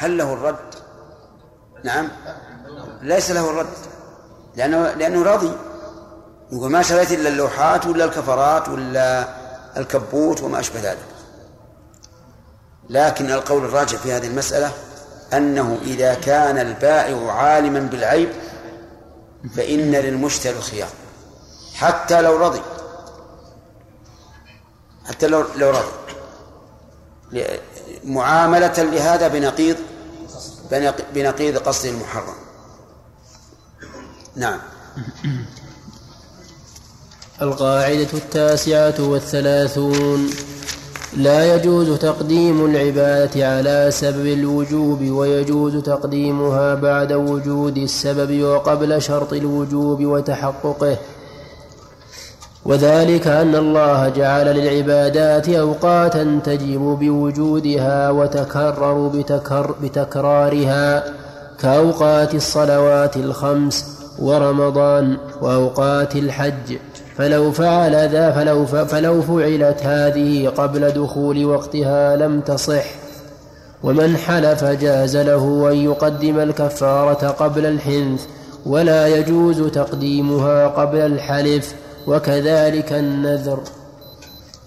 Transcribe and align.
هل 0.00 0.18
له 0.18 0.32
الرد؟ 0.32 0.74
نعم. 1.84 2.08
ليس 3.02 3.30
له 3.30 3.50
الرد. 3.50 3.66
لأنه 4.56 4.92
لأنه 4.92 5.22
راضي. 5.22 5.52
يقول 6.52 6.70
ما 6.70 6.82
شريت 6.82 7.12
إلا 7.12 7.28
اللوحات 7.28 7.86
ولا 7.86 8.04
الكفرات 8.04 8.68
ولا 8.68 9.28
الكبوت 9.76 10.42
وما 10.42 10.60
أشبه 10.60 10.80
ذلك. 10.80 11.06
لكن 12.90 13.30
القول 13.30 13.64
الراجع 13.64 13.98
في 13.98 14.12
هذه 14.12 14.26
المسألة 14.26 14.72
أنه 15.32 15.78
إذا 15.82 16.14
كان 16.14 16.58
البائع 16.58 17.32
عالما 17.32 17.80
بالعيب 17.80 18.28
فإن 19.56 19.92
للمشتري 19.92 20.56
الخيار. 20.56 20.90
حتى 21.74 22.20
لو 22.20 22.36
رضي. 22.36 22.62
حتى 25.08 25.26
لو 25.26 25.44
لو 25.56 25.70
رضي. 25.70 25.90
معاملة 28.04 28.82
لهذا 28.82 29.28
بنقيض 29.28 29.76
بنقيض 31.14 31.58
قصده 31.58 31.90
المحرم. 31.90 32.34
نعم. 34.36 34.58
القاعدة 37.42 38.08
التاسعة 38.14 38.94
والثلاثون. 38.98 40.30
لا 41.16 41.54
يجوز 41.54 41.98
تقديم 41.98 42.64
العبادة 42.64 43.56
على 43.56 43.90
سبب 43.90 44.26
الوجوب 44.26 45.00
ويجوز 45.02 45.76
تقديمها 45.82 46.74
بعد 46.74 47.12
وجود 47.12 47.76
السبب 47.76 48.42
وقبل 48.42 49.02
شرط 49.02 49.32
الوجوب 49.32 50.04
وتحققه. 50.04 50.98
وذلك 52.64 53.26
أن 53.26 53.54
الله 53.54 54.08
جعل 54.08 54.46
للعبادات 54.46 55.48
أوقاتا 55.48 56.40
تجب 56.44 56.80
بوجودها 57.00 58.10
وتكرر 58.10 59.08
بتكر 59.08 59.74
بتكرارها 59.82 61.04
كأوقات 61.60 62.34
الصلوات 62.34 63.16
الخمس 63.16 63.84
ورمضان 64.18 65.16
وأوقات 65.42 66.16
الحج. 66.16 66.76
فلو 67.16 67.52
فعل 67.52 68.08
ذا 68.08 68.30
فلو, 68.30 68.66
فلو 68.66 69.22
فعلت 69.22 69.82
هذه 69.82 70.48
قبل 70.48 70.90
دخول 70.90 71.44
وقتها 71.44 72.16
لم 72.16 72.40
تصح. 72.40 72.84
ومن 73.82 74.16
حلف 74.16 74.64
جاز 74.64 75.16
له 75.16 75.68
أن 75.72 75.76
يقدم 75.76 76.38
الكفارة 76.38 77.28
قبل 77.28 77.66
الحنث 77.66 78.24
ولا 78.66 79.06
يجوز 79.06 79.62
تقديمها 79.62 80.66
قبل 80.66 80.98
الحلف. 80.98 81.74
وكذلك 82.06 82.92
النذر. 82.92 83.62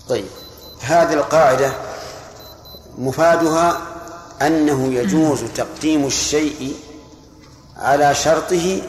طيب 0.09 0.25
هذه 0.81 1.13
القاعدة 1.13 1.73
مفادها 2.97 3.81
أنه 4.41 4.93
يجوز 4.93 5.43
تقديم 5.55 6.05
الشيء 6.05 6.75
على 7.77 8.15
شرطه 8.15 8.81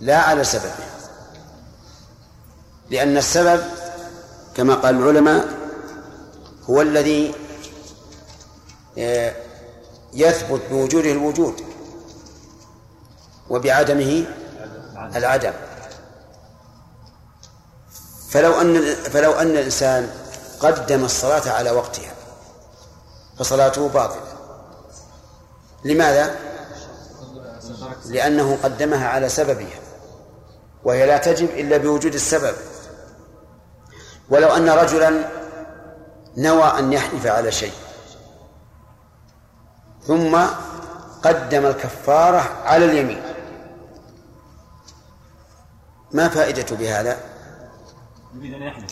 لا 0.00 0.18
على 0.18 0.44
سببه. 0.44 0.84
لأن 2.90 3.16
السبب 3.16 3.62
كما 4.54 4.74
قال 4.74 4.96
العلماء 4.96 5.48
هو 6.70 6.82
الذي 6.82 7.34
آه، 8.98 9.32
يثبت 10.14 10.60
بوجوده 10.70 11.12
الوجود 11.12 11.54
وبعدمه 13.50 14.24
العدم. 15.16 15.52
فلو 18.32 18.60
أن 18.60 18.94
فلو 18.94 19.32
أن 19.32 19.50
الإنسان 19.50 20.10
قدم 20.60 21.04
الصلاة 21.04 21.50
على 21.50 21.70
وقتها 21.70 22.12
فصلاته 23.38 23.88
باطلة 23.88 24.22
لماذا؟ 25.84 26.36
لأنه 28.06 28.58
قدمها 28.62 29.08
على 29.08 29.28
سببها 29.28 29.80
وهي 30.84 31.06
لا 31.06 31.18
تجب 31.18 31.50
إلا 31.50 31.76
بوجود 31.76 32.14
السبب 32.14 32.54
ولو 34.30 34.48
أن 34.48 34.68
رجلا 34.68 35.28
نوى 36.36 36.78
أن 36.78 36.92
يحلف 36.92 37.26
على 37.26 37.52
شيء 37.52 37.72
ثم 40.06 40.40
قدم 41.22 41.66
الكفارة 41.66 42.42
على 42.64 42.84
اليمين 42.84 43.22
ما 46.12 46.28
فائدة 46.28 46.76
بهذا؟ 46.76 47.31
يريد 48.34 48.54
أن 48.54 48.62
يحلف 48.62 48.90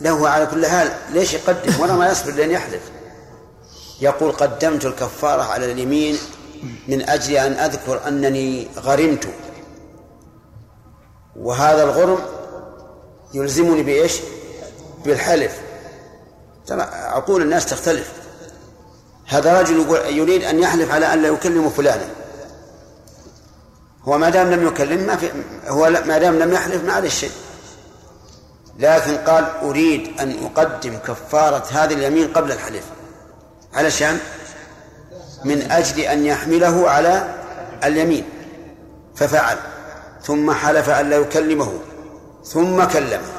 له 0.00 0.28
على 0.28 0.46
كل 0.46 0.66
حال 0.66 0.92
ليش 1.10 1.34
يقدم؟ 1.34 1.80
ولا 1.80 1.92
ما 1.92 2.10
يصبر 2.10 2.32
لأن 2.32 2.50
يحلف 2.50 2.82
يقول 4.00 4.32
قدمت 4.32 4.84
الكفارة 4.84 5.42
على 5.42 5.72
اليمين 5.72 6.18
من 6.88 7.08
أجل 7.08 7.36
أن 7.36 7.52
أذكر 7.52 8.08
أنني 8.08 8.68
غرمت. 8.76 9.28
وهذا 11.36 11.84
الغرم 11.84 12.18
يلزمني 13.34 13.82
بإيش؟ 13.82 14.20
بالحلف. 15.04 15.60
ترى 16.66 16.82
عقول 16.82 17.42
الناس 17.42 17.66
تختلف. 17.66 18.12
هذا 19.26 19.60
رجل 19.60 19.86
يريد 20.16 20.44
أن 20.44 20.58
يحلف 20.58 20.90
على 20.90 21.12
أن 21.12 21.22
لا 21.22 21.28
يكلم 21.28 21.70
فلانا. 21.70 22.08
هو 24.02 24.18
ما 24.18 24.30
دام 24.30 24.50
لم 24.50 24.66
يكلم 24.66 25.06
ما 25.06 25.16
في 25.16 25.30
هو 25.66 25.90
ما 25.90 26.18
دام 26.18 26.38
لم 26.38 26.52
يحلف 26.52 26.84
ما 26.84 26.92
عليه 26.92 27.08
شيء. 27.08 27.30
لكن 28.78 29.16
قال 29.16 29.44
أريد 29.62 30.20
أن 30.20 30.36
أقدم 30.44 30.96
كفارة 30.96 31.64
هذه 31.70 31.94
اليمين 31.94 32.32
قبل 32.32 32.52
الحلف 32.52 32.84
علشان 33.74 34.18
من 35.44 35.70
أجل 35.70 36.00
أن 36.00 36.26
يحمله 36.26 36.90
على 36.90 37.34
اليمين. 37.84 38.24
ففعل. 39.16 39.56
ثم 40.22 40.52
حلف 40.52 40.90
أن 40.90 41.10
لا 41.10 41.16
يكلمه. 41.16 41.72
ثم 42.44 42.84
كلمه. 42.84 43.32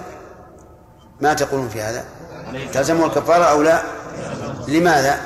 ما 1.21 1.33
تقولون 1.33 1.69
في 1.69 1.81
هذا؟ 1.81 2.05
تلزمه 2.73 3.05
الكفارة 3.05 3.43
أو 3.43 3.61
لا؟ 3.61 3.81
لماذا؟ 4.67 5.19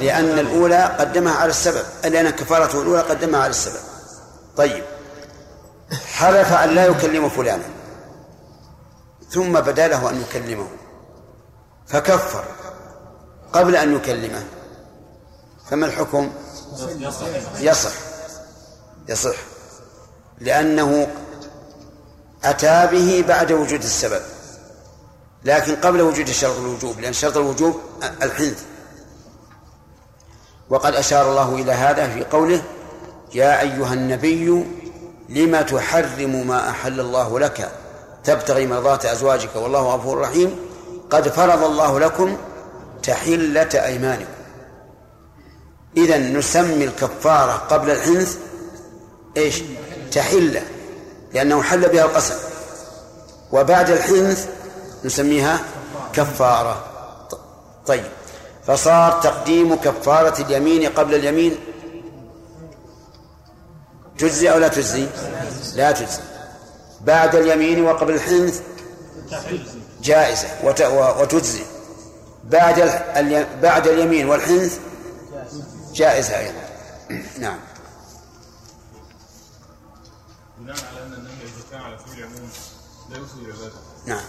لأن 0.00 0.38
الأولى 0.38 0.84
قدمها 0.84 1.34
على 1.34 1.50
السبب. 1.50 1.84
لأن 2.04 2.30
كفارته 2.30 2.82
الأولى 2.82 3.00
قدمها 3.00 3.40
على 3.40 3.50
السبب. 3.50 3.80
طيب. 4.56 4.84
حلف 6.14 6.52
أن 6.52 6.68
لا 6.68 6.86
يكلم 6.86 7.28
فلانا. 7.28 7.64
ثم 9.34 9.60
بدا 9.60 9.88
له 9.88 10.10
أن 10.10 10.20
يكلمه. 10.20 10.68
فكفر 11.86 12.44
قبل 13.52 13.76
أن 13.76 13.96
يكلمه. 13.96 14.44
فما 15.70 15.86
الحكم؟ 15.86 16.32
يصح. 17.58 17.92
يصح. 19.08 19.36
لأنه 20.40 21.06
أتى 22.44 22.88
به 22.92 23.24
بعد 23.28 23.52
وجود 23.52 23.82
السبب. 23.82 24.22
لكن 25.44 25.76
قبل 25.76 26.00
وجود 26.00 26.30
شرط 26.30 26.56
الوجوب 26.58 27.00
لأن 27.00 27.12
شرط 27.12 27.36
الوجوب 27.36 27.80
الحنث. 28.22 28.62
وقد 30.70 30.94
أشار 30.94 31.30
الله 31.30 31.54
إلى 31.54 31.72
هذا 31.72 32.08
في 32.08 32.24
قوله 32.24 32.62
يا 33.34 33.60
أيها 33.60 33.94
النبي 33.94 34.64
لم 35.28 35.60
تحرم 35.60 36.46
ما 36.46 36.70
أحل 36.70 37.00
الله 37.00 37.40
لك؟ 37.40 37.83
تبتغي 38.24 38.66
مرضات 38.66 39.06
أزواجك 39.06 39.56
والله 39.56 39.94
غفور 39.94 40.20
رحيم. 40.20 40.56
قد 41.10 41.28
فرض 41.28 41.64
الله 41.64 42.00
لكم 42.00 42.36
تحلة 43.02 43.68
أيمانكم. 43.74 44.32
إذا 45.96 46.18
نسمي 46.18 46.84
الكفارة 46.84 47.52
قبل 47.52 47.90
الحنث 47.90 48.36
إيش؟ 49.36 49.62
تحلة 50.12 50.62
لأنه 51.32 51.62
حل 51.62 51.88
بها 51.88 52.04
القسم. 52.04 52.34
وبعد 53.52 53.90
الحنث 53.90 54.48
نسميها 55.04 55.60
كفارة. 56.12 56.84
طيب 57.86 58.04
فصار 58.66 59.20
تقديم 59.20 59.74
كفارة 59.74 60.42
اليمين 60.42 60.88
قبل 60.88 61.14
اليمين. 61.14 61.56
تجزي 64.18 64.50
أو 64.52 64.58
لا 64.58 64.68
تجزي؟ 64.68 65.06
لا 65.74 65.92
تجزي. 65.92 66.20
بعد 67.04 67.34
اليمين 67.34 67.84
وقبل 67.84 68.14
الحنث؟ 68.14 68.62
جائزة. 70.02 70.48
وتجزي 71.20 71.64
بعد 72.44 73.04
بعد 73.62 73.86
اليمين 73.86 74.28
والحنث؟ 74.28 74.78
جائزة 75.94 76.38
أيضا. 76.38 76.64
نعم. 77.38 77.58
بناء 80.58 80.76
على 80.76 81.06
أن 81.06 81.12
النهي 81.12 81.44
إذا 81.44 81.62
كان 81.70 81.80
على 81.80 81.98
سبيل 82.06 82.18
العموم 82.18 82.50
لا 83.10 83.18
يوصل 83.18 83.38
إلى 83.38 83.52
ذلك. 83.52 83.72
نعم. 84.06 84.24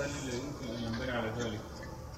هل 0.00 0.10
يمكن 0.34 0.74
أن 0.74 0.84
ينبني 0.84 1.10
على 1.10 1.32
ذلك 1.38 1.60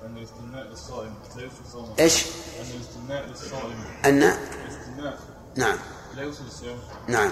أن 0.07 0.17
الاستثناء 0.17 0.65
للصائم 0.65 1.15
لا 1.37 1.43
يوصل 1.43 1.73
صومه 1.73 1.95
إيش؟ 1.99 2.27
أن 2.27 2.67
الاستثناء 2.77 3.27
للصائم 3.27 3.85
أن؟ 4.05 4.23
الاستثناء 4.23 5.19
نعم. 5.57 5.79
لا 6.17 6.23
يوصل 6.23 6.45
الصيام. 6.47 6.79
نعم. 7.09 7.31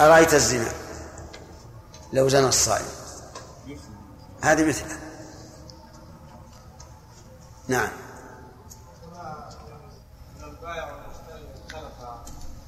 أرأيت 0.00 0.34
الزنا؟ 0.34 0.72
لو 2.12 2.28
زنى 2.28 2.48
الصائم. 2.48 2.86
هذه 4.42 4.64
مثله. 4.64 4.98
نعم. 7.68 7.88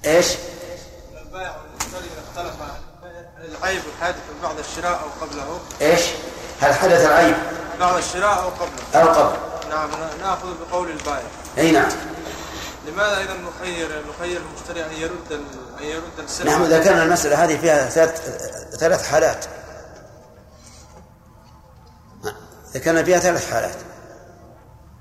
إيش؟ 0.05 0.27
البائع 1.13 1.57
والمشتري 1.57 2.11
اختلفا 2.29 2.81
العيب 3.39 3.83
حادث 4.01 4.23
بعد 4.43 4.59
الشراء 4.59 5.01
أو 5.03 5.27
قبله. 5.27 5.61
إيش؟ 5.81 6.03
هل 6.61 6.75
حدث 6.75 7.05
العيب؟ 7.07 7.37
بعد 7.81 7.97
الشراء 7.97 8.43
أو 8.43 8.49
قبله. 8.49 9.03
أو 9.03 9.09
قبل؟ 9.09 9.39
نعم 9.71 9.91
نأخذ 10.21 10.55
بقول 10.61 10.91
البائع. 10.91 11.27
أي 11.59 11.71
نعم. 11.71 11.93
لماذا 12.87 13.21
اذا 13.21 13.35
نخير 13.35 14.05
نخير 14.09 14.41
المشتري 14.41 14.87
أن 14.87 14.93
يرد 14.93 15.45
يرد 15.83 16.03
نحن 16.47 16.63
ذكرنا 16.63 17.03
المسألة 17.03 17.45
هذه 17.45 17.61
فيها 17.61 17.89
ثلاث 17.89 18.21
ثلاث 18.77 19.07
حالات 19.09 19.45
ذكرنا 22.75 23.03
فيها 23.03 23.19
ثلاث 23.19 23.51
حالات 23.53 23.77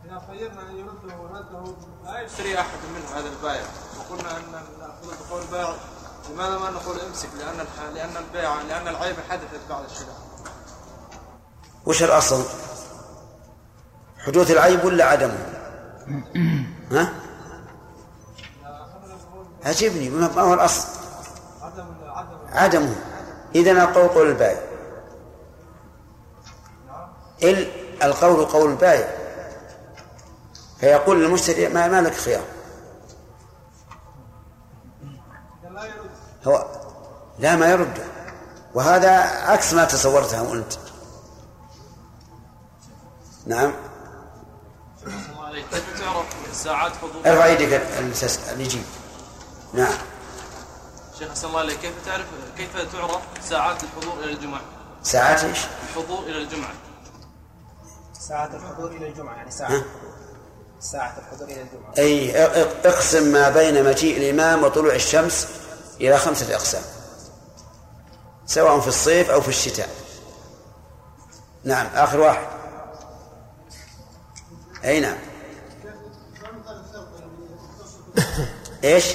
إذا 0.05 0.21
خيرنا 0.27 0.61
أن 0.69 0.77
يرده 0.77 1.17
ورده 1.17 1.73
لا 2.05 2.21
يشتري 2.21 2.59
أحد 2.59 2.77
منه 2.95 3.19
هذا 3.19 3.27
البائع 3.27 3.63
وقلنا 3.99 4.37
أن 4.37 4.41
نأخذ 4.79 5.27
بقول 5.29 5.41
البائع 5.41 5.75
لماذا 6.33 6.57
ما 6.57 6.69
نقول 6.69 6.99
امسك 6.99 7.29
الح- 7.35 7.93
لأن 7.95 8.17
البيع 8.17 8.61
لأن 8.61 8.87
العيب 8.87 9.15
حدثت 9.29 9.59
بعد 9.69 9.83
الشراء 9.85 10.17
وش 11.85 12.03
الأصل؟ 12.03 12.43
حدوث 14.25 14.51
العيب 14.51 14.83
ولا 14.85 15.05
عدمه؟ 15.05 15.37
ها؟ 16.91 17.13
عجبني 19.65 20.09
ما 20.09 20.41
هو 20.41 20.53
الأصل؟ 20.53 20.87
عدم. 21.61 21.85
عدم 22.07 22.37
عدمه 22.53 22.95
إذا 23.55 23.71
القول 23.71 24.07
قول 24.07 24.27
البائع 24.29 24.61
ال 27.43 27.71
القول 28.03 28.45
قول 28.45 28.71
البائع 28.71 29.17
فيقول 30.79 31.23
للمشتري 31.23 31.69
ما, 31.69 31.87
ما 31.87 32.01
لك 32.01 32.13
خيار. 32.13 32.43
هو 36.47 36.65
لا 37.39 37.55
ما 37.55 37.67
يرده 37.71 38.03
وهذا 38.73 39.11
عكس 39.51 39.73
ما 39.73 39.85
تصورته 39.85 40.53
أنت. 40.53 40.73
نعم. 43.45 43.73
تعرف 45.99 46.25
ساعات 46.53 46.91
حضور 46.95 47.21
ارفع 47.25 47.45
يدك 47.45 47.81
المسس- 47.99 48.49
اللي 48.49 48.63
يجيب 48.63 48.83
نعم. 49.73 49.93
شيخ 51.19 51.31
حسن 51.31 51.47
الله 51.47 51.59
عليك 51.59 51.79
كيف 51.79 51.93
تعرف 52.05 52.25
كيف 52.57 52.77
تعرف 52.93 53.21
ساعات 53.49 53.83
الحضور 53.83 54.23
إلى 54.23 54.33
الجمعة؟ 54.33 54.61
ساعات 55.03 55.43
إيش؟ 55.43 55.59
الحضور 55.89 56.23
إلى 56.23 56.37
الجمعة. 56.37 56.73
ساعة 58.19 58.49
الحضور 58.55 58.91
إلى 58.91 59.07
الجمعة 59.07 59.35
يعني 59.35 59.51
ساعة؟ 59.51 59.83
ساعة 60.79 61.17
الحضور 61.19 61.47
إلى 61.47 61.61
الجمعة. 61.61 61.93
أي 61.97 62.45
اق- 62.45 62.85
اقسم 62.87 63.23
ما 63.23 63.49
بين 63.49 63.85
مجيء 63.85 64.17
الإمام 64.17 64.63
وطلوع 64.63 64.95
الشمس 64.95 65.47
إلى 66.01 66.17
خمسة 66.17 66.55
أقسام 66.55 66.83
سواء 68.45 68.79
في 68.79 68.87
الصيف 68.87 69.29
أو 69.29 69.41
في 69.41 69.47
الشتاء. 69.49 69.89
نعم 71.63 71.87
آخر 71.95 72.19
واحد. 72.19 72.47
أي 74.85 74.99
نعم. 74.99 75.17
إيش؟ 78.83 79.05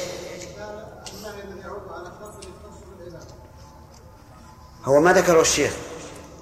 هو 4.87 5.01
ما 5.01 5.13
ذكره 5.13 5.41
الشيخ 5.41 5.73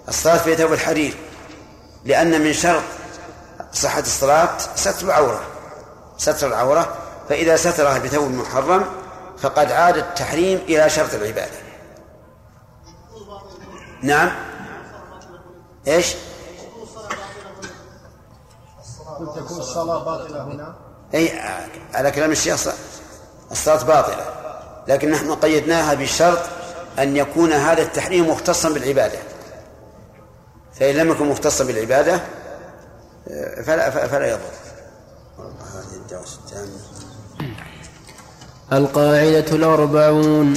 الصلاة 0.09 0.39
في 0.39 0.57
ثوب 0.57 0.73
الحرير 0.73 1.15
لأن 2.05 2.41
من 2.41 2.53
شرط 2.53 2.83
صحة 3.73 4.01
الصلاة 4.01 4.59
ستر 4.59 5.07
العورة 5.07 5.41
ستر 6.19 6.47
العورة 6.47 6.95
فإذا 7.29 7.57
سترها 7.57 7.99
بثوب 7.99 8.31
محرم 8.31 8.85
فقد 9.39 9.73
عاد 9.73 9.97
التحريم 9.97 10.59
إلى 10.69 10.91
شرط 10.91 11.15
العبادة. 11.15 11.65
نعم. 14.03 14.31
إيش؟ 15.87 16.15
تكون 19.37 19.59
الصلاة 19.59 20.05
باطلة 20.05 20.43
هنا؟ 20.43 20.75
أي 21.15 21.41
على 21.95 22.11
كلام 22.11 22.31
الشيخ 22.31 22.69
الصلاة 23.51 23.85
باطلة 23.85 24.27
لكن 24.89 25.11
نحن 25.11 25.35
قيدناها 25.35 25.95
بشرط 25.95 26.41
أن 26.99 27.17
يكون 27.17 27.53
هذا 27.53 27.83
التحريم 27.83 28.31
مختصا 28.31 28.69
بالعبادة. 28.71 29.19
فإن 30.81 30.95
لم 30.95 31.11
يكن 31.11 31.27
مختصا 31.27 31.65
بالعبادة 31.65 32.21
فلا 33.67 33.91
فلا 33.91 34.27
يضر. 34.27 34.41
القاعدة 38.73 39.57
الأربعون 39.57 40.55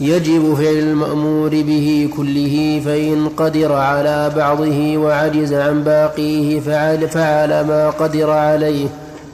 يجب 0.00 0.54
فعل 0.54 0.76
المأمور 0.76 1.48
به 1.48 2.10
كله 2.16 2.82
فإن 2.84 3.28
قدر 3.28 3.72
على 3.72 4.30
بعضه 4.36 4.98
وعجز 4.98 5.52
عن 5.52 5.84
باقيه 5.84 6.60
فعل, 6.60 7.08
فعل 7.08 7.60
ما 7.60 7.90
قدر 7.90 8.30
عليه. 8.30 8.88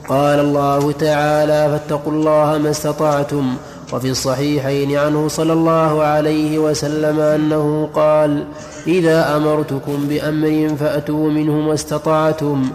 قال 0.09 0.39
الله 0.39 0.91
تعالى 0.91 1.79
فاتقوا 1.79 2.13
الله 2.13 2.57
ما 2.57 2.69
استطعتم. 2.69 3.57
وفي 3.93 4.09
الصحيحين 4.09 4.97
عنه 4.97 5.27
صلى 5.27 5.53
الله 5.53 6.03
عليه 6.03 6.59
وسلم 6.59 7.19
أنه 7.19 7.89
قال 7.93 8.43
إذا 8.87 9.35
أمرتكم 9.37 10.07
بأمر 10.09 10.75
فأتوا 10.79 11.29
منه 11.29 11.51
ما 11.51 11.73
استطعتم 11.73 12.69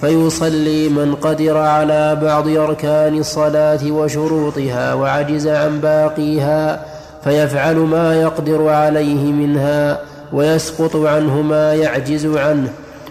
فيصلي 0.00 0.88
من 0.88 1.14
قدر 1.14 1.56
على 1.56 2.18
بعض 2.22 2.48
أركان 2.48 3.18
الصلاة 3.18 3.90
وشروطها 3.90 4.94
وعجز 4.94 5.48
عن 5.48 5.80
باقيها 5.80 6.86
فيفعل 7.24 7.76
ما 7.76 8.22
يقدر 8.22 8.68
عليه 8.68 9.32
منها 9.32 10.00
ويسقط 10.32 10.96
عنه 10.96 11.42
ما 11.42 11.74
يعجز 11.74 12.26
عنه 12.26 12.68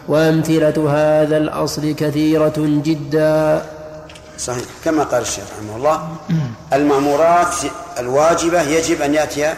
وأمثلة 0.08 0.90
هذا 0.90 1.38
الأصل 1.38 1.92
كثيرة 1.92 2.54
جدا. 2.58 3.62
صحيح. 4.38 4.66
كما 4.86 5.04
قال 5.04 5.22
الشيخ 5.22 5.44
رحمه 5.58 5.76
الله 5.76 6.16
المأمورات 6.74 7.56
الواجبة 7.98 8.62
يجب 8.62 9.02
أن 9.02 9.14
يأتي 9.14 9.54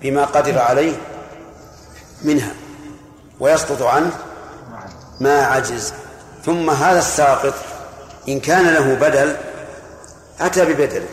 بما 0.00 0.24
قدر 0.24 0.58
عليه 0.58 0.96
منها 2.22 2.52
ويسقط 3.40 3.82
عنه 3.82 4.10
ما 5.20 5.46
عجز. 5.46 5.92
ثم 6.44 6.70
هذا 6.70 6.98
الساقط 6.98 7.54
إن 8.28 8.40
كان 8.40 8.74
له 8.74 8.94
بدل 8.94 9.36
أتى 10.40 10.64
ببدله 10.64 11.08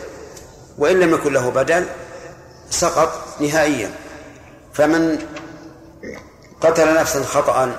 وإن 0.78 1.00
لم 1.00 1.14
يكن 1.14 1.32
له 1.32 1.50
بدل 1.50 1.86
سقط 2.70 3.40
نهائيا. 3.40 3.90
فمن 4.74 5.18
قتل 6.60 6.94
نفسا 6.94 7.24
خطأ 7.24 7.76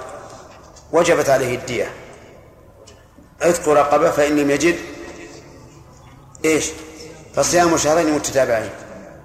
وجبت 0.91 1.29
عليه 1.29 1.55
الدية. 1.55 1.91
عتق 3.43 3.69
رقبة 3.69 4.11
فإن 4.11 4.37
لم 4.37 4.51
يجد. 4.51 4.75
إيش؟ 6.45 6.71
فصيام 7.35 7.77
شهرين 7.77 8.11
متتابعين. 8.15 8.69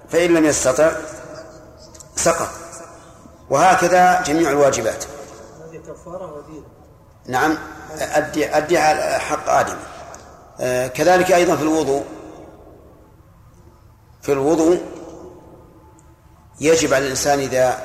فإن 0.09 0.33
لم 0.33 0.45
يستطع 0.45 0.91
سقط. 2.15 2.49
وهكذا 3.49 4.21
جميع 4.21 4.49
الواجبات. 4.49 5.05
هذه 5.05 5.81
ودين 6.05 6.63
نعم. 7.27 7.57
أدي 7.99 8.57
أدي 8.57 8.79
حق 9.19 9.49
آدم. 9.49 9.77
آه، 10.59 10.87
كذلك 10.87 11.31
أيضا 11.31 11.55
في 11.55 11.63
الوضوء. 11.63 12.03
في 14.21 14.31
الوضوء 14.31 14.81
يجب 16.61 16.93
على 16.93 17.05
الإنسان 17.05 17.39
إذا 17.39 17.79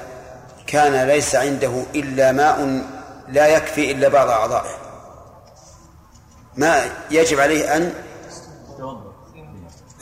كان 0.66 1.06
ليس 1.06 1.34
عنده 1.34 1.82
إلا 1.94 2.32
ماء 2.32 2.84
لا 3.28 3.46
يكفي 3.46 3.90
إلا 3.90 4.08
بعض 4.08 4.28
أعضائه. 4.28 4.83
ما 6.56 6.84
يجب 7.10 7.40
عليه 7.40 7.76
أن 7.76 7.92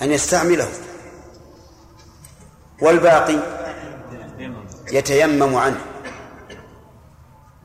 أن 0.03 0.13
يستعمله. 0.13 0.69
والباقي 2.83 3.39
يتيمم 4.93 5.57
عنه 5.57 5.81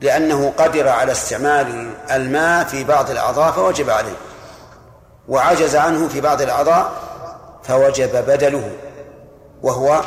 لأنه 0.00 0.52
قدر 0.58 0.88
على 0.88 1.12
استعمال 1.12 1.94
الماء 2.10 2.64
في 2.64 2.84
بعض 2.84 3.10
الأعضاء 3.10 3.52
فوجب 3.52 3.90
عليه 3.90 4.16
وعجز 5.28 5.76
عنه 5.76 6.08
في 6.08 6.20
بعض 6.20 6.42
الأعضاء 6.42 6.92
فوجب 7.62 8.24
بدله 8.26 8.72
وهو 9.62 10.02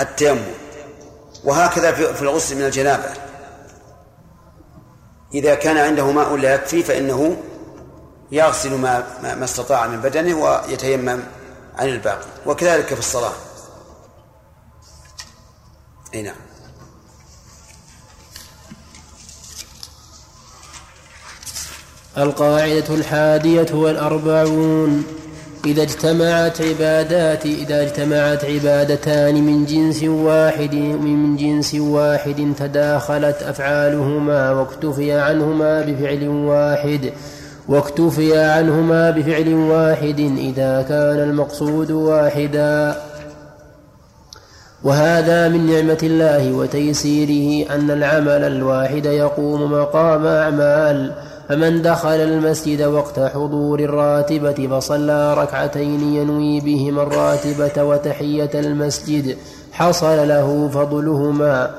التيمم. 0.00 0.54
وهكذا 1.44 1.92
في 1.92 2.22
الغسل 2.22 2.56
من 2.56 2.64
الجنابة. 2.64 3.23
إذا 5.34 5.54
كان 5.54 5.76
عنده 5.76 6.10
ماء 6.10 6.36
لا 6.36 6.54
يكفي 6.54 6.82
فإنه 6.82 7.36
يغسل 8.32 8.74
ما 8.74 9.06
ما 9.22 9.44
استطاع 9.44 9.86
من 9.86 10.00
بدنه 10.00 10.34
ويتيمم 10.34 11.20
عن 11.78 11.88
الباقي 11.88 12.26
وكذلك 12.46 12.86
في 12.86 12.98
الصلاة. 12.98 13.32
أي 16.14 16.22
نعم. 16.22 16.34
القاعدة 22.18 22.94
الحادية 22.94 23.74
والأربعون. 23.74 25.04
إذا 25.66 25.82
اجتمعت 25.82 26.62
عبادات 26.62 27.46
إذا 27.46 27.82
اجتمعت 27.82 28.44
عبادتان 28.44 29.34
من 29.34 29.64
جنس 29.64 30.02
واحد 30.02 30.74
من 30.74 31.36
جنس 31.36 31.74
واحد 31.74 32.52
تداخلت 32.58 33.42
أفعالهما 33.42 34.50
واكتفي 34.50 35.12
عنهما 35.12 35.80
بفعل 35.80 36.28
واحد. 36.28 37.12
واكتفي 37.68 38.38
عنهما 38.38 39.10
بفعل 39.10 39.54
واحد 39.54 40.20
إذا 40.38 40.82
كان 40.88 41.30
المقصود 41.30 41.90
واحدا. 41.90 42.96
وهذا 44.84 45.48
من 45.48 45.66
نعمة 45.66 45.98
الله 46.02 46.52
وتيسيره 46.52 47.74
أن 47.74 47.90
العمل 47.90 48.44
الواحد 48.44 49.06
يقوم 49.06 49.72
مقام 49.72 50.26
أعمال. 50.26 51.12
فمن 51.48 51.82
دخل 51.82 52.08
المسجد 52.08 52.82
وقت 52.82 53.20
حضور 53.20 53.80
الراتبة 53.80 54.68
فصلى 54.70 55.34
ركعتين 55.34 56.14
ينوي 56.14 56.60
بهما 56.60 57.02
الراتبة 57.02 57.82
وتحية 57.82 58.50
المسجد 58.54 59.36
حصل 59.72 60.28
له 60.28 60.68
فضلهما. 60.68 61.70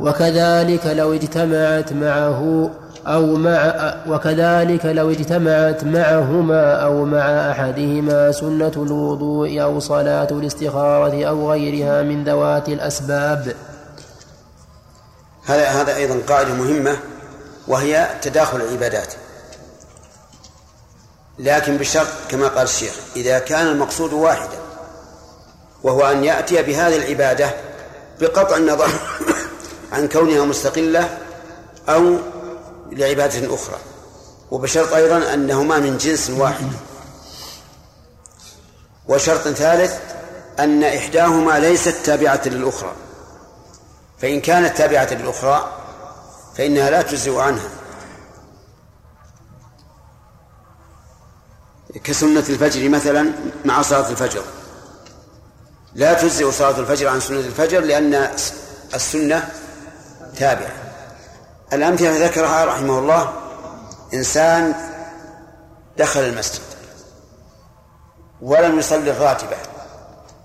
وكذلك 0.00 0.86
لو 0.86 1.12
اجتمعت 1.14 1.92
معه 1.92 2.70
أو 3.06 3.36
مع 3.36 3.94
وكذلك 4.08 4.86
لو 4.86 5.10
اجتمعت 5.10 5.84
معهما 5.84 6.72
أو 6.72 7.04
مع 7.04 7.50
أحدهما 7.50 8.32
سنة 8.32 8.72
الوضوء 8.76 9.62
أو 9.62 9.80
صلاة 9.80 10.28
الاستخارة 10.30 11.24
أو 11.24 11.50
غيرها 11.50 12.02
من 12.02 12.24
ذوات 12.24 12.68
الأسباب. 12.68 13.54
هذا 15.44 15.64
هذا 15.64 15.96
أيضا 15.96 16.14
قاعدة 16.28 16.54
مهمة 16.54 16.96
وهي 17.68 18.18
تداخل 18.22 18.60
العبادات. 18.60 19.14
لكن 21.38 21.76
بشرط 21.76 22.08
كما 22.28 22.48
قال 22.48 22.62
الشيخ 22.62 22.94
إذا 23.16 23.38
كان 23.38 23.66
المقصود 23.66 24.12
واحدا 24.12 24.58
وهو 25.82 26.06
أن 26.06 26.24
يأتي 26.24 26.62
بهذه 26.62 26.96
العبادة 26.96 27.50
بقطع 28.20 28.56
النظر 28.56 28.90
عن 29.92 30.08
كونها 30.08 30.44
مستقلة 30.44 31.18
أو 31.88 32.16
لعبادة 32.92 33.54
أخرى. 33.54 33.76
وبشرط 34.50 34.92
أيضا 34.92 35.34
أنهما 35.34 35.78
من 35.78 35.98
جنس 35.98 36.30
واحد. 36.30 36.72
وشرط 39.08 39.48
ثالث 39.48 39.98
أن 40.58 40.84
إحداهما 40.84 41.58
ليست 41.58 41.96
تابعة 42.04 42.40
للأخرى. 42.46 42.92
فإن 44.18 44.40
كانت 44.40 44.76
تابعة 44.78 45.14
للأخرى 45.14 45.83
فإنها 46.54 46.90
لا 46.90 47.02
تجزئ 47.02 47.38
عنها. 47.38 47.68
كسنة 52.04 52.44
الفجر 52.48 52.88
مثلا 52.88 53.32
مع 53.64 53.82
صلاة 53.82 54.10
الفجر. 54.10 54.42
لا 55.94 56.14
تجزئ 56.14 56.50
صلاة 56.50 56.78
الفجر 56.78 57.08
عن 57.08 57.20
سنة 57.20 57.40
الفجر 57.40 57.80
لأن 57.80 58.30
السنة 58.94 59.48
تابعة. 60.36 60.72
الأمثلة 61.72 62.26
ذكرها 62.26 62.64
رحمه 62.64 62.98
الله 62.98 63.32
إنسان 64.14 64.74
دخل 65.98 66.20
المسجد 66.20 66.62
ولم 68.42 68.78
يصلي 68.78 69.10
الراتبة. 69.10 69.56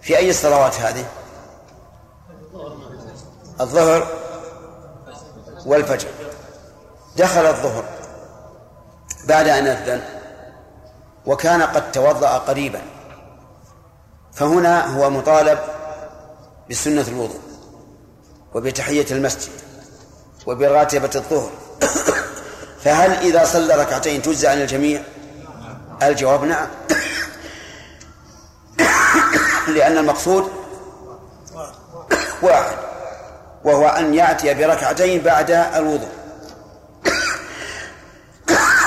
في 0.02 0.18
أي 0.18 0.30
الصلوات 0.30 0.80
هذه؟ 0.80 1.06
الظهر 3.62 4.19
والفجر. 5.66 6.08
دخل 7.18 7.46
الظهر 7.46 7.84
بعد 9.28 9.48
أن 9.48 9.68
أذن 9.68 10.02
وكان 11.26 11.62
قد 11.62 11.92
توضأ 11.92 12.38
قريبا. 12.38 12.82
فهنا 14.34 14.86
هو 14.86 15.10
مطالب 15.10 15.60
بسنة 16.70 17.06
الوضوء 17.08 17.42
وبتحية 18.54 19.06
المسجد 19.12 19.52
وبراتبة 20.48 21.10
الظهر. 21.16 21.52
فهل 22.84 23.12
إذا 23.12 23.46
صلى 23.46 23.76
ركعتين 23.76 24.22
تجزى 24.22 24.48
عن 24.48 24.62
الجميع؟ 24.62 25.04
الجواب 26.04 26.44
نعم. 26.44 26.68
لأن 29.76 29.98
المقصود 29.98 30.52
واحد. 32.42 32.89
وهو 33.64 33.88
أن 33.88 34.14
يأتي 34.14 34.54
بركعتين 34.54 35.22
بعد 35.22 35.52
الوضوء. 35.52 36.10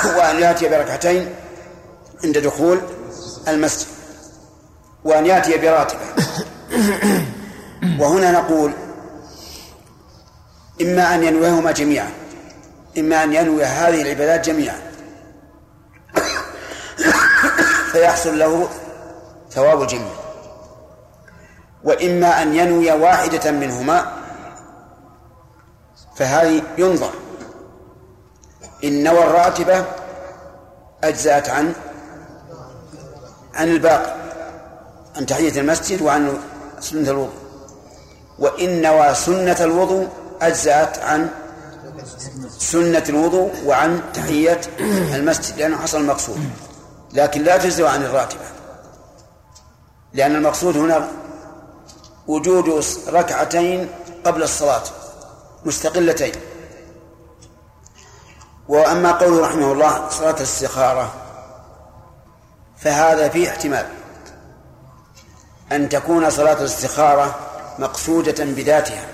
وأن 0.05 0.41
يأتي 0.41 0.69
بركعتين 0.69 1.35
عند 2.25 2.39
دخول 2.39 2.81
المسجد. 3.49 3.87
وأن 5.05 5.27
يأتي 5.27 5.59
براتبة. 5.59 6.01
وهنا 7.99 8.31
نقول 8.31 8.73
إما 10.83 11.15
أن 11.15 11.23
ينويهما 11.23 11.73
جميعا. 11.73 12.11
إما 12.99 13.25
أن 13.25 13.33
ينوي 13.33 13.65
هذه 13.65 14.03
العبادات 14.03 14.47
جميعا. 14.47 14.93
فيحصل 17.93 18.39
له 18.39 18.69
ثواب 19.51 19.83
الجميع 19.83 20.13
وإما 21.85 22.43
أن 22.43 22.57
ينوي 22.57 22.93
واحدة 22.93 23.51
منهما 23.51 24.22
فهذه 26.17 26.63
ينظر. 26.79 27.11
إن 28.85 29.05
نوى 29.05 29.25
الراتبة 29.25 29.85
أجزأت 31.05 31.49
عن 31.49 31.73
عن 33.55 33.69
الباقي 33.69 34.15
عن 35.17 35.27
تحية 35.27 35.61
المسجد 35.61 36.03
وعن 36.03 36.39
سنة 36.81 37.11
الوضوء. 37.11 37.35
وإن 38.39 38.83
نوى 38.83 39.15
سنة 39.15 39.57
الوضوء 39.61 40.09
أجزأت 40.43 40.99
عن 40.99 41.31
سنة 42.59 43.05
الوضوء 43.09 43.51
وعن 43.67 44.01
تحية 44.15 44.61
المسجد 45.15 45.59
لأنه 45.59 45.77
حصل 45.77 46.01
المقصود. 46.01 46.39
لكن 47.13 47.43
لا 47.43 47.57
تجزئ 47.57 47.87
عن 47.87 48.03
الراتبة 48.03 48.45
لأن 50.15 50.37
المقصود 50.37 50.77
هنا 50.77 51.09
وجود 52.27 52.85
ركعتين 53.09 53.89
قبل 54.25 54.43
الصلاة. 54.43 54.83
مستقلتين. 55.65 56.33
وأما 58.69 59.13
قوله 59.13 59.47
رحمه 59.47 59.73
الله 59.73 60.09
صلاة 60.11 60.37
الاستخارة 60.37 61.13
فهذا 62.79 63.29
فيه 63.29 63.49
احتمال 63.49 63.87
أن 65.73 65.89
تكون 65.89 66.31
صلاة 66.31 66.53
الاستخارة 66.53 67.35
مقصودة 67.79 68.45
بذاتها 68.45 69.07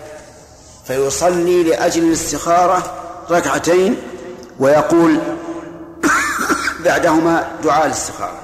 فيصلي 0.85 1.63
لأجل 1.63 2.03
الاستخارة 2.03 2.95
ركعتين 3.31 3.97
ويقول 4.59 5.19
بعدهما 6.85 7.51
دعاء 7.63 7.87
الاستخارة. 7.87 8.39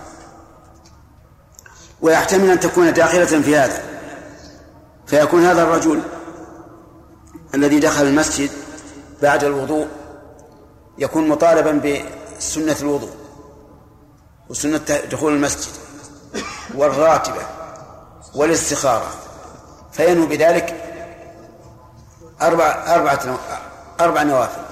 ويحتمل 2.01 2.51
أن 2.51 2.61
تكون 2.61 2.93
داخلة 2.93 3.25
في 3.25 3.57
هذا 3.57 3.83
فيكون 5.07 5.45
هذا 5.45 5.63
الرجل 5.63 6.01
الذي 7.55 7.81
دخل 7.81 8.07
المسجد 8.07 8.51
بعد 9.23 9.45
الوضوء 9.45 9.87
يكون 10.99 11.29
مطالبا 11.29 11.73
بسنة 12.39 12.77
الوضوء 12.81 13.11
وسنة 14.49 14.81
دخول 15.11 15.33
المسجد 15.33 15.73
والراتبة 16.75 17.43
والاستخارة. 18.35 19.11
فينوي 19.93 20.27
بذلك 20.27 20.75
أربع 22.43 22.95
أربعة 22.95 23.39
أربع 24.01 24.23
نوافل. 24.23 24.63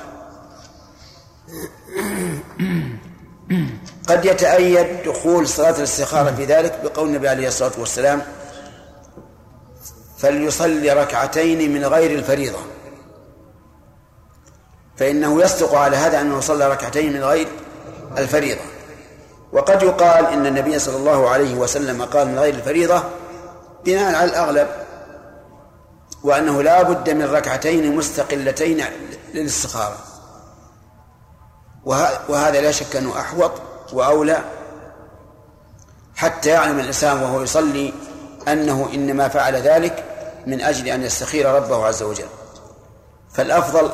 قد 4.08 4.24
يتأيد 4.24 5.08
دخول 5.08 5.48
صلاة 5.48 5.76
الاستخارة 5.78 6.34
في 6.34 6.44
ذلك 6.44 6.80
بقول 6.84 7.08
النبي 7.08 7.28
عليه 7.28 7.48
الصلاة 7.48 7.72
والسلام 7.78 8.22
فليصلي 10.18 10.92
ركعتين 10.92 11.74
من 11.74 11.84
غير 11.84 12.18
الفريضة. 12.18 12.71
فإنه 15.02 15.42
يصدق 15.42 15.74
على 15.74 15.96
هذا 15.96 16.20
أنه 16.20 16.40
صلى 16.40 16.68
ركعتين 16.68 17.12
من 17.12 17.24
غير 17.24 17.48
الفريضة. 18.18 18.60
وقد 19.52 19.82
يقال 19.82 20.26
إن 20.26 20.46
النبي 20.46 20.78
صلى 20.78 20.96
الله 20.96 21.28
عليه 21.28 21.54
وسلم 21.54 22.02
قال 22.02 22.28
من 22.28 22.38
غير 22.38 22.54
الفريضة 22.54 23.02
بناء 23.84 24.14
على 24.14 24.30
الأغلب 24.30 24.68
وأنه 26.24 26.62
لا 26.62 26.82
بد 26.82 27.10
من 27.10 27.24
ركعتين 27.24 27.96
مستقلتين 27.96 28.84
للاستخارة. 29.34 29.96
وهذا 32.28 32.60
لا 32.60 32.72
شك 32.72 32.96
أنه 32.96 33.20
أحوط 33.20 33.52
وأولى. 33.92 34.38
حتى 36.16 36.48
يعلم 36.50 36.78
الإنسان 36.80 37.22
وهو 37.22 37.42
يصلي 37.42 37.92
أنه 38.48 38.88
إنما 38.94 39.28
فعل 39.28 39.54
ذلك 39.54 40.04
من 40.46 40.60
أجل 40.60 40.88
أن 40.88 41.02
يستخير 41.02 41.54
ربه 41.54 41.86
عز 41.86 42.02
وجل. 42.02 42.28
فالأفضل 43.34 43.90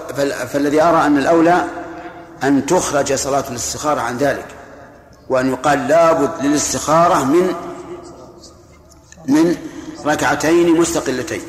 فالذي 0.49 0.83
أرى 0.83 1.07
أن 1.07 1.19
الأولى 1.19 1.65
أن 2.43 2.67
تخرج 2.67 3.15
صلاة 3.15 3.45
الاستخارة 3.49 4.01
عن 4.01 4.17
ذلك 4.17 4.47
وأن 5.29 5.53
يقال 5.53 5.89
لابد 5.89 6.31
للاستخارة 6.45 7.25
من 7.25 7.55
من 9.29 9.57
ركعتين 10.07 10.81
مستقلتين. 10.81 11.43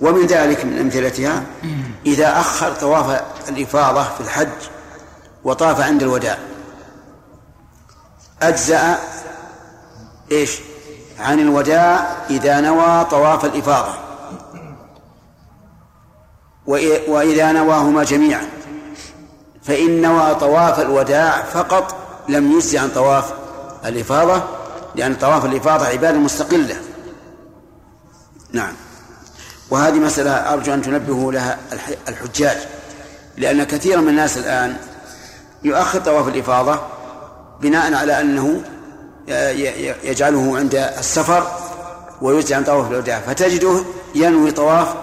ومن 0.00 0.26
ذلك 0.26 0.64
من 0.64 0.78
أمثلتها 0.78 1.42
إذا 2.06 2.40
أخر 2.40 2.72
طواف 2.72 3.22
الإفاضة 3.48 4.02
في 4.02 4.20
الحج 4.20 4.48
وطاف 5.44 5.80
عند 5.80 6.02
الوداع 6.02 6.38
أجزأ 8.42 8.98
إيش؟ 10.32 10.60
عن 11.18 11.40
الوداع 11.40 12.16
إذا 12.30 12.60
نوى 12.60 13.04
طواف 13.04 13.44
الإفاضة. 13.44 14.03
وإذا 16.66 17.52
نواهما 17.52 18.04
جميعا. 18.04 18.48
فإن 19.62 20.02
نوى 20.02 20.34
طواف 20.34 20.80
الوداع 20.80 21.42
فقط 21.42 21.96
لم 22.28 22.52
يجزي 22.52 22.78
عن 22.78 22.88
طواف 22.88 23.32
الإفاضة 23.86 24.42
لأن 24.94 25.14
طواف 25.14 25.44
الإفاضة 25.44 25.86
عبادة 25.86 26.18
مستقلة. 26.18 26.76
نعم. 28.52 28.72
وهذه 29.70 29.94
مسألة 29.94 30.30
أرجو 30.30 30.74
أن 30.74 30.82
تنبهوا 30.82 31.32
لها 31.32 31.58
الحجاج. 32.08 32.56
لأن 33.36 33.64
كثيرا 33.64 34.00
من 34.00 34.08
الناس 34.08 34.38
الآن 34.38 34.76
يؤخر 35.64 36.00
طواف 36.00 36.28
الإفاضة 36.28 36.80
بناء 37.60 37.94
على 37.94 38.20
أنه 38.20 38.62
يجعله 40.04 40.58
عند 40.58 40.74
السفر 40.74 41.46
ويجزي 42.22 42.54
عن 42.54 42.64
طواف 42.64 42.90
الوداع. 42.90 43.20
فتجده 43.20 43.84
ينوي 44.14 44.50
طواف 44.50 44.94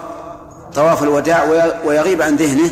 طواف 0.74 1.02
الوداع 1.02 1.44
ويغيب 1.84 2.22
عن 2.22 2.36
ذهنه 2.36 2.70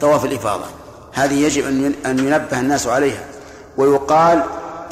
طواف 0.00 0.24
الإفاضة. 0.24 0.64
هذه 1.12 1.34
يجب 1.34 1.66
أن 2.06 2.18
ينبه 2.18 2.60
الناس 2.60 2.86
عليها. 2.86 3.24
ويقال 3.76 4.42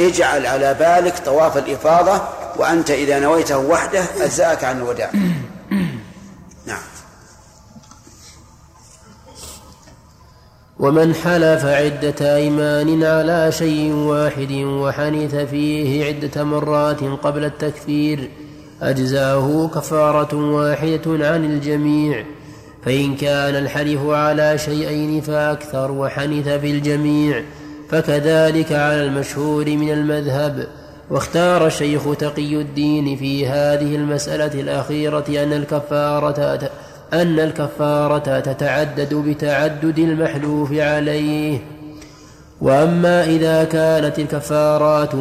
اجعل 0.01 0.47
على 0.47 0.75
بالك 0.75 1.19
طواف 1.19 1.57
الإفاضة 1.57 2.23
وأنت 2.57 2.91
إذا 2.91 3.19
نويته 3.19 3.59
وحده 3.59 4.05
أجزأك 4.21 4.65
عن 4.65 4.77
الوداع. 4.77 5.11
نعم. 6.67 6.83
ومن 10.79 11.15
حلف 11.15 11.65
عدة 11.65 12.37
أيمان 12.37 13.05
على 13.05 13.53
شيء 13.53 13.93
واحد 13.93 14.53
وحنث 14.53 15.35
فيه 15.35 16.05
عدة 16.07 16.45
مرات 16.45 17.01
قبل 17.23 17.45
التكفير 17.45 18.31
أجزاه 18.83 19.69
كفارة 19.75 20.35
واحدة 20.35 21.29
عن 21.29 21.45
الجميع. 21.45 22.25
فإن 22.85 23.17
كان 23.17 23.55
الحلف 23.55 24.01
على 24.07 24.59
شيئين 24.59 25.21
فأكثر 25.21 25.93
وحنث 25.93 26.49
بالجميع 26.49 27.43
فكذلك 27.89 28.73
على 28.73 29.05
المشهور 29.05 29.65
من 29.65 29.91
المذهب. 29.93 30.67
واختار 31.11 31.67
الشيخ 31.67 32.17
تقي 32.17 32.57
الدين 32.57 33.17
في 33.17 33.47
هذه 33.47 33.97
المسألة 33.97 34.61
الأخيرة 34.61 35.25
أن 35.29 35.53
الكفارة 35.53 36.71
أن 37.13 37.41
الكفارة 37.41 38.41
تتعدد 38.41 39.15
بتعدد 39.15 39.99
المحلوف 39.99 40.73
عليه. 40.73 41.78
وأما 42.61 43.25
إذا 43.25 43.65
كانت 43.65 44.19
الكفارات 44.19 45.15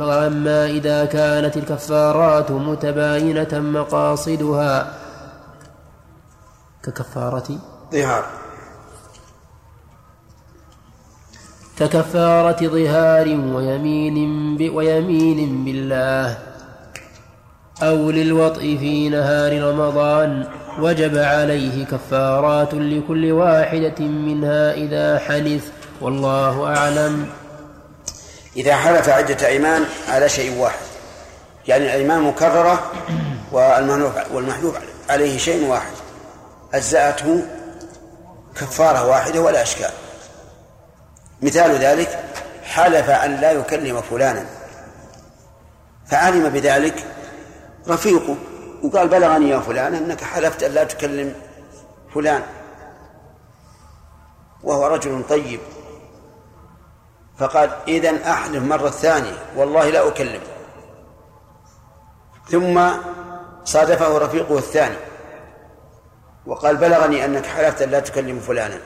وأما 0.00 0.66
إذا 0.66 1.04
كانت 1.04 1.56
الكفارات 1.56 2.50
متباينة 2.50 3.48
مقاصدها 3.52 4.94
ككفارة 6.82 7.58
ظهار. 7.92 8.24
ككفارة 11.78 12.66
ظهار 12.66 13.28
ويمين 13.28 14.16
ب 14.56 14.74
ويمين 14.74 15.64
بالله. 15.64 16.38
أو 17.82 18.10
للوطء 18.10 18.60
في 18.60 19.08
نهار 19.08 19.62
رمضان 19.62 20.46
وجب 20.80 21.16
عليه 21.16 21.84
كفارات 21.84 22.74
لكل 22.74 23.32
واحدة 23.32 24.00
منها 24.00 24.74
إذا 24.74 25.18
حنث. 25.18 25.83
والله 26.00 26.76
أعلم. 26.76 27.30
إذا 28.56 28.76
حلف 28.76 29.08
عدة 29.08 29.46
أيمان 29.46 29.84
على 30.08 30.28
شيء 30.28 30.58
واحد. 30.58 30.78
يعني 31.68 31.84
الأيمان 31.84 32.22
مكررة 32.22 32.92
والمحلوف 34.32 34.76
عليه 35.10 35.38
شيء 35.38 35.66
واحد. 35.66 35.92
أجزأته 36.74 37.42
كفارة 38.56 39.06
واحدة 39.06 39.40
ولا 39.40 39.62
أشكال. 39.62 39.90
مثال 41.42 41.70
ذلك 41.70 42.24
حلف 42.64 43.10
أن 43.10 43.36
لا 43.36 43.52
يكلم 43.52 44.00
فلانا. 44.00 44.46
فعلم 46.06 46.48
بذلك 46.48 47.04
رفيقه 47.88 48.36
وقال 48.82 49.08
بلغني 49.08 49.50
يا 49.50 49.58
فلان 49.58 49.94
أنك 49.94 50.24
حلفت 50.24 50.62
أن 50.62 50.72
لا 50.72 50.84
تكلم 50.84 51.34
فلان. 52.14 52.42
وهو 54.62 54.86
رجل 54.86 55.22
طيب. 55.28 55.60
فقال 57.38 57.70
إذن 57.88 58.16
أحلف 58.16 58.62
مرة 58.62 58.90
ثانية 58.90 59.32
والله 59.56 59.90
لا 59.90 60.08
أكلم 60.08 60.40
ثم 62.48 62.80
صادفه 63.64 64.18
رفيقه 64.18 64.58
الثاني 64.58 64.96
وقال 66.46 66.76
بلغني 66.76 67.24
أنك 67.24 67.46
حلفت 67.46 67.82
أن 67.82 67.90
لا 67.90 68.00
تكلم 68.00 68.40
فلانا 68.40 68.78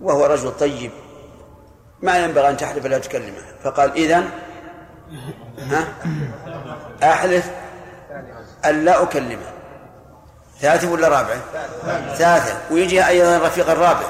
وهو 0.00 0.26
رجل 0.26 0.52
طيب 0.56 0.90
ما 2.02 2.18
ينبغي 2.18 2.48
أن 2.48 2.56
تحلف 2.56 2.86
لا 2.86 2.98
تكلمه. 2.98 3.42
فقال 3.64 3.92
إذن 3.92 4.30
ها 5.58 5.88
أحلف 7.02 7.50
أن 8.64 8.84
لا 8.84 9.02
أكلمه. 9.02 9.52
ثالثة 10.60 10.90
ولا 10.90 11.08
رابعة 11.08 11.40
ثالثة. 12.14 12.60
ويجي 12.70 13.06
أيضا 13.06 13.36
الرفيق 13.36 13.70
الرابع. 13.70 14.06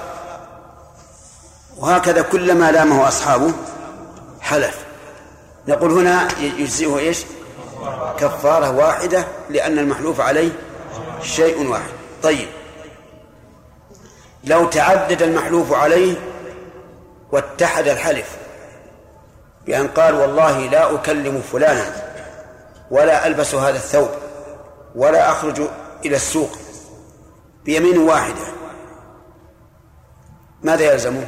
وهكذا 1.79 2.23
كلما 2.23 2.73
لامه 2.73 3.09
أصحابه 3.09 3.53
حلف. 4.41 4.85
نقول 5.69 5.93
هنا 5.93 6.29
يجزئه 6.41 6.99
إيش؟ 6.99 7.25
كفارة 8.19 8.71
واحدة 8.71 9.25
لأن 9.51 9.79
المحلوف 9.79 10.21
عليه 10.21 10.53
شيء 11.23 11.69
واحد. 11.71 11.91
طيب. 12.23 12.49
لو 14.45 14.65
تعدد 14.65 15.23
المحلوف 15.23 15.73
عليه 15.73 16.17
واتحد 17.33 17.89
الحلف 17.89 18.37
بأن 19.67 19.89
قال 19.89 20.15
والله 20.15 20.59
لا 20.59 20.95
أكلم 20.95 21.43
فلانا 21.53 22.15
ولا 22.91 23.27
ألبس 23.27 23.55
هذا 23.55 23.77
الثوب 23.77 24.11
ولا 24.95 25.31
أخرج 25.31 25.61
إلى 26.05 26.17
السوق 26.17 26.51
بيمين 27.65 27.99
واحدة 27.99 28.43
ماذا 30.63 30.93
يلزمه؟ 30.93 31.27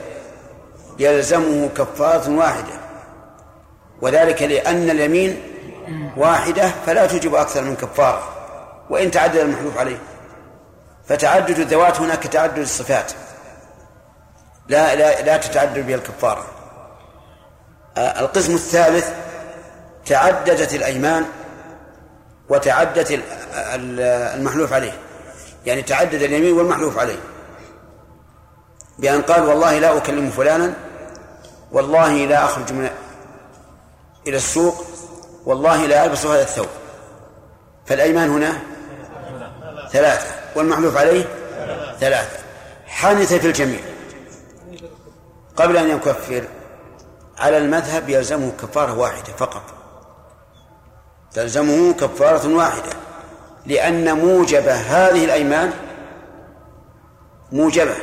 يلزمه 0.98 1.68
كفارة 1.68 2.30
واحدة 2.30 2.72
وذلك 4.02 4.42
لأن 4.42 4.90
اليمين 4.90 5.42
واحدة 6.16 6.70
فلا 6.86 7.06
توجب 7.06 7.34
أكثر 7.34 7.62
من 7.62 7.76
كفارة 7.76 8.22
وإن 8.90 9.10
تعدد 9.10 9.36
المحلوف 9.36 9.78
عليه. 9.78 9.98
فتعدد 11.08 11.58
الذوات 11.58 12.00
هناك 12.00 12.20
كتعدد 12.20 12.58
الصفات. 12.58 13.12
لا 14.68 14.94
لا 14.94 15.22
لا 15.22 15.36
تتعدد 15.36 15.86
بها 15.86 15.96
الكفارة. 15.96 16.44
القسم 17.98 18.54
الثالث 18.54 19.10
تعددت 20.06 20.74
الأيمان 20.74 21.24
وتعدت 22.48 23.20
المحلوف 23.54 24.72
عليه. 24.72 24.98
يعني 25.66 25.82
تعدد 25.82 26.22
اليمين 26.22 26.52
والمحلوف 26.52 26.98
عليه. 26.98 27.18
بأن 28.98 29.22
قال 29.22 29.42
والله 29.42 29.78
لا 29.78 29.96
أكلم 29.96 30.30
فلانا 30.30 30.74
والله 31.72 32.26
لا 32.26 32.44
أخرج 32.44 32.72
من 32.72 32.90
إلى 34.26 34.36
السوق 34.36 34.84
والله 35.44 35.86
لا 35.86 36.04
ألبس 36.04 36.26
هذا 36.26 36.42
الثوب. 36.42 36.68
فالأيمان 37.86 38.30
هنا 38.30 38.60
ثلاثة 39.90 40.26
والمحلوف 40.56 40.96
عليه 40.96 41.24
ثلاثة. 42.00 42.38
حانث 42.86 43.32
في 43.34 43.46
الجميع. 43.46 43.80
قبل 45.56 45.76
أن 45.76 45.88
يكفر 45.88 46.44
على 47.38 47.58
المذهب 47.58 48.08
يلزمه 48.08 48.52
كفارة 48.60 48.98
واحدة 48.98 49.32
فقط. 49.38 49.62
تلزمه 51.32 51.92
كفارة 51.92 52.54
واحدة. 52.54 52.90
لأن 53.66 54.18
موجب 54.18 54.68
هذه 54.68 55.24
الأيمان 55.24 55.72
موجبة. 57.52 57.96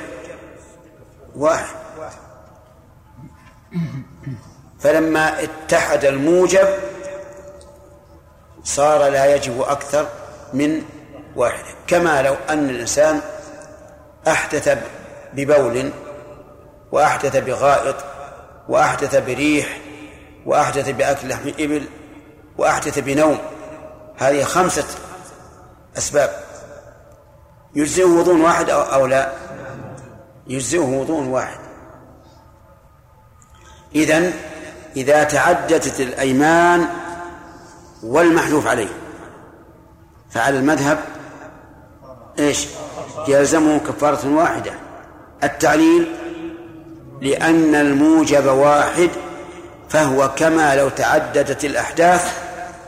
واحد. 1.36 1.83
فلما 4.84 5.44
اتحد 5.44 6.06
الموجب 6.06 6.68
صار 8.64 9.08
لا 9.08 9.36
يجب 9.36 9.62
أكثر 9.62 10.08
من 10.54 10.82
واحدة 11.36 11.68
كما 11.88 12.22
لو 12.22 12.36
أن 12.50 12.70
الإنسان 12.70 13.22
أحدث 14.28 14.78
ببول 15.34 15.92
وأحدث 16.92 17.38
بغائط 17.38 17.96
وأحدث 18.70 19.16
بريح 19.16 19.80
وأحدث 20.46 20.90
بأكل 20.90 21.30
لحم 21.30 21.48
إبل 21.60 21.86
وأحدث 22.58 23.00
بنوم 23.00 23.38
هذه 24.18 24.44
خمسة 24.44 24.86
أسباب. 25.98 26.30
يجزئه 27.76 28.06
وضوء 28.06 28.42
واحد 28.42 28.70
أو, 28.70 29.06
لا؟ 29.06 29.32
يجزئه 30.48 30.80
وضوء 30.80 31.28
واحد. 31.28 31.60
إذن 33.96 34.34
إذا 34.96 35.24
تعددت 35.24 36.00
الأيمان 36.00 36.88
والمحلوف 38.04 38.68
عليه. 38.68 38.90
فعلى 40.32 40.60
المذهب 40.60 41.00
إيش؟ 42.40 42.68
يلزمه 43.28 43.80
كفارة 43.80 44.36
واحدة. 44.36 44.72
التعليل 45.44 46.16
لأن 47.22 47.76
الموجب 47.76 48.46
واحد 48.46 49.10
فهو 49.90 50.32
كما 50.36 50.76
لو 50.76 50.90
تعددت 50.90 51.66
الأحداث 51.66 52.38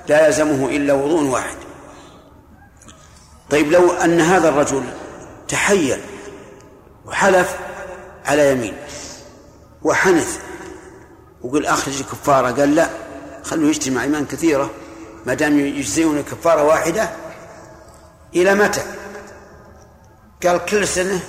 لا 0.10 0.28
يلزمه 0.28 0.70
إلا 0.70 0.94
وضوء 0.94 1.24
واحد. 1.24 1.58
طيب 3.50 3.72
لو 3.72 3.92
أن 3.92 4.22
هذا 4.22 4.50
الرجل 4.50 4.84
تحيل 5.48 6.00
وحلف 7.06 7.56
على 8.26 8.52
يمين 8.52 8.74
وحنث 9.84 10.40
وقل 11.46 11.66
أخرج 11.66 12.02
كفارة. 12.02 12.52
قال 12.52 12.76
لا 12.76 12.90
خلوه 13.44 13.70
يجتمع 13.70 14.04
إيمان 14.04 14.26
كثيرة. 14.26 14.72
ما 15.26 15.34
دام 15.34 15.60
يجزئون 15.60 16.24
كفارة 16.24 16.64
واحدة 16.64 17.10
إلى 18.36 18.56
متى؟ 18.56 18.82
قال 20.44 20.66
كل 20.66 20.88
سنة 20.88 21.20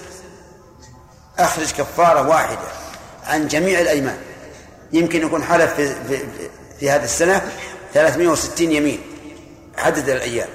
أخرج 1.39 1.73
كفارة 1.73 2.29
واحدة 2.29 2.69
عن 3.25 3.49
جميع 3.49 3.81
الأيمان. 3.81 4.19
يمكن 4.93 5.23
يكون 5.23 5.43
حلف 5.43 5.75
في, 5.75 5.95
في, 6.09 6.19
في 6.81 6.91
هذه 6.91 7.05
السنة 7.05 7.43
360 7.95 8.73
يمين 8.73 9.01
عدد 9.79 10.09
الأيام. 10.09 10.49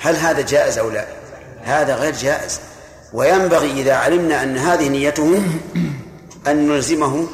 هل 0.00 0.16
هذا 0.16 0.40
جائز 0.40 0.78
أو 0.78 0.90
لا؟ 0.90 1.06
هذا 1.62 1.94
غير 1.94 2.14
جائز. 2.14 2.60
وينبغي 3.12 3.72
إذا 3.72 3.94
علمنا 3.94 4.42
أن 4.42 4.58
هذه 4.58 4.88
نيته 4.88 5.42
أن 6.46 6.68
نلزمه 6.68 7.26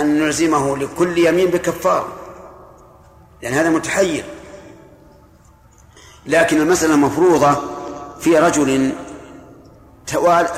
أن 0.00 0.18
نلزمه 0.20 0.76
لكل 0.76 1.18
يمين 1.18 1.50
بكفارة 1.50 2.08
لأن 3.42 3.52
هذا 3.52 3.70
متحير. 3.70 4.24
لكن 6.26 6.60
المسألة 6.60 6.96
مفروضة 6.96 7.56
في 8.20 8.38
رجل 8.38 8.92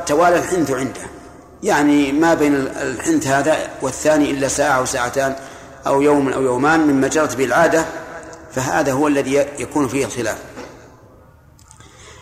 توالى 0.07 0.39
الحنث 0.39 0.71
عنده. 0.71 1.01
يعني 1.63 2.13
ما 2.13 2.35
بين 2.35 2.55
الحنث 2.55 3.27
هذا 3.27 3.57
والثاني 3.83 4.31
إلا 4.31 4.49
ساعة 4.49 4.79
أو 4.79 4.85
ساعتان 4.85 5.37
أو 5.87 6.03
يوم 6.03 6.29
أو 6.29 6.43
يومان 6.43 6.81
مما 6.81 7.09
جرت 7.09 7.37
به 7.37 7.45
العادة 7.45 7.85
فهذا 8.53 8.93
هو 8.93 9.09
الذي 9.09 9.35
يكون 9.35 9.89
فيه 9.89 10.05
الخلاف. 10.05 10.39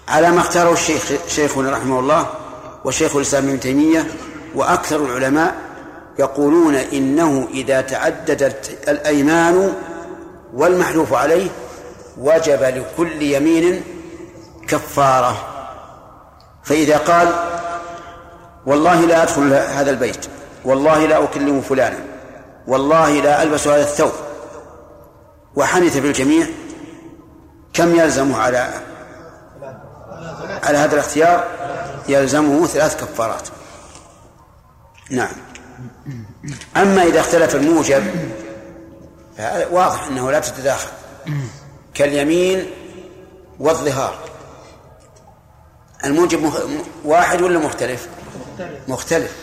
على 0.09 0.31
ما 0.31 0.41
اختاره 0.41 0.73
الشيخ 0.73 1.03
شيخنا 1.29 1.71
رحمه 1.71 2.01
الله 2.01 2.31
وشيخ 2.85 3.17
الإسلام 3.17 3.49
ابن 3.49 3.61
تيمية 3.61 4.07
وأكثر 4.55 5.05
العلماء 5.05 5.66
يقولون 6.19 6.75
إنه 6.75 7.49
إذا 7.55 7.81
تعددت 7.81 8.89
الأيمان 8.89 9.73
والمحلوف 10.55 11.13
عليه 11.13 11.49
وجب 12.19 12.63
لكل 12.63 13.23
يمين 13.23 13.83
كفارة. 14.69 15.37
فإذا 16.65 16.97
قال 16.97 17.29
والله 18.67 19.01
لا 19.01 19.23
أدخل 19.23 19.53
هذا 19.53 19.91
البيت 19.91 20.27
والله 20.65 21.07
لا 21.07 21.25
أكلم 21.25 21.61
فلانا 21.61 21.99
والله 22.67 23.21
لا 23.21 23.43
ألبس 23.43 23.67
هذا 23.67 23.83
الثوب 23.83 24.13
وحنث 25.57 25.99
في 25.99 26.07
الجميع 26.07 26.47
كم 27.73 27.95
يلزمه 27.95 28.39
على 28.39 28.71
على 30.63 30.79
هذا 30.79 30.95
الاختيار؟ 30.95 31.45
يلزمه 32.09 32.67
ثلاث 32.67 33.05
كفارات. 33.05 33.49
نعم. 35.11 35.46
أما 36.77 37.03
إذا 37.03 37.21
اختلف 37.21 37.55
الموجب 37.55 38.05
فهذا 39.39 39.67
واضح 39.67 40.07
أنه 40.07 40.31
لا 40.31 40.41
تتداخل. 40.41 40.89
كاليمين 41.95 42.71
والظهار. 43.61 44.19
الموجب 46.05 46.53
واحد 47.05 47.43
ولا 47.43 47.59
مختلف. 47.59 48.09
مختلف. 48.89 49.37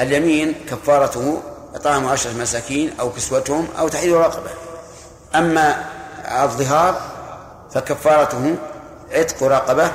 اليمين 0.00 0.54
كفارته 0.70 1.42
إطعام 1.74 2.06
عشرة 2.06 2.32
مساكين 2.32 2.92
أو 3.00 3.10
كسوتهم 3.10 3.68
أو 3.78 3.88
تحرير 3.88 4.16
رقبة. 4.16 4.50
أما 5.34 5.84
الظهار 6.44 7.00
فكفارته 7.74 8.56
عتق 9.12 9.42
رقبة 9.42 9.92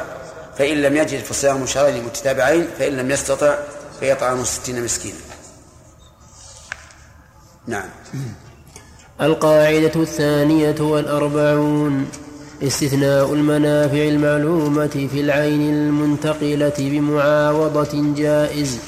فإن 0.58 0.82
لم 0.82 0.98
يجد 0.98 1.24
فصيام 1.24 1.66
شهرين 1.66 2.04
متتابعين 2.04 2.68
فإن 2.80 2.98
لم 2.98 3.12
يستطع 3.12 3.56
فيطعم 4.00 4.44
ستين 4.44 4.84
مسكينا. 4.84 5.18
نعم. 7.70 7.90
القاعدة 9.22 9.92
الثانية 9.96 10.76
والأربعون 10.80 12.06
استثناء 12.64 13.34
المنافع 13.34 14.08
المعلومة 14.08 15.08
في 15.12 15.22
العين 15.22 15.62
المنتقلة 15.74 16.74
بمعاوضة 16.80 18.14
جائز 18.16 18.80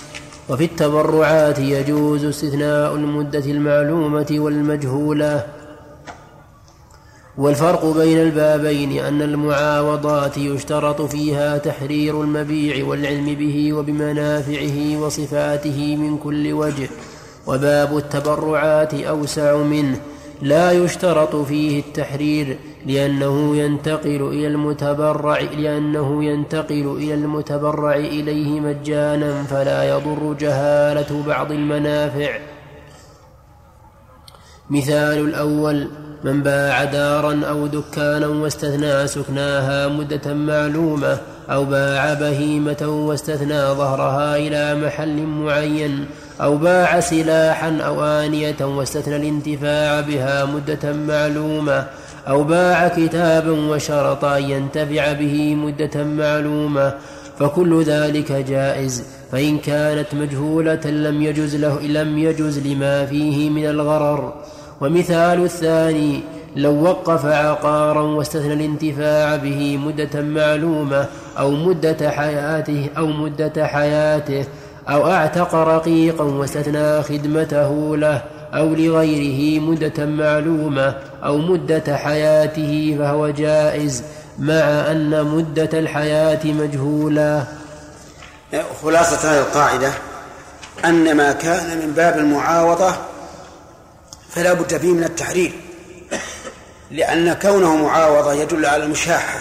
وفي 0.49 0.63
التبرعات 0.63 1.59
يجوز 1.59 2.25
استثناء 2.25 2.95
المدة 2.95 3.45
المعلومة 3.45 4.27
والمجهولة. 4.31 5.45
والفرق 7.37 7.97
بين 7.97 8.17
البابين 8.17 8.91
أن 8.91 9.21
المعاوضات 9.21 10.37
يشترط 10.37 11.01
فيها 11.01 11.57
تحرير 11.57 12.21
المبيع 12.21 12.85
والعلم 12.85 13.35
به 13.35 13.73
وبمنافعه 13.73 14.97
وصفاته 15.01 15.95
من 15.95 16.17
كل 16.17 16.53
وجه. 16.53 16.89
وباب 17.47 17.97
التبرعات 17.97 18.93
أوسع 18.93 19.57
منه 19.57 19.99
لا 20.41 20.71
يشترط 20.71 21.35
فيه 21.35 21.79
التحرير 21.79 22.57
لأنه 22.85 23.57
ينتقل 23.57 24.29
إلى 24.33 24.47
المتبرع 24.47 25.39
لأنه 25.39 26.23
ينتقل 26.23 26.95
إلى 26.97 27.13
المتبرع 27.13 27.95
إليه 27.95 28.59
مجانا 28.59 29.43
فلا 29.43 29.83
يضر 29.89 30.33
جهالة 30.39 31.23
بعض 31.27 31.51
المنافع. 31.51 32.39
مثال 34.69 35.25
الأول 35.25 35.87
من 36.23 36.43
باع 36.43 36.83
دارا 36.83 37.45
أو 37.45 37.67
دكانا 37.67 38.27
واستثنى 38.27 39.07
سكناها 39.07 39.87
مدة 39.87 40.33
معلومة 40.33 41.17
أو 41.49 41.65
باع 41.65 42.13
بهيمة 42.13 43.05
واستثنى 43.07 43.61
ظهرها 43.61 44.35
إلى 44.35 44.75
محل 44.75 45.25
معين 45.25 46.05
أو 46.41 46.57
باع 46.57 46.99
سلاحا 46.99 47.77
أو 47.77 48.03
آنية 48.03 48.55
واستثنى 48.61 49.15
الانتفاع 49.15 50.01
بها 50.01 50.45
مدة 50.45 50.93
معلومة 50.93 51.85
أو 52.27 52.43
باع 52.43 52.87
كتابا 52.87 53.51
وشرط 53.51 54.25
أن 54.25 54.43
ينتفع 54.43 55.11
به 55.13 55.55
مدة 55.55 56.03
معلومة 56.03 56.93
فكل 57.39 57.83
ذلك 57.83 58.31
جائز 58.31 59.03
فإن 59.31 59.57
كانت 59.57 60.13
مجهولة 60.13 60.85
لم 60.85 61.21
يجز 61.21 61.55
له 61.55 61.81
لم 61.81 62.17
يجز 62.17 62.67
لما 62.67 63.05
فيه 63.05 63.49
من 63.49 63.65
الغرر. 63.65 64.33
ومثال 64.81 65.43
الثاني 65.43 66.21
لو 66.55 66.83
وقف 66.83 67.25
عقارا 67.25 68.01
واستثنى 68.01 68.53
الانتفاع 68.53 69.35
به 69.35 69.77
مدة 69.77 70.21
معلومة 70.21 71.05
أو 71.39 71.51
مدة 71.51 72.09
حياته 72.09 72.89
أو 72.97 73.07
مدة 73.07 73.67
حياته 73.67 74.45
أو 74.89 75.11
أعتق 75.11 75.55
رقيقا 75.55 76.23
واستثنى 76.23 77.03
خدمته 77.03 77.97
له 77.97 78.23
أو 78.53 78.73
لغيره 78.73 79.61
مدة 79.61 80.05
معلومة 80.05 80.95
أو 81.23 81.37
مدة 81.37 81.97
حياته 81.97 82.95
فهو 82.99 83.29
جائز 83.29 84.03
مع 84.39 84.63
أن 84.91 85.25
مدة 85.25 85.79
الحياة 85.79 86.39
مجهولة. 86.45 87.47
خلاصة 88.83 89.31
هذه 89.31 89.39
القاعدة 89.39 89.91
أن 90.85 91.17
ما 91.17 91.31
كان 91.31 91.77
من 91.77 91.93
باب 91.93 92.17
المعاوضة 92.17 92.95
فلا 94.29 94.53
بد 94.53 94.77
فيه 94.77 94.93
من 94.93 95.03
التحرير 95.03 95.53
لأن 96.91 97.33
كونه 97.33 97.75
معاوضة 97.75 98.33
يدل 98.33 98.65
على 98.65 98.83
المشاحة 98.83 99.39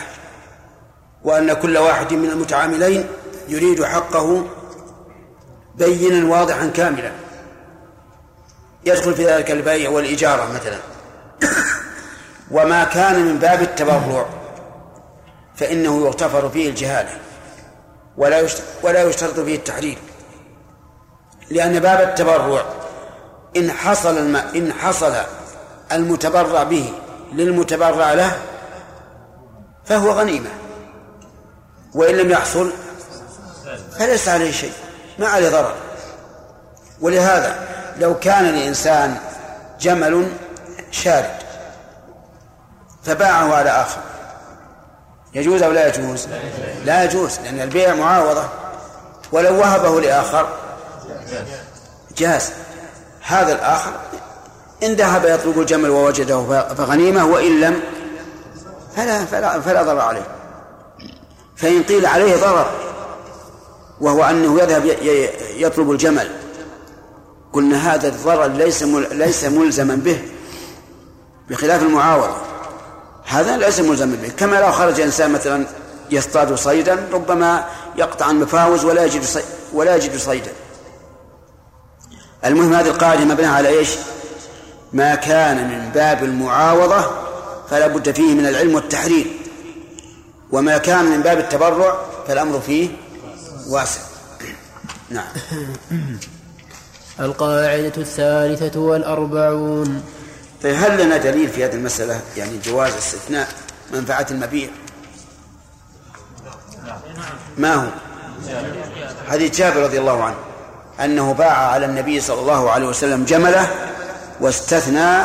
وأن 1.24 1.52
كل 1.52 1.78
واحد 1.78 2.14
من 2.14 2.30
المتعاملين 2.30 3.04
يريد 3.48 3.84
حقه 3.84 4.44
بينا 5.80 6.30
واضحا 6.30 6.66
كاملا. 6.66 7.12
يدخل 8.84 9.14
في 9.14 9.26
ذلك 9.26 9.50
البيع 9.50 9.90
والإجارة 9.90 10.52
مثلا. 10.52 10.78
وما 12.50 12.84
كان 12.84 13.26
من 13.26 13.38
باب 13.38 13.62
التبرع 13.62 14.26
فإنه 15.56 16.06
يغتفر 16.06 16.48
فيه 16.48 16.68
الجهالة 16.68 17.18
ولا 18.16 18.48
ولا 18.82 19.02
يشترط 19.02 19.40
فيه 19.40 19.56
التحرير. 19.56 19.98
لأن 21.50 21.80
باب 21.80 22.08
التبرع 22.08 22.64
إن 23.56 23.70
حصل 23.70 24.18
الم... 24.18 24.36
إن 24.36 24.72
حصل 24.72 25.14
المتبرع 25.92 26.62
به 26.62 26.92
للمتبرع 27.32 28.12
له 28.12 28.38
فهو 29.84 30.10
غنيمة. 30.10 30.50
وإن 31.94 32.14
لم 32.14 32.30
يحصل 32.30 32.72
فليس 33.98 34.28
عليه 34.28 34.50
شيء. 34.50 34.72
ما 35.20 35.28
عليه 35.28 35.48
ضرر. 35.48 35.74
ولهذا 37.00 37.68
لو 37.98 38.18
كان 38.18 38.44
لإنسان 38.44 39.16
جمل 39.80 40.32
شارد 40.90 41.34
فباعه 43.02 43.54
على 43.54 43.70
آخر. 43.70 44.00
يجوز 45.34 45.62
أو 45.62 45.72
لا 45.72 45.86
يجوز؟ 45.88 46.28
لا 46.84 47.04
يجوز 47.04 47.40
لأن 47.40 47.60
البيع 47.60 47.94
معاوضة. 47.94 48.48
ولو 49.32 49.60
وهبه 49.60 50.00
لآخر 50.00 50.48
جاز. 52.16 52.52
هذا 53.26 53.52
الآخر 53.52 53.92
إن 54.82 54.94
ذهب 54.94 55.24
يطلب 55.24 55.60
الجمل 55.60 55.90
ووجده 55.90 56.64
فغنيمة 56.74 57.24
وإن 57.24 57.60
لم 57.60 57.80
فلا 58.96 59.24
فلا 59.24 59.60
فلا 59.60 59.82
ضرر 59.82 60.00
عليه. 60.00 60.26
فإن 61.56 61.82
قيل 61.82 62.06
عليه 62.06 62.36
ضرر. 62.36 62.70
وهو 64.00 64.24
أنه 64.24 64.60
يذهب 64.60 64.96
يطلب 65.56 65.90
الجمل. 65.90 66.30
قلنا 67.52 67.94
هذا 67.94 68.08
الضرر 68.08 68.46
ليس 68.46 68.82
ليس 69.12 69.44
ملزما 69.44 69.94
به 69.94 70.18
بخلاف 71.50 71.82
المعاوضة. 71.82 72.36
هذا 73.24 73.56
ليس 73.56 73.80
ملزما 73.80 74.16
به. 74.22 74.28
كما 74.28 74.56
لو 74.60 74.72
خرج 74.72 75.00
إنسان 75.00 75.30
مثلا 75.30 75.66
يصطاد 76.10 76.54
صيدا 76.54 77.08
ربما 77.12 77.64
يقطع 77.96 78.30
المفاوز 78.30 78.84
ولا 78.84 79.04
يجد 79.04 79.22
ولا 79.72 79.96
يجد 79.96 80.16
صيدا. 80.16 80.52
المهم 82.44 82.74
هذه 82.74 82.88
القاعدة 82.88 83.24
مبنية 83.24 83.48
على 83.48 83.68
إيش؟ 83.68 83.90
ما 84.92 85.14
كان 85.14 85.68
من 85.68 85.90
باب 85.94 86.24
المعاوضة 86.24 87.04
فلا 87.70 87.86
بد 87.86 88.10
فيه 88.10 88.34
من 88.34 88.46
العلم 88.46 88.74
والتحرير. 88.74 89.26
وما 90.52 90.78
كان 90.78 91.04
من 91.04 91.22
باب 91.22 91.38
التبرع 91.38 91.98
فالأمر 92.28 92.60
فيه 92.60 92.88
واسع. 93.70 94.00
نعم. 95.10 95.26
القاعدة 97.20 97.92
الثالثة 97.96 98.80
والأربعون. 98.80 100.02
طيب 100.62 100.74
هل 100.74 101.04
لنا 101.04 101.16
دليل 101.16 101.48
في 101.48 101.64
هذه 101.64 101.74
المسألة؟ 101.74 102.20
يعني 102.36 102.58
جواز 102.64 102.94
استثناء 102.94 103.48
منفعة 103.92 104.26
المبيع؟ 104.30 104.68
ما 107.58 107.74
هو؟ 107.74 107.88
حديث 109.28 109.58
جابر 109.58 109.82
رضي 109.82 109.98
الله 109.98 110.24
عنه 110.24 110.36
أنه 111.04 111.32
باع 111.32 111.56
على 111.56 111.86
النبي 111.86 112.20
صلى 112.20 112.40
الله 112.40 112.70
عليه 112.70 112.86
وسلم 112.86 113.24
جمله 113.24 113.70
واستثنى 114.40 115.24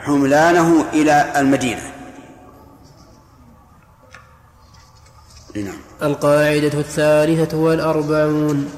حملانه 0.00 0.84
إلى 0.92 1.32
المدينة. 1.36 1.93
نعم. 5.56 5.74
القاعدة 6.02 6.78
الثالثة 6.78 7.58
والأربعون. 7.58 8.68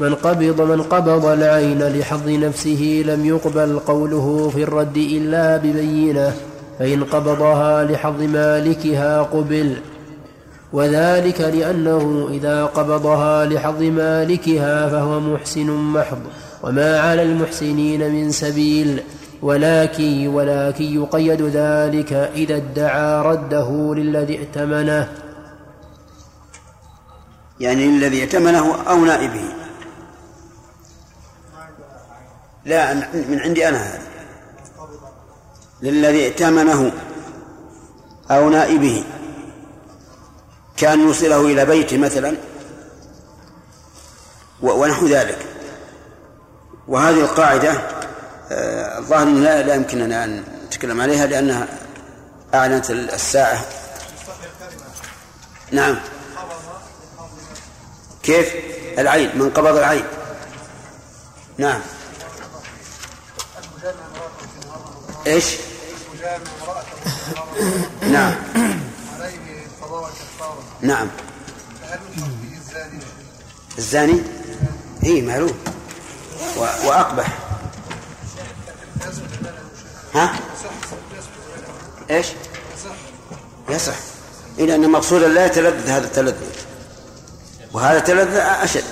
من 0.00 0.14
قبض 0.14 0.60
من 0.60 0.82
قبض 0.82 1.26
العين 1.26 1.82
لحظ 1.82 2.28
نفسه 2.28 3.02
لم 3.06 3.26
يقبل 3.26 3.78
قوله 3.78 4.50
في 4.54 4.62
الرد 4.62 4.96
إلا 4.96 5.56
ببينة 5.56 6.32
فإن 6.78 7.04
قبضها 7.04 7.84
لحظ 7.84 8.22
مالكها 8.22 9.22
قبل. 9.22 9.76
وذلك 10.72 11.40
لأنه 11.40 12.28
إذا 12.32 12.64
قبضها 12.64 13.46
لحظ 13.46 13.82
مالكها 13.82 14.88
فهو 14.88 15.20
محسن 15.20 15.70
محض 15.70 16.18
وما 16.62 17.00
على 17.00 17.22
المحسنين 17.22 18.12
من 18.12 18.30
سبيل. 18.30 19.00
ولكن 19.42 20.26
ولكن 20.28 20.84
يقيد 20.84 21.42
ذلك 21.42 22.12
إذا 22.12 22.56
ادعى 22.56 23.22
رده 23.22 23.94
للذي 23.94 24.38
ائتمنه. 24.38 25.08
يعني 27.60 27.84
الذي 27.84 28.20
ائتمنه 28.20 28.82
أو 28.88 29.04
نائبه. 29.04 29.44
لا 32.64 32.94
من 33.14 33.40
عندي 33.40 33.68
أنا 33.68 33.78
هذا. 33.78 34.02
للذي 35.82 36.24
ائتمنه 36.24 36.92
أو 38.30 38.48
نائبه. 38.48 39.04
كان 40.76 41.00
يوصله 41.00 41.40
إلى 41.40 41.64
بيته 41.64 41.98
مثلا 41.98 42.36
ونحو 44.62 45.06
ذلك. 45.06 45.46
وهذه 46.88 47.20
القاعدة 47.20 47.72
آه، 48.50 48.98
الظاهر 48.98 49.26
لا, 49.26 49.62
لا 49.62 49.74
يمكننا 49.74 50.24
أن 50.24 50.44
نتكلم 50.66 51.00
عليها 51.00 51.26
لأنها 51.26 51.68
أعلنت 52.54 52.90
الساعة. 52.90 53.64
نعم. 55.72 55.96
كيف؟ 58.28 58.54
العين 58.98 59.38
من 59.38 59.50
قبض 59.50 59.76
العين 59.76 60.04
نعم. 61.58 61.80
إيش؟ 65.26 65.56
نعم. 68.02 68.34
نعم. 70.80 71.08
الزاني؟ 73.78 74.22
إي 75.04 75.22
معلوم 75.22 75.58
وأقبح. 76.56 77.38
ها؟ 80.14 80.32
إيش؟ 82.10 82.26
يصح. 83.68 83.94
إلى 84.58 84.74
أن 84.74 84.90
مقصودا 84.90 85.28
لا 85.28 85.46
يتلذذ 85.46 85.88
هذا 85.88 86.06
التلذذ. 86.06 86.67
وهذا 87.72 87.98
التلذذ 87.98 88.36
أشد. 88.36 88.84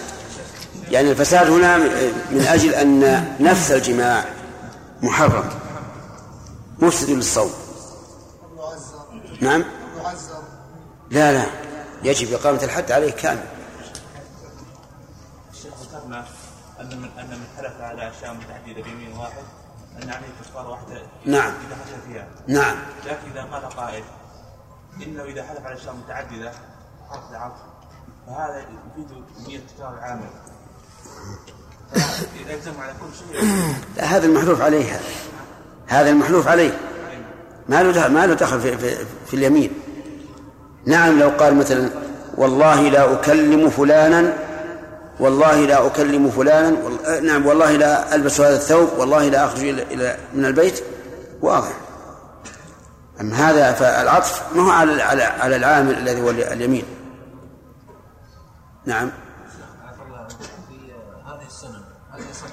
يعني 0.90 1.10
الفساد 1.10 1.50
هنا 1.50 1.78
من 2.30 2.46
أجل 2.48 2.74
أن 2.74 3.24
نفس 3.40 3.70
الجماع 3.70 4.24
محرم 5.02 5.48
مفسد 6.78 7.10
للصوم. 7.10 7.50
نعم؟ 9.40 9.64
لا 11.10 11.32
لا. 11.32 11.46
يجب 12.02 12.32
إقامة 12.32 12.62
الحد 12.62 12.92
عليه 12.92 13.10
كامل. 13.10 13.44
الشيخ 15.52 15.72
ذكرنا 15.82 16.26
أن 16.80 17.00
من 17.00 17.08
أن 17.18 17.30
من 17.30 17.46
حلف 17.56 17.80
على 17.80 18.10
أشياء 18.10 18.34
متعددة 18.34 18.82
بيمين 18.82 19.12
واحد 19.12 19.44
أن 20.02 20.10
عليه 20.10 20.26
كفارة 20.40 20.68
واحدة 20.68 21.02
نعم. 21.24 21.52
إذا 21.66 21.76
حلف 21.76 22.04
فيها. 22.08 22.28
نعم. 22.46 22.76
لكن 23.06 23.30
إذا 23.30 23.42
قال 23.42 23.68
قائل 23.68 24.04
إنه 25.02 25.24
إذا 25.24 25.42
حلف 25.42 25.66
على 25.66 25.74
أشياء 25.74 25.94
متعددة 25.94 26.52
حرف 27.10 27.30
العطف. 27.30 27.60
فهذا 28.26 28.58
يفيد 28.58 29.24
نية 29.48 29.60
تكرار 29.76 29.94
العامل 29.98 30.26
يلزم 32.46 32.80
على 32.80 32.92
كل 32.92 33.16
شيء. 33.18 33.52
لا 33.96 34.04
هذا 34.04 34.26
المحلوف 34.26 34.60
عليه 34.60 34.92
هذا. 34.92 35.04
هذا 35.86 36.10
المحلوف 36.10 36.48
عليه. 36.48 36.78
ما 37.68 37.82
له 37.82 38.08
ما 38.08 38.26
له 38.26 38.34
دخل 38.34 38.60
في, 38.60 38.78
في, 38.78 38.96
في 39.26 39.34
اليمين. 39.34 39.70
نعم 40.86 41.18
لو 41.18 41.28
قال 41.28 41.54
مثلا 41.54 41.90
والله 42.36 42.88
لا 42.88 43.12
أكلم 43.12 43.70
فلانا 43.70 44.36
والله 45.20 45.60
لا 45.60 45.86
أكلم 45.86 46.30
فلانا 46.30 46.76
آه، 47.06 47.20
نعم 47.20 47.46
والله 47.46 47.72
لا 47.72 48.14
ألبس 48.14 48.40
هذا 48.40 48.56
الثوب 48.56 48.88
والله 48.98 49.28
لا 49.28 49.44
أخرج 49.44 49.62
إلى 49.62 50.16
من 50.34 50.44
البيت. 50.44 50.82
واضح. 51.42 51.72
أما 53.20 53.50
هذا 53.50 53.72
فالعطف 53.72 54.42
ما 54.54 54.62
هو 54.62 54.70
على 54.70 55.02
على 55.22 55.56
العامل 55.56 55.98
الذي 55.98 56.22
هو 56.22 56.30
اليمين. 56.30 56.84
نعم. 58.87 59.11
هذه 61.27 61.46
السنن. 61.46 61.83
هل 62.11 62.20
يصح 62.31 62.46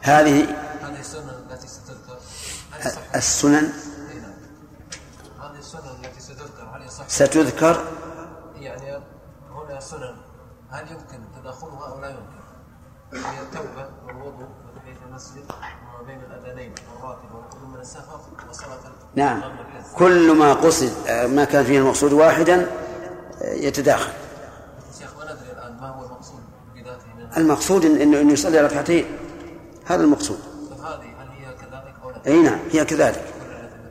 هذه 0.00 0.44
هذه 0.82 1.00
السنن 1.00 1.46
التي 1.50 1.68
ستذكر. 1.68 2.18
السنن 3.14 3.72
هذه 5.40 5.58
السنن 5.58 6.04
التي 6.04 6.20
ستذكر 6.20 6.70
هل 6.74 6.82
يصح 6.86 7.08
ستذكر 7.08 7.84
يعني 8.54 9.02
هنا 9.50 9.80
سنن. 9.80 10.16
هل 10.70 10.92
يمكن 10.92 11.18
تداخلها 11.40 11.88
أو 11.88 12.00
لا 12.00 12.08
يمكن؟ 12.08 12.46
هي 13.12 13.40
التوبة 13.42 13.88
والوضوء 14.06 14.48
وتحيه 14.66 15.06
المسجد 15.08 15.44
وما 15.50 16.06
بين 16.06 16.20
الأذانين 16.20 16.74
والراتب 16.94 17.34
والقدوم 17.34 17.72
من 17.74 17.80
السفر 17.80 18.20
وصلاة 18.50 18.78
نعم. 19.14 19.42
كل 19.94 20.36
ما 20.36 20.52
قصد 20.52 21.10
ما 21.10 21.44
كان 21.44 21.64
فيه 21.64 21.78
المقصود 21.78 22.12
واحدا 22.12 22.70
يتداخل. 23.42 24.12
ما 25.80 25.88
هو 25.88 26.04
المقصود 26.04 26.40
بذاته 26.74 27.06
من 27.16 27.36
المقصود 27.36 27.82
إن- 27.82 28.00
انه 28.00 28.20
انه 28.20 28.32
يصلي 28.32 28.60
ركعتين 28.60 29.18
هذا 29.86 30.02
المقصود. 30.04 30.38
هذه 30.82 30.94
هل 30.94 31.28
هي 31.28 31.54
كذلك 31.54 31.94
أو؟ 32.02 32.10
أي 32.26 32.42
نعم 32.42 32.58
هي 32.72 32.84
كذلك. 32.84 33.24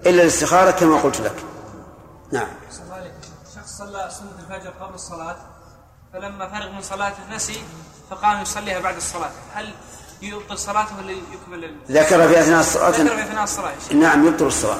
إلا 0.05 0.21
الاستخارة 0.21 0.71
كما 0.71 1.01
قلت 1.01 1.21
لك. 1.21 1.35
نعم. 2.31 2.47
شخص 3.55 3.77
صلى 3.77 4.09
سنة 4.11 4.29
الفجر 4.55 4.69
قبل 4.69 4.93
الصلاة 4.95 5.35
فلما 6.13 6.49
فرغ 6.49 6.71
من 6.71 6.81
صلاته 6.81 7.35
نسي 7.35 7.59
فقام 8.09 8.41
يصليها 8.41 8.79
بعد 8.79 8.95
الصلاة. 8.95 9.31
هل 9.53 9.73
يبطل 10.21 10.57
صلاته 10.57 10.97
ولا 10.97 11.11
يكمل 11.11 11.75
ذكر 11.91 12.27
في 12.27 12.39
أثناء 12.39 12.59
الصلاة. 12.59 12.89
ذكر 12.89 13.07
في 13.07 13.33
يا 13.73 13.79
شيخ. 13.87 13.91
نعم 13.93 14.27
يبطل 14.27 14.45
الصلاة. 14.47 14.79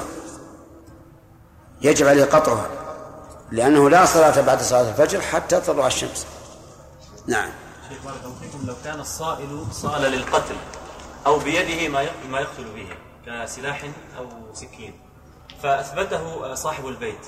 يجب 1.82 2.06
عليه 2.06 2.24
قطعها 2.24 2.66
لأنه 3.52 3.90
لا 3.90 4.06
صلاة 4.06 4.40
بعد 4.40 4.60
صلاة 4.62 4.88
الفجر 4.90 5.20
حتى 5.20 5.60
تطلع 5.60 5.86
الشمس. 5.86 6.26
نعم 7.26 7.48
شيخ 7.88 7.98
بارك 8.04 8.24
الله 8.24 8.36
فيكم 8.40 8.66
لو 8.66 8.74
كان 8.84 9.00
الصائل 9.00 9.66
صال 9.72 10.02
للقتل 10.02 10.56
أو 11.26 11.38
بيده 11.38 11.88
ما 11.88 12.06
ما 12.30 12.40
يقتل 12.40 12.64
به 12.74 12.88
كسلاح 13.26 13.84
أو 14.18 14.26
سكين 14.54 15.00
فأثبته 15.62 16.54
صاحب 16.54 16.86
البيت 16.86 17.26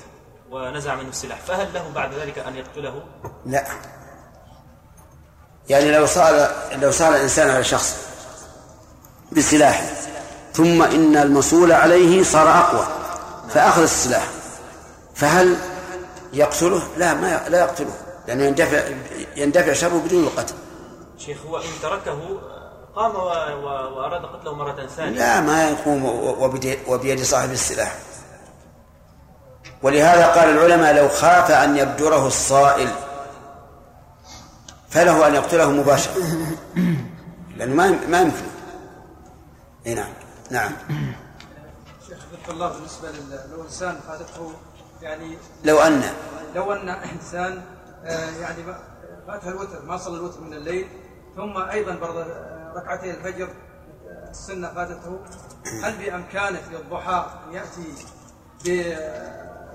ونزع 0.51 0.95
منه 0.95 1.09
السلاح 1.09 1.39
فهل 1.39 1.73
له 1.73 1.91
بعد 1.95 2.13
ذلك 2.13 2.39
أن 2.39 2.55
يقتله؟ 2.55 3.03
لا 3.45 3.65
يعني 5.69 5.91
لو 5.91 6.05
صار 6.05 6.51
لو 6.81 6.91
صار 6.91 7.15
الإنسان 7.15 7.49
على 7.49 7.63
شخص 7.63 7.95
بسلاح 9.31 9.93
ثم 10.53 10.81
إن 10.83 11.17
المصول 11.17 11.71
عليه 11.71 12.23
صار 12.23 12.49
أقوى 12.49 12.87
فأخذ 13.49 13.81
السلاح 13.81 14.27
فهل 15.15 15.57
يقتله؟ 16.33 16.83
لا 16.97 17.13
ما 17.13 17.49
لا 17.49 17.59
يقتله 17.59 17.93
لأنه 18.29 18.43
يندفع 18.43 18.81
يندفع 19.35 19.73
شره 19.73 19.97
بدون 20.05 20.23
القتل. 20.23 20.55
شيخ 21.17 21.45
هو 21.45 21.57
إن 21.57 21.63
تركه 21.81 22.19
قام 22.95 23.15
و... 23.15 23.19
و... 23.19 23.65
وأراد 23.97 24.25
قتله 24.25 24.55
مرة 24.55 24.87
ثانية. 24.87 25.17
لا 25.19 25.41
ما 25.41 25.69
يقوم 25.69 26.05
وبيد, 26.87 27.23
صاحب 27.23 27.51
السلاح. 27.51 27.95
ولهذا 29.83 30.27
قال 30.27 30.49
العلماء 30.49 30.93
لو 30.93 31.09
خاف 31.09 31.51
أن 31.51 31.77
يبدره 31.77 32.27
الصائل 32.27 32.89
فله 34.89 35.27
أن 35.27 35.35
يقتله 35.35 35.71
مباشرة. 35.71 36.13
لأنه 37.57 37.75
ما 37.75 37.99
ما 38.07 38.21
يمكن. 38.21 38.49
إي 39.87 39.93
نعم. 39.93 40.13
نعم. 40.51 40.71
شيخ 42.07 42.17
ذكر 42.33 42.51
الله 42.51 42.69
بالنسبة 42.69 43.09
لل- 43.09 43.51
لو 43.51 43.63
إنسان 43.63 43.99
فاتته 44.07 44.51
يعني 45.01 45.37
لو 45.63 45.79
أن. 45.79 46.03
لو 46.55 46.73
أن 46.73 46.89
إنسان 46.89 47.51
آه، 47.57 47.78
يعني 48.41 48.63
ما- 48.63 48.79
فاتها 49.27 49.49
الوتر 49.49 49.81
ما 49.85 49.97
صلى 49.97 50.17
الوتر 50.17 50.41
من 50.41 50.53
الليل. 50.53 50.87
ثم 51.35 51.57
أيضا 51.57 51.95
برضه 51.95 52.21
آه، 52.23 52.73
ركعتي 52.77 53.11
الفجر 53.11 53.47
آه، 53.47 54.29
السنة 54.31 54.73
فاتته. 54.73 55.19
هل 55.83 55.93
بامكانه 55.97 56.59
في 56.69 56.75
الضحى 56.75 57.25
أن 57.47 57.53
يأتي 57.53 57.93
ب 58.65 58.93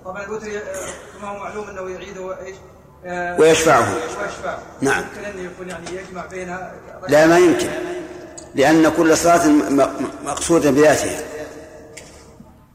طبعا 0.05 0.23
الوتر 0.25 0.47
آه، 0.47 1.19
كما 1.19 1.29
هو 1.29 1.39
معلوم 1.39 1.69
أنه 1.69 1.91
يعيد 1.91 2.19
إيش؟ 2.19 2.57
آه، 3.05 3.41
ويشفعه. 3.41 3.95
ويشفعه 3.95 4.59
نعم. 4.81 5.05
يمكن 5.05 5.25
أن 5.25 5.45
يكون 5.45 5.69
يعني 5.69 5.87
يجمع 5.97 6.27
بين 6.27 6.57
لا 7.09 7.27
ما 7.27 7.39
يمكن. 7.39 7.69
لأن 8.55 8.89
كل 8.97 9.17
صلاة 9.17 9.49
مقصودة 10.25 10.71
بذاتها. 10.71 11.21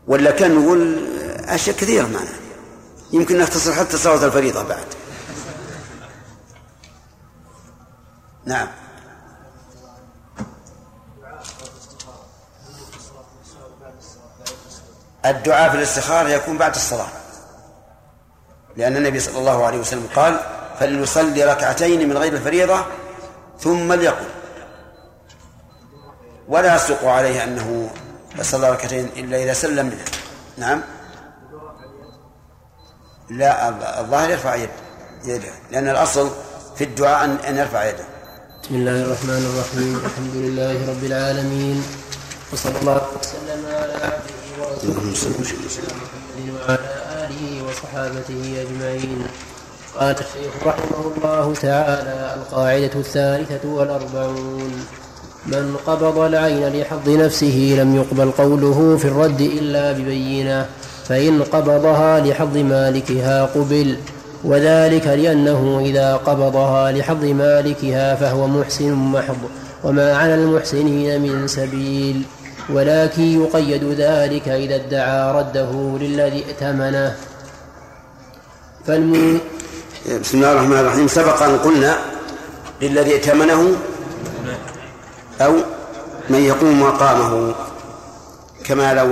ولا 0.07 0.31
كان 0.31 0.55
نقول 0.55 1.05
أشياء 1.45 1.75
كثيرة 1.75 2.03
معنا 2.07 2.29
يمكن 3.13 3.37
نختصر 3.39 3.73
حتى 3.73 3.97
صلاة 3.97 4.25
الفريضة 4.25 4.63
بعد. 4.63 4.85
نعم. 8.49 8.67
الدعاء 15.25 15.69
في 15.69 15.75
الاستخارة 15.75 16.29
يكون 16.29 16.57
بعد 16.57 16.75
الصلاة. 16.75 17.07
لأن 18.77 18.97
النبي 18.97 19.19
صلى 19.19 19.39
الله 19.39 19.65
عليه 19.65 19.77
وسلم 19.77 20.09
قال 20.15 20.39
فليصلي 20.79 21.43
ركعتين 21.43 22.09
من 22.09 22.17
غير 22.17 22.33
الفريضة 22.33 22.85
ثم 23.59 23.93
ليقل 23.93 24.27
ولا 26.47 26.75
يصدق 26.75 27.05
عليه 27.05 27.43
أنه 27.43 27.89
صلى 28.41 28.69
ركعتين 28.71 29.05
إلا 29.05 29.43
إذا 29.43 29.53
سلم 29.53 29.85
منها 29.85 30.05
نعم. 30.57 30.81
لا 33.29 33.69
الظاهر 33.99 34.29
يرفع 34.29 34.55
يد 34.55 34.69
يده. 35.23 35.51
لأن 35.71 35.89
الأصل 35.89 36.31
في 36.75 36.83
الدعاء 36.83 37.25
أن 37.49 37.57
يرفع 37.57 37.85
يده. 37.85 38.18
بسم 38.69 38.77
الله 38.77 39.01
الرحمن 39.01 39.43
الرحيم. 39.49 39.93
الحمد 40.05 40.35
لله 40.45 40.77
رب 40.89 41.03
العالمين. 41.03 41.77
وصلى 42.53 42.77
الله 42.81 43.01
وسلم 43.17 43.61
على 43.65 43.95
عبده 43.97 44.45
ورسوله 44.61 45.01
محمد 45.41 46.45
وعلى 46.53 46.91
آله 47.25 47.43
وصحابته 47.65 48.41
أجمعين. 48.61 49.21
قال 49.97 50.15
الشيخ 50.21 50.53
رحمه 50.65 51.01
الله 51.17 51.53
تعالى 51.53 52.35
القاعدة 52.37 52.93
الثالثة 52.95 53.63
والأربعون. 53.65 54.73
من 55.45 55.65
قبض 55.85 56.17
العين 56.17 56.63
لحظ 56.69 57.09
نفسه 57.09 57.57
لم 57.81 57.89
يقبل 57.95 58.31
قوله 58.31 58.97
في 59.01 59.05
الرد 59.05 59.41
إلا 59.41 59.91
ببينة 59.91 60.69
فإن 61.09 61.43
قبضها 61.43 62.19
لحظ 62.19 62.57
مالكها 62.57 63.45
قبل. 63.45 63.97
وذلك 64.43 65.07
لأنه 65.07 65.81
إذا 65.85 66.15
قبضها 66.15 66.91
لحظ 66.91 67.23
مالكها 67.25 68.15
فهو 68.15 68.47
محسن 68.47 68.93
محض 68.93 69.37
وما 69.83 70.17
على 70.17 70.35
المحسنين 70.35 71.21
من 71.21 71.47
سبيل 71.47 72.23
ولكن 72.69 73.43
يقيد 73.43 73.83
ذلك 73.83 74.47
إذا 74.47 74.75
ادعى 74.75 75.31
رده 75.31 75.97
للذي 76.01 76.43
ائتمنه. 76.47 77.15
فالم... 78.85 79.39
بسم 80.21 80.37
الله 80.37 80.51
الرحمن 80.51 80.77
الرحيم. 80.79 81.07
سبق 81.07 81.43
أن 81.43 81.57
قلنا 81.57 81.97
للذي 82.81 83.13
ائتمنه 83.13 83.75
أو 85.41 85.53
من 86.29 86.39
يقوم 86.39 86.81
مقامه 86.81 87.53
كما 88.63 88.93
لو 88.93 89.11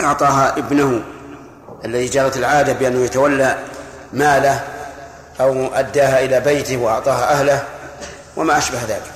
أعطاها 0.00 0.58
ابنه 0.58 1.00
الذي 1.84 2.06
جرت 2.06 2.36
العادة 2.36 2.72
بأنه 2.72 3.04
يتولى 3.04 3.58
ماله 4.14 4.60
أو 5.40 5.66
أداها 5.66 6.24
إلى 6.24 6.40
بيته 6.40 6.76
وأعطاها 6.76 7.32
أهله 7.40 7.62
وما 8.36 8.58
أشبه 8.58 8.78
ذلك. 8.82 9.12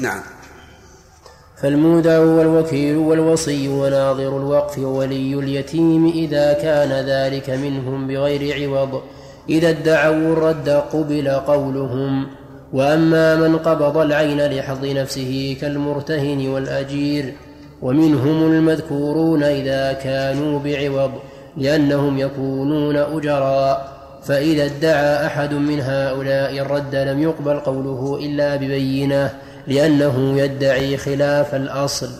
نعم. 0.00 0.20
فالمودع 1.62 2.18
والوكيل 2.18 2.96
والوصي 2.96 3.68
وناظر 3.68 4.36
الوقف 4.36 4.78
وولي 4.78 5.34
اليتيم 5.34 6.06
إذا 6.06 6.52
كان 6.52 6.92
ذلك 6.92 7.50
منهم 7.50 8.06
بغير 8.06 8.70
عوض. 8.70 9.02
إذا 9.48 9.68
ادعوا 9.68 10.32
الرد 10.32 10.68
قبل 10.68 11.28
قولهم. 11.28 12.26
وأما 12.72 13.36
من 13.36 13.58
قبض 13.58 13.96
العين 13.96 14.46
لحظ 14.46 14.84
نفسه 14.84 15.56
كالمرتهن 15.60 16.48
والأجير. 16.48 17.34
ومنهم 17.82 18.52
المذكورون 18.52 19.42
إذا 19.42 19.92
كانوا 19.92 20.58
بعوض. 20.58 21.10
لأنهم 21.56 22.18
يكونون 22.18 22.96
أجراء 22.96 24.00
فإذا 24.26 24.64
ادعى 24.64 25.26
أحد 25.26 25.54
من 25.54 25.80
هؤلاء 25.80 26.58
الرد 26.58 26.94
لم 26.94 27.22
يقبل 27.22 27.60
قوله 27.60 28.18
إلا 28.22 28.56
ببينة 28.56 29.38
لأنه 29.66 30.38
يدعي 30.38 30.96
خلاف 30.96 31.54
الأصل. 31.54 32.10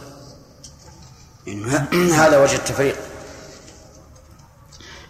هذا 1.93 2.43
وجه 2.43 2.57
التفريق. 2.57 2.97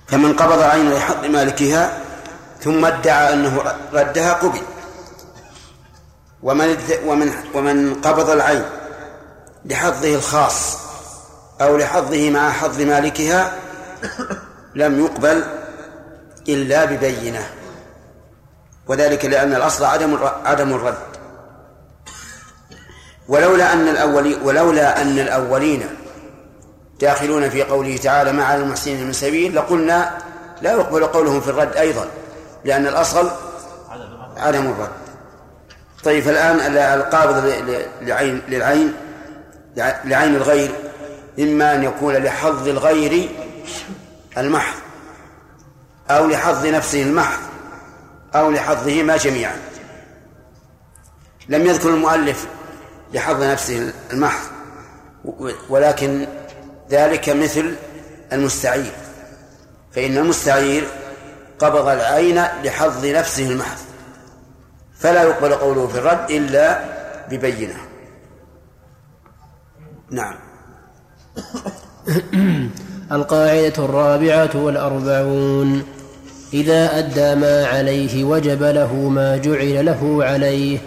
فمن 0.06 0.32
قبض 0.32 0.62
عين 0.62 0.90
لحظ 0.90 1.24
مالكها 1.24 1.98
ثم 2.60 2.84
ادعى 2.84 3.32
أنه 3.32 3.62
ردها 3.92 4.32
قبل. 4.32 4.60
ومن 6.42 6.76
ومن 7.06 7.32
ومن 7.54 7.94
قبض 7.94 8.30
العين 8.30 8.62
لحظه 9.64 10.14
الخاص 10.14 10.78
أو 11.60 11.76
لحظه 11.76 12.30
مع 12.30 12.50
حظ 12.50 12.80
مالكها 12.80 13.52
لم 14.74 15.04
يقبل 15.04 15.42
إلا 16.48 16.84
ببينة 16.84 17.50
وذلك 18.86 19.24
لأن 19.24 19.54
الأصل 19.54 19.84
عدم 19.84 20.18
عدم 20.44 20.74
الرد. 20.74 20.98
ولولا 23.28 23.72
أن 23.72 23.88
الأولين 23.88 24.42
ولولا 24.42 25.02
أن 25.02 25.18
الأولين 25.18 25.86
داخلون 27.00 27.50
في 27.50 27.62
قوله 27.62 27.96
تعالى 27.96 28.32
ما 28.32 28.44
على 28.44 28.62
المحسنين 28.62 29.06
من 29.06 29.12
سبيل 29.12 29.56
لقلنا 29.56 30.18
لا 30.62 30.72
يقبل 30.72 31.06
قولهم 31.06 31.40
في 31.40 31.50
الرد 31.50 31.76
أيضا 31.76 32.06
لأن 32.64 32.86
الأصل 32.86 33.30
عدم 34.36 34.66
الرد. 34.66 34.90
طيب 36.04 36.28
الآن 36.28 36.76
القابض 36.76 37.52
لعين 38.02 38.42
للعين 38.48 38.94
لعين 40.04 40.36
الغير 40.36 40.70
إما 41.38 41.74
أن 41.74 41.84
يكون 41.84 42.14
لحظ 42.14 42.68
الغير 42.68 43.28
المحض 44.38 44.78
أو 46.10 46.26
لحظ 46.26 46.66
نفسه 46.66 47.02
المحض 47.02 47.40
أو 48.34 48.50
لحظهما 48.50 49.16
جميعا. 49.16 49.56
لم 51.48 51.66
يذكر 51.66 51.88
المؤلف 51.88 52.46
لحظ 53.14 53.42
نفسه 53.42 53.92
المحض 54.12 54.50
ولكن 55.68 56.26
ذلك 56.90 57.28
مثل 57.28 57.76
المستعير 58.32 58.92
فإن 59.92 60.16
المستعير 60.18 60.88
قبض 61.58 61.88
العين 61.88 62.42
لحظ 62.64 63.06
نفسه 63.06 63.50
المحض 63.50 63.78
فلا 64.98 65.22
يقبل 65.22 65.54
قوله 65.54 65.86
في 65.86 65.98
الرد 65.98 66.30
إلا 66.30 66.84
ببينة. 67.30 67.76
نعم. 70.10 70.34
القاعدة 73.12 73.84
الرابعة 73.84 74.50
والأربعون. 74.54 75.82
إذا 76.54 76.98
أدى 76.98 77.40
ما 77.40 77.66
عليه 77.66 78.24
وجب 78.24 78.62
له 78.62 78.94
ما 78.94 79.36
جعل 79.36 79.86
له 79.86 80.24
عليه. 80.24 80.78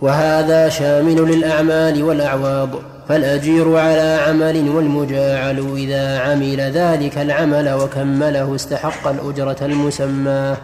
وهذا 0.00 0.68
شامل 0.68 1.16
للأعمال 1.16 2.02
والأعواض. 2.02 2.68
فالأجير 3.08 3.76
على 3.76 4.20
عمل 4.26 4.68
والمجاعل 4.68 5.74
إذا 5.76 6.18
عمل 6.18 6.60
ذلك 6.60 7.18
العمل 7.18 7.72
وكمله 7.72 8.54
استحق 8.54 9.08
الأجرة 9.08 9.56
المسماه 9.62 10.56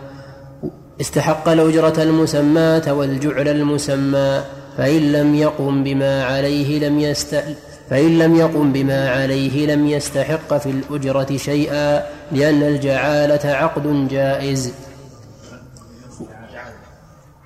استحق 1.01 1.49
الأجرة 1.49 2.03
المسماة 2.03 2.93
والجعل 2.95 3.49
المسمى. 3.49 4.43
فإن 4.79 5.13
لم 5.13 5.35
يقم 5.35 5.85
بما 5.85 6.25
عليه 6.25 6.89
لم 6.89 7.01
يست 7.01 7.45
فإن 7.91 8.19
لم 8.19 8.35
يقم 8.35 8.73
بما 8.73 9.11
عليه 9.11 9.75
لم 9.75 9.87
يستحق 9.87 10.57
في 10.57 10.71
الأجرة 10.71 11.37
شيئا 11.37 12.07
لأن 12.33 12.63
الجعالة 12.63 13.51
عقد 13.51 14.09
جائز. 14.09 14.75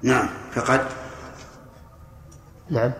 نعم 0.03 0.29
فقد. 0.53 0.81
نعم. 2.71 2.93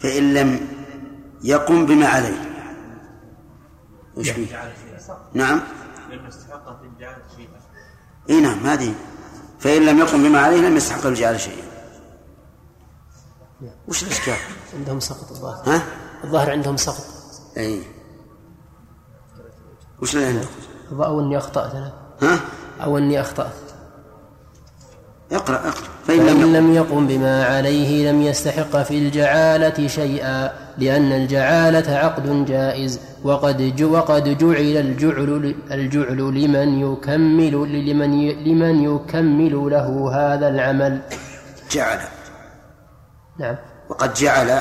فإن 0.00 0.34
لم 0.34 0.60
يقم 1.42 1.86
بما 1.86 2.06
عليه. 2.06 2.50
وش 4.16 4.30
فيه؟ 4.30 4.46
نعم. 5.34 5.60
الجعالة 6.82 7.16
إي 8.30 8.40
نعم 8.40 8.66
هذه. 8.66 8.94
فإن 9.60 9.86
لم 9.86 9.98
يقم 9.98 10.22
بما 10.22 10.40
عليه 10.40 10.68
لم 10.68 10.76
يستحق 10.76 11.06
الجعل 11.06 11.40
شيئا. 11.40 11.69
وش 13.88 14.02
الإشكال؟ 14.02 14.34
عندهم 14.78 15.00
سقط 15.00 15.30
الظاهر. 15.30 15.62
ها؟ 15.66 15.82
الظاهر 16.24 16.50
عندهم 16.50 16.76
سقط. 16.76 17.04
أي. 17.56 17.82
وش 20.02 20.14
اللي 20.14 20.26
عندك؟ 20.26 20.48
أو 20.92 21.20
إني 21.20 21.38
أخطأت 21.38 21.74
أنا. 21.74 21.92
ها؟ 22.22 22.40
أو 22.84 22.98
إني 22.98 23.20
أخطأت. 23.20 23.52
اقرأ 25.32 25.56
اقرأ. 25.56 25.70
فإن 26.06 26.26
لم 26.26 26.40
فإن 26.40 26.52
لم 26.52 26.74
يقم 26.74 27.06
بما 27.06 27.44
عليه 27.44 28.10
لم 28.10 28.22
يستحق 28.22 28.82
في 28.82 28.98
الجعالة 28.98 29.86
شيئا 29.86 30.52
لأن 30.78 31.12
الجعالة 31.12 31.96
عقد 31.96 32.46
جائز. 32.46 33.00
وقد 33.24 33.76
جو 33.76 33.92
وقد 33.92 34.38
جعل 34.38 34.76
الجعل 34.76 35.54
الجعل 35.70 36.16
لمن 36.16 36.80
يكمل 36.80 37.52
لمن 37.52 38.28
لمن 38.28 38.82
يكمل 38.82 39.70
له 39.70 40.10
هذا 40.14 40.48
العمل. 40.48 41.00
جعل. 41.70 42.19
نعم. 43.40 43.56
وقد 43.88 44.14
جعل 44.14 44.60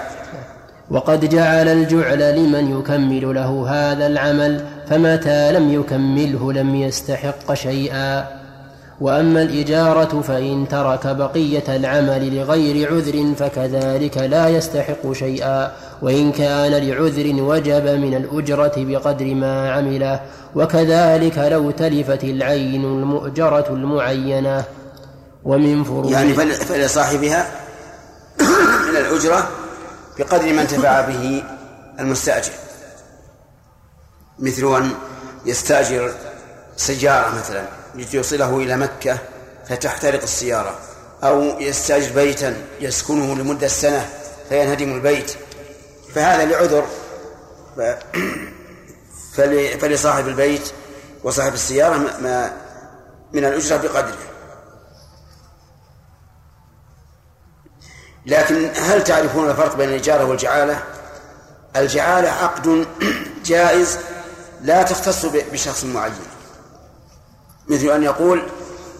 وقد 0.91 1.29
جعل 1.29 1.67
الجعل 1.67 2.35
لمن 2.35 2.79
يكمل 2.79 3.35
له 3.35 3.65
هذا 3.69 4.07
العمل 4.07 4.65
فمتى 4.89 5.51
لم 5.51 5.73
يكمله 5.73 6.53
لم 6.53 6.75
يستحق 6.75 7.53
شيئا. 7.53 8.27
وأما 9.01 9.41
الإجارة 9.41 10.21
فإن 10.21 10.67
ترك 10.67 11.07
بقية 11.07 11.63
العمل 11.75 12.35
لغير 12.37 12.93
عذر 12.93 13.33
فكذلك 13.35 14.17
لا 14.17 14.47
يستحق 14.49 15.11
شيئا. 15.13 15.71
وإن 16.01 16.31
كان 16.31 16.71
لعذر 16.71 17.43
وجب 17.43 17.87
من 17.87 18.13
الأجرة 18.13 18.73
بقدر 18.77 19.25
ما 19.25 19.71
عمله 19.71 20.19
وكذلك 20.55 21.37
لو 21.37 21.71
تلفت 21.71 22.23
العين 22.23 22.85
المؤجرة 22.85 23.65
المعينة. 23.69 24.63
ومن 25.43 25.83
فروض 25.83 26.11
يعني 26.11 26.33
فل- 26.33 26.51
فلصاحبها 26.51 27.45
الأجرة 28.99 29.49
بقدر 30.19 30.53
ما 30.53 30.61
انتفع 30.61 31.01
به 31.01 31.43
المستأجر. 31.99 32.53
مثل 34.39 34.75
أن 34.75 34.91
يستأجر 35.45 36.13
سيارة 36.77 37.35
مثلا 37.35 37.65
ليوصله 37.95 38.57
إلى 38.57 38.77
مكة 38.77 39.17
فتحترق 39.69 40.21
السيارة 40.21 40.79
أو 41.23 41.59
يستأجر 41.59 42.13
بيتا 42.15 42.55
يسكنه 42.81 43.35
لمدة 43.35 43.67
سنة 43.67 44.09
فينهدم 44.49 44.93
البيت. 44.93 45.31
فهذا 46.15 46.45
لعذر 46.45 46.85
فلصاحب 49.81 50.27
البيت 50.27 50.71
وصاحب 51.23 51.53
السيارة 51.53 51.97
ما 51.97 52.53
من 53.33 53.45
الأجرة 53.45 53.77
بقدره. 53.77 54.28
لكن 58.25 58.69
هل 58.75 59.03
تعرفون 59.03 59.49
الفرق 59.49 59.75
بين 59.75 59.89
الإجارة 59.89 60.25
والجعالة؟ 60.25 60.83
الجعالة 61.75 62.29
عقد 62.29 62.87
جائز 63.45 63.97
لا 64.61 64.83
تختص 64.83 65.25
بشخص 65.25 65.83
معين. 65.83 66.13
مثل 67.67 67.89
أن 67.89 68.03
يقول 68.03 68.43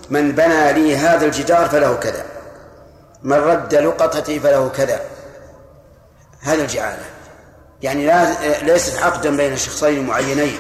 من 0.10 0.32
بنى 0.32 0.74
لي 0.74 0.98
هذا 0.98 1.26
الجدار 1.26 1.70
فله 1.70 1.96
كذا 1.96 2.26
من 3.24 3.38
رد 3.38 3.76
لقطتي 3.76 4.40
فله 4.40 4.70
كذا. 4.70 5.02
هذا 6.42 6.62
الجعالة. 6.62 7.04
يعني 7.82 8.06
لا 8.06 8.34
ليست 8.64 9.04
عقدا 9.04 9.38
بين 9.38 9.58
شخصين 9.58 10.08
معينين 10.08 10.60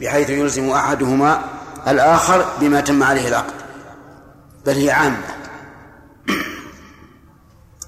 بحيث 0.00 0.30
يلزم 0.30 0.70
أحدهما 0.70 1.40
الآخر 1.88 2.46
بما 2.60 2.80
تم 2.80 3.02
عليه 3.02 3.28
العقد 3.28 3.54
بل 4.66 4.72
هي 4.72 4.90
عامة. 4.90 5.35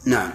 نعم. 0.08 0.30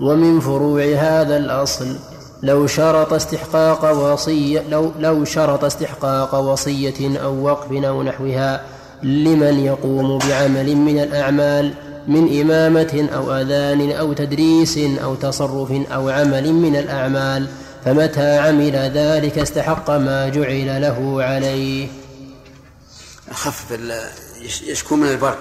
ومن 0.00 0.40
فروع 0.40 0.82
هذا 0.84 1.36
الأصل 1.36 1.96
لو 2.42 2.66
شرط 2.66 3.12
استحقاق 3.12 3.84
وصية 4.12 4.62
لو 4.68 4.92
لو 4.98 5.24
شرط 5.24 5.64
استحقاق 5.64 6.34
وصية 6.34 7.18
أو 7.18 7.44
وقف 7.44 7.72
أو 7.72 8.02
نحوها 8.02 8.64
لمن 9.02 9.60
يقوم 9.60 10.18
بعمل 10.18 10.76
من 10.76 10.98
الأعمال 10.98 11.74
من 12.08 12.40
إمامة 12.40 13.08
أو 13.14 13.32
أذان 13.34 13.92
أو 13.92 14.12
تدريس 14.12 14.78
أو 14.78 15.14
تصرف 15.14 15.72
أو 15.92 16.08
عمل 16.08 16.52
من 16.52 16.76
الأعمال 16.76 17.46
فمتى 17.84 18.38
عمل 18.38 18.76
ذلك 18.94 19.38
استحق 19.38 19.90
ما 19.90 20.28
جعل 20.28 20.82
له 20.82 21.22
عليه. 21.24 21.88
يش- 24.42 24.62
يشكو 24.62 24.96
من 24.96 25.08
البرد. 25.08 25.38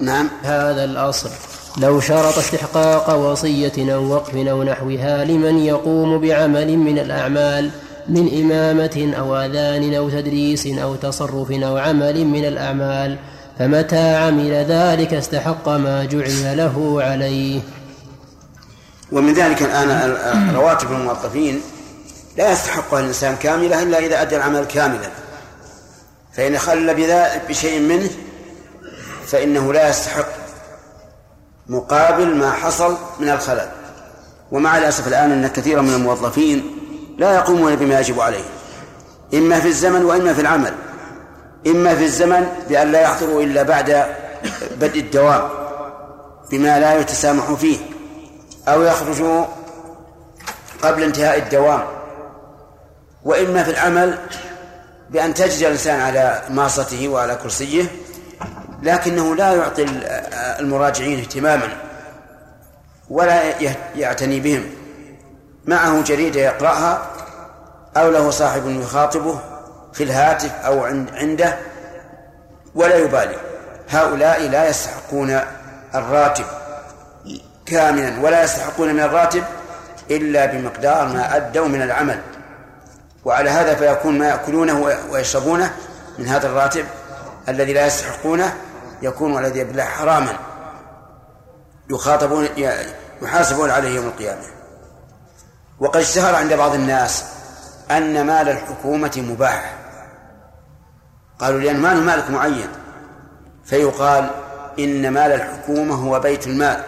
نعم. 0.00 0.28
هذا 0.42 0.84
الأصل. 0.84 1.30
لو 1.76 2.00
شرط 2.00 2.38
استحقاق 2.38 3.14
وصية 3.16 3.94
أو 3.94 4.12
وقف 4.14 4.34
أو 4.36 4.62
نحوها 4.62 5.24
لمن 5.24 5.58
يقوم 5.58 6.20
بعمل 6.20 6.76
من 6.76 6.98
الأعمال 6.98 7.70
من 8.08 8.40
إمامة 8.44 9.14
أو 9.18 9.36
أذان 9.36 9.94
أو 9.94 10.10
تدريس 10.10 10.66
أو 10.66 10.94
تصرف 10.94 11.50
أو 11.50 11.76
عمل 11.78 12.24
من 12.24 12.44
الأعمال 12.44 13.18
فمتى 13.58 14.16
عمل 14.16 14.52
ذلك 14.52 15.14
استحق 15.14 15.68
ما 15.68 16.04
جعل 16.04 16.56
له 16.56 17.02
عليه. 17.02 17.60
ومن 19.12 19.34
ذلك 19.34 19.62
الآن 19.62 19.90
ال- 19.90 20.16
ال- 20.16 20.54
رواتب 20.54 20.92
الموظفين 20.92 21.60
لا 22.38 22.52
يستحقها 22.52 23.00
الإنسان 23.00 23.36
كاملة 23.36 23.82
إلا 23.82 23.98
إذا 23.98 24.22
أدى 24.22 24.36
العمل 24.36 24.64
كاملا. 24.64 25.10
فإن 26.32 26.58
خل 26.58 26.94
بشيء 27.48 27.80
منه 27.80 28.10
فإنه 29.30 29.72
لا 29.72 29.88
يستحق 29.88 30.26
مقابل 31.66 32.34
ما 32.34 32.52
حصل 32.52 32.96
من 33.20 33.30
الخلل. 33.30 33.68
ومع 34.52 34.78
الأسف 34.78 35.08
الآن 35.08 35.32
أن 35.32 35.46
كثيرا 35.46 35.82
من 35.82 35.94
الموظفين 35.94 36.78
لا 37.18 37.34
يقومون 37.34 37.76
بما 37.76 38.00
يجب 38.00 38.20
عليه 38.20 38.44
إما 39.34 39.60
في 39.60 39.68
الزمن 39.68 40.04
وإما 40.04 40.34
في 40.34 40.40
العمل. 40.40 40.74
إما 41.66 41.94
في 41.94 42.04
الزمن 42.04 42.46
بأن 42.68 42.92
لا 42.92 43.00
يحضروا 43.00 43.42
إلا 43.42 43.62
بعد 43.62 44.06
بدء 44.80 45.00
الدوام 45.00 45.48
بما 46.50 46.80
لا 46.80 47.00
يتسامح 47.00 47.52
فيه 47.52 47.78
أو 48.68 48.82
يخرجوا 48.82 49.44
قبل 50.82 51.02
انتهاء 51.02 51.38
الدوام. 51.38 51.84
وإما 53.24 53.62
في 53.62 53.70
العمل 53.70 54.18
بأن 55.10 55.34
تجد 55.34 55.62
الإنسان 55.62 56.00
على 56.00 56.42
ماصته 56.50 57.08
وعلى 57.08 57.34
كرسيه 57.42 57.84
لكنه 58.82 59.34
لا 59.36 59.52
يعطي 59.52 59.82
ال- 59.82 60.04
المراجعين 60.60 61.18
اهتماما 61.18 61.68
ولا 63.10 63.42
يعتني 63.96 64.40
بهم. 64.40 64.64
معه 65.66 66.02
جريدة 66.02 66.40
يقرأها 66.40 67.02
أو 67.96 68.10
له 68.10 68.30
صاحب 68.30 68.66
يخاطبه 68.66 69.40
في 69.92 70.04
الهاتف 70.04 70.52
أو 70.66 70.84
عند- 70.84 71.10
عنده 71.14 71.56
ولا 72.74 72.96
يبالي. 72.96 73.36
هؤلاء 73.90 74.42
لا 74.48 74.68
يستحقون 74.68 75.40
الراتب 75.94 76.44
كاملا 77.66 78.20
ولا 78.20 78.44
يستحقون 78.44 78.94
من 78.94 79.00
الراتب 79.00 79.42
إلا 80.10 80.46
بمقدار 80.46 81.08
ما 81.08 81.36
أدوا 81.36 81.68
من 81.68 81.82
العمل. 81.82 82.20
وعلى 83.24 83.50
هذا 83.50 83.74
فيكون 83.74 84.18
ما 84.18 84.28
يأكلونه 84.28 84.94
ويشربونه 85.10 85.72
من 86.18 86.26
هذا 86.26 86.46
الراتب 86.46 86.84
الذي 87.48 87.72
لا 87.72 87.86
يستحقونه 87.86 88.54
يكون 89.02 89.32
والذي 89.32 89.64
بالله 89.64 89.84
حراما 89.84 90.36
يخاطبون 91.90 92.48
يحاسبون 93.22 93.70
عليه 93.70 93.96
يوم 93.96 94.06
القيامة. 94.06 94.42
وقد 95.80 96.00
اشتهر 96.00 96.34
عند 96.34 96.52
بعض 96.52 96.74
الناس 96.74 97.24
أن 97.90 98.26
مال 98.26 98.48
الحكومة 98.48 99.12
مباح. 99.16 99.76
قالوا 101.38 101.60
لأن 101.60 101.80
مال 101.80 102.02
مالك 102.02 102.30
معين. 102.30 102.68
فيقال 103.64 104.30
إن 104.78 105.10
مال 105.10 105.32
الحكومة 105.32 105.94
هو 105.94 106.20
بيت 106.20 106.46
المال 106.46 106.84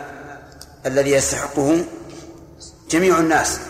الذي 0.87 1.11
يستحقه 1.11 1.85
جميع 2.91 3.19
الناس. 3.19 3.61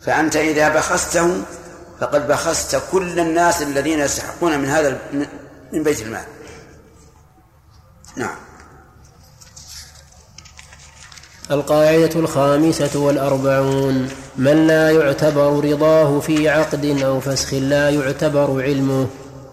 فأنت 0.00 0.36
إذا 0.36 0.68
بخسته 0.68 1.42
فقد 2.00 2.28
بخست 2.28 2.82
كل 2.92 3.20
الناس 3.20 3.62
الذين 3.62 3.98
يستحقون 3.98 4.58
من 4.58 4.68
هذا 4.68 4.98
من 5.72 5.82
بيت 5.82 6.02
المال. 6.02 6.24
نعم. 8.16 8.36
القاعدة 11.50 12.20
الخامسة 12.20 13.00
والأربعون. 13.00 14.08
من 14.38 14.66
لا 14.66 14.90
يعتبر 14.90 15.64
رضاه 15.64 16.20
في 16.20 16.48
عقد 16.48 16.84
أو 16.84 17.20
فسخ 17.20 17.54
لا 17.54 17.90
يعتبر 17.90 18.62
علمه. 18.62 19.06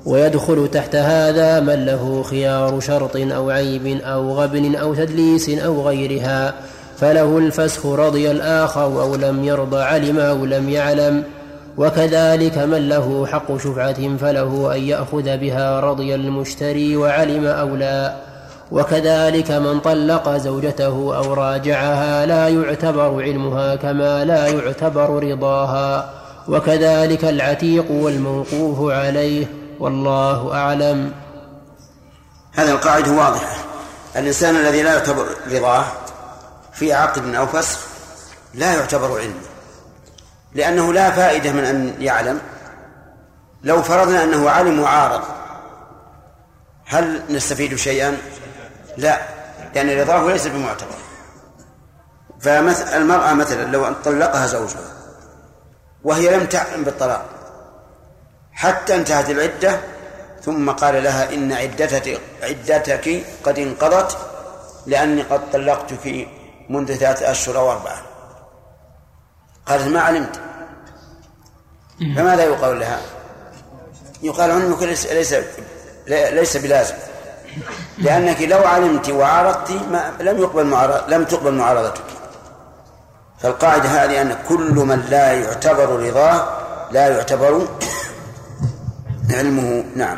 ويدخل 0.06 0.70
تحت 0.72 0.96
هذا 0.96 1.60
من 1.60 1.86
له 1.86 2.24
خيار 2.24 2.80
شرط 2.80 3.16
أو 3.16 3.50
عيب 3.50 4.02
أو 4.02 4.34
غبن 4.34 4.76
أو 4.76 4.94
تدليس 4.94 5.50
أو 5.50 5.88
غيرها. 5.88 6.54
فله 7.00 7.38
الفسخ 7.38 7.86
رضي 7.86 8.32
الآخر 8.32 9.02
أو 9.02 9.16
لم 9.16 9.44
يرضى 9.44 9.82
علم 9.82 10.20
أو 10.20 10.46
لم 10.46 10.70
يعلم. 10.70 11.24
وكذلك 11.78 12.58
من 12.58 12.90
له 12.90 13.26
حق 13.26 13.58
شفعة 13.58 14.18
فله 14.18 14.76
أن 14.76 14.82
يأخذ 14.84 15.38
بها 15.38 15.80
رضي 15.80 16.16
المشتري 16.16 16.96
وعلم 16.96 17.46
أو 17.46 17.76
لا. 17.76 18.33
وكذلك 18.74 19.52
من 19.52 19.80
طلق 19.80 20.38
زوجته 20.38 21.18
أو 21.18 21.34
راجعها 21.34 22.26
لا 22.26 22.48
يعتبر 22.48 23.24
علمها 23.24 23.76
كما 23.76 24.26
لا 24.26 24.48
يعتبر 24.48 25.24
رضاها. 25.24 26.14
وكذلك 26.48 27.26
العتيق 27.26 27.92
والموقوف 27.92 28.92
عليه 28.92 29.46
والله 29.80 30.54
أعلم. 30.54 31.12
هذه 32.54 32.72
القاعدة 32.72 33.12
واضحة. 33.12 33.56
الإنسان 34.16 34.56
الذي 34.56 34.82
لا 34.84 34.94
يعتبر 34.94 35.26
رضاه 35.52 35.84
في 36.74 36.94
عقد 36.94 37.36
أو 37.36 37.46
فسخ 37.46 37.80
لا 38.54 38.74
يعتبر 38.74 39.20
علما 39.20 39.42
لأنه 40.54 40.94
لا 40.94 41.12
فائدة 41.12 41.52
من 41.52 41.64
أن 41.64 41.94
يعلم. 42.00 42.40
لو 43.64 43.82
فرضنا 43.82 44.24
أنه 44.24 44.50
علم 44.50 44.80
وعارض 44.80 45.22
هل 46.86 47.22
نستفيد 47.30 47.76
شيئا؟ 47.76 48.18
لا 48.98 49.22
لأن 49.76 50.00
رضاه 50.00 50.32
ليس 50.32 50.48
بمعتبر. 50.48 50.96
فالمرأة 52.42 53.34
مثلا 53.34 53.64
لو 53.64 53.94
طلقها 54.06 54.48
زوجها 54.48 54.94
وهي 56.04 56.38
لم 56.38 56.46
تعلم 56.46 56.84
بالطلاق 56.84 57.26
حتى 58.54 58.96
انتهت 58.96 59.30
العدة 59.30 59.80
ثم 60.42 60.72
قال 60.72 61.04
لها 61.04 61.34
إن 61.34 61.52
عدتك 61.52 62.22
عدتك 62.44 63.24
قد 63.44 63.60
انقضت 63.60 64.18
لأني 64.86 65.22
قد 65.22 65.52
طلقتك 65.52 66.28
منذ 66.70 66.96
ثلاثة 66.96 67.32
أشهر 67.32 67.58
أو 67.58 67.72
أربعة. 67.72 68.02
قالت 69.66 69.88
ما 69.88 70.02
علمت. 70.02 70.40
فماذا 72.00 72.44
يقال 72.44 72.80
لها؟ 72.80 73.02
يقال 74.24 74.80
ليس 74.88 75.06
ليس 75.06 75.36
ليس 76.08 76.58
بلازم. 76.58 76.96
لأنك 77.98 78.42
لو 78.42 78.58
علمت 78.58 79.10
وعارضت 79.10 79.72
ما 79.92 80.12
لم 80.20 80.38
يقبل 80.38 80.66
معارض 80.66 81.14
لم 81.14 81.24
تقبل 81.24 81.54
معارضتك. 81.54 82.04
فالقاعدة 83.40 83.90
هذه 83.90 84.22
أن 84.22 84.36
كل 84.50 84.74
من 84.74 85.06
لا 85.10 85.32
يعتبر 85.32 85.90
رضاه 86.00 86.48
لا 86.92 87.08
يعتبر 87.08 87.68
علمه. 89.32 89.84
نعم. 89.96 90.18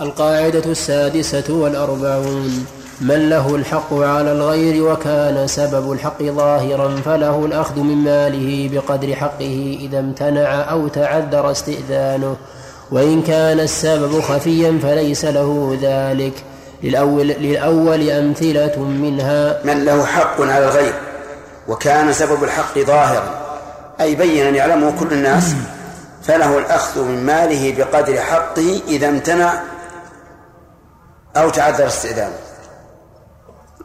القاعدة 0.00 0.70
السادسة 0.70 1.54
والأربعون. 1.54 2.66
من 3.00 3.28
له 3.28 3.54
الحق 3.54 3.94
على 3.94 4.32
الغير 4.32 4.82
وكان 4.82 5.46
سبب 5.46 5.92
الحق 5.92 6.22
ظاهرا 6.22 6.96
فله 6.96 7.44
الأخذ 7.44 7.80
من 7.80 7.96
ماله 7.96 8.70
بقدر 8.72 9.16
حقه 9.16 9.78
إذا 9.80 9.98
امتنع 9.98 10.70
أو 10.70 10.88
تعذر 10.88 11.50
استئذانه. 11.50 12.36
وإن 12.90 13.22
كان 13.22 13.60
السبب 13.60 14.20
خفيا 14.20 14.78
فليس 14.82 15.24
له 15.24 15.78
ذلك. 15.82 16.44
للأول, 16.82 17.28
للأول 17.28 18.10
أمثلة 18.10 18.78
منها. 18.78 19.60
من 19.64 19.84
له 19.84 20.04
حق 20.04 20.40
على 20.40 20.64
الغير 20.64 20.94
وكان 21.68 22.12
سبب 22.12 22.44
الحق 22.44 22.78
ظاهرا 22.78 23.48
أي 24.00 24.14
بينا 24.14 24.48
يعلمه 24.48 24.98
كل 25.00 25.12
الناس 25.12 25.54
فله 26.22 26.58
الأخذ 26.58 27.02
من 27.02 27.26
ماله 27.26 27.74
بقدر 27.78 28.20
حقه 28.20 28.80
إذا 28.88 29.08
امتنع 29.08 29.62
أو 31.36 31.50
تعذر 31.50 31.86
استئذانه 31.86 32.36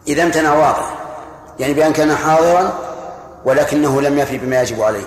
إذا 0.08 0.24
امتنع 0.24 0.54
واضح 0.54 0.94
يعني 1.60 1.74
بأن 1.74 1.94
كان 1.94 2.16
حاضرا 2.16 2.74
ولكنه 3.46 4.02
لم 4.02 4.20
يفي 4.20 4.38
بما 4.38 4.62
يجب 4.62 4.82
عليه 4.82 5.06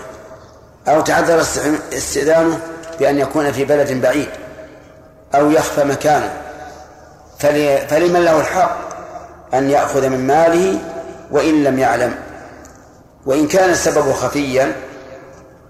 أو 0.88 1.00
تعذر 1.00 1.40
استئذانه 1.92 2.58
بأن 3.00 3.18
يكون 3.18 3.52
في 3.52 3.64
بلد 3.64 3.92
بعيد 3.92 4.28
أو 5.34 5.50
يخفى 5.50 5.84
مكانه. 5.84 6.32
فلمن 7.88 8.24
له 8.24 8.40
الحق 8.40 8.78
أن 9.54 9.70
يأخذ 9.70 10.08
من 10.08 10.26
ماله 10.26 10.78
وإن 11.30 11.64
لم 11.64 11.78
يعلم. 11.78 12.14
وإن 13.26 13.48
كان 13.48 13.70
السبب 13.70 14.12
خفيا 14.12 14.76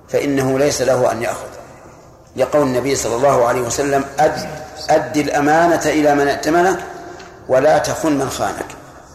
فإنه 0.08 0.58
ليس 0.58 0.82
له 0.82 1.12
أن 1.12 1.22
يأخذ. 1.22 1.46
لقول 2.36 2.62
النبي 2.62 2.96
صلى 2.96 3.16
الله 3.16 3.46
عليه 3.46 3.60
وسلم 3.60 4.04
أد, 4.18 4.48
أد 4.90 5.16
الأمانة 5.16 5.82
إلى 5.86 6.14
من 6.14 6.28
ائتمنك 6.28 6.78
ولا 7.48 7.78
تخن 7.78 8.12
من 8.12 8.30
خانك. 8.30 8.66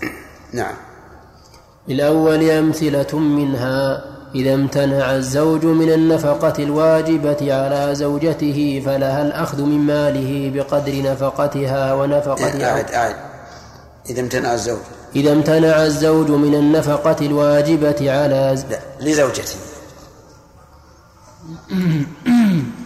نعم. 0.53 0.75
الأول 1.89 2.49
أمثلة 2.49 3.19
منها 3.19 4.10
إذا 4.35 4.53
امتنع 4.53 5.15
الزوج 5.15 5.65
من 5.65 5.89
النفقة 5.89 6.63
الواجبة 6.63 7.53
على 7.53 7.95
زوجته 7.95 8.81
فلها 8.85 9.21
الأخذ 9.21 9.61
من 9.61 9.79
ماله 9.79 10.51
بقدر 10.55 11.01
نفقتها 11.01 11.93
ونفقة 11.93 12.65
أعد 12.65 12.91
أعد. 12.91 13.15
إذا 14.09 14.21
امتنع 14.21 14.53
الزوج. 14.53 14.79
إذا 15.15 15.31
امتنع 15.31 15.83
الزوج 15.83 16.31
من 16.31 16.55
النفقة 16.55 17.25
الواجبة 17.25 18.11
على 18.11 18.63
لا 18.69 18.79
لزوجته. 19.01 19.55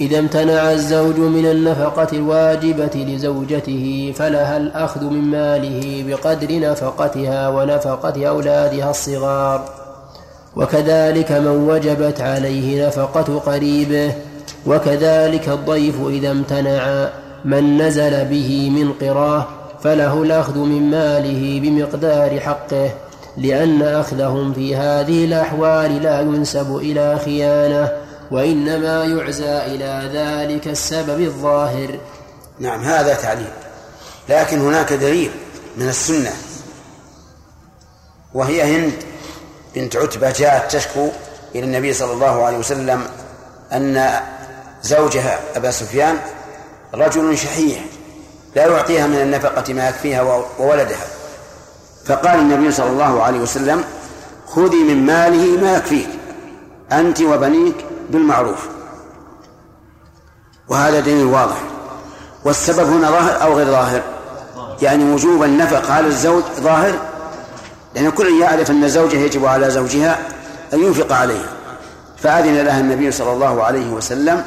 إذا 0.00 0.18
امتنع 0.18 0.72
الزوج 0.72 1.18
من 1.18 1.46
النفقة 1.46 2.08
الواجبة 2.12 2.90
لزوجته 2.94 4.14
فلها 4.16 4.56
الأخذ 4.56 5.04
من 5.04 5.20
ماله 5.20 6.04
بقدر 6.08 6.60
نفقتها 6.60 7.48
ونفقة 7.48 8.28
أولادها 8.28 8.90
الصغار. 8.90 9.64
وكذلك 10.56 11.32
من 11.32 11.68
وجبت 11.68 12.20
عليه 12.20 12.86
نفقة 12.86 13.38
قريبه 13.38 14.14
وكذلك 14.66 15.48
الضيف 15.48 15.94
إذا 16.08 16.30
امتنع 16.30 17.08
من 17.44 17.82
نزل 17.82 18.24
به 18.24 18.70
من 18.70 18.92
قراه 18.92 19.46
فله 19.82 20.22
الأخذ 20.22 20.58
من 20.58 20.90
ماله 20.90 21.60
بمقدار 21.60 22.40
حقه 22.40 22.90
لأن 23.36 23.82
أخذهم 23.82 24.52
في 24.52 24.76
هذه 24.76 25.24
الأحوال 25.24 26.02
لا 26.02 26.20
ينسب 26.20 26.76
إلى 26.76 27.18
خيانة. 27.24 28.05
وإنما 28.30 29.04
يعزى 29.04 29.56
إلى 29.66 30.10
ذلك 30.12 30.68
السبب 30.68 31.20
الظاهر. 31.20 31.98
نعم 32.58 32.84
هذا 32.84 33.14
تعليل. 33.14 33.50
لكن 34.28 34.60
هناك 34.60 34.92
دليل 34.92 35.30
من 35.76 35.88
السنة 35.88 36.32
وهي 38.34 38.76
هند 38.76 38.92
بنت 39.74 39.96
عتبة 39.96 40.30
جاءت 40.30 40.76
تشكو 40.76 41.08
إلى 41.54 41.64
النبي 41.64 41.92
صلى 41.92 42.12
الله 42.12 42.44
عليه 42.44 42.58
وسلم 42.58 43.04
أن 43.72 44.10
زوجها 44.82 45.40
أبا 45.56 45.70
سفيان 45.70 46.18
رجل 46.94 47.38
شحيح 47.38 47.84
لا 48.56 48.66
يعطيها 48.66 49.06
من 49.06 49.20
النفقة 49.20 49.72
ما 49.72 49.88
يكفيها 49.88 50.22
وولدها. 50.58 51.06
فقال 52.06 52.38
النبي 52.38 52.72
صلى 52.72 52.90
الله 52.90 53.22
عليه 53.22 53.38
وسلم 53.38 53.84
خذي 54.46 54.82
من 54.84 55.06
ماله 55.06 55.60
ما 55.60 55.76
يكفيك 55.76 56.08
أنت 56.92 57.20
وبنيك 57.20 57.74
بالمعروف. 58.10 58.68
وهذا 60.68 61.00
دليل 61.00 61.24
واضح. 61.24 61.56
والسبب 62.44 62.88
هنا 62.88 63.10
ظاهر 63.10 63.42
أو 63.42 63.56
غير 63.56 63.66
ظاهر؟ 63.66 64.02
يعني 64.82 65.12
وجوب 65.12 65.42
النفقة 65.42 65.92
على 65.92 66.06
الزوج 66.06 66.42
ظاهر؟ 66.60 66.94
لأن 67.94 68.10
كل 68.10 68.40
يعرف 68.40 68.70
أن 68.70 68.84
الزوجة 68.84 69.16
يجب 69.16 69.46
على 69.46 69.70
زوجها 69.70 70.18
أن 70.74 70.82
ينفق 70.82 71.12
عليها. 71.12 71.48
فأذن 72.22 72.60
لها 72.60 72.80
النبي 72.80 73.12
صلى 73.12 73.32
الله 73.32 73.64
عليه 73.64 73.90
وسلم 73.90 74.44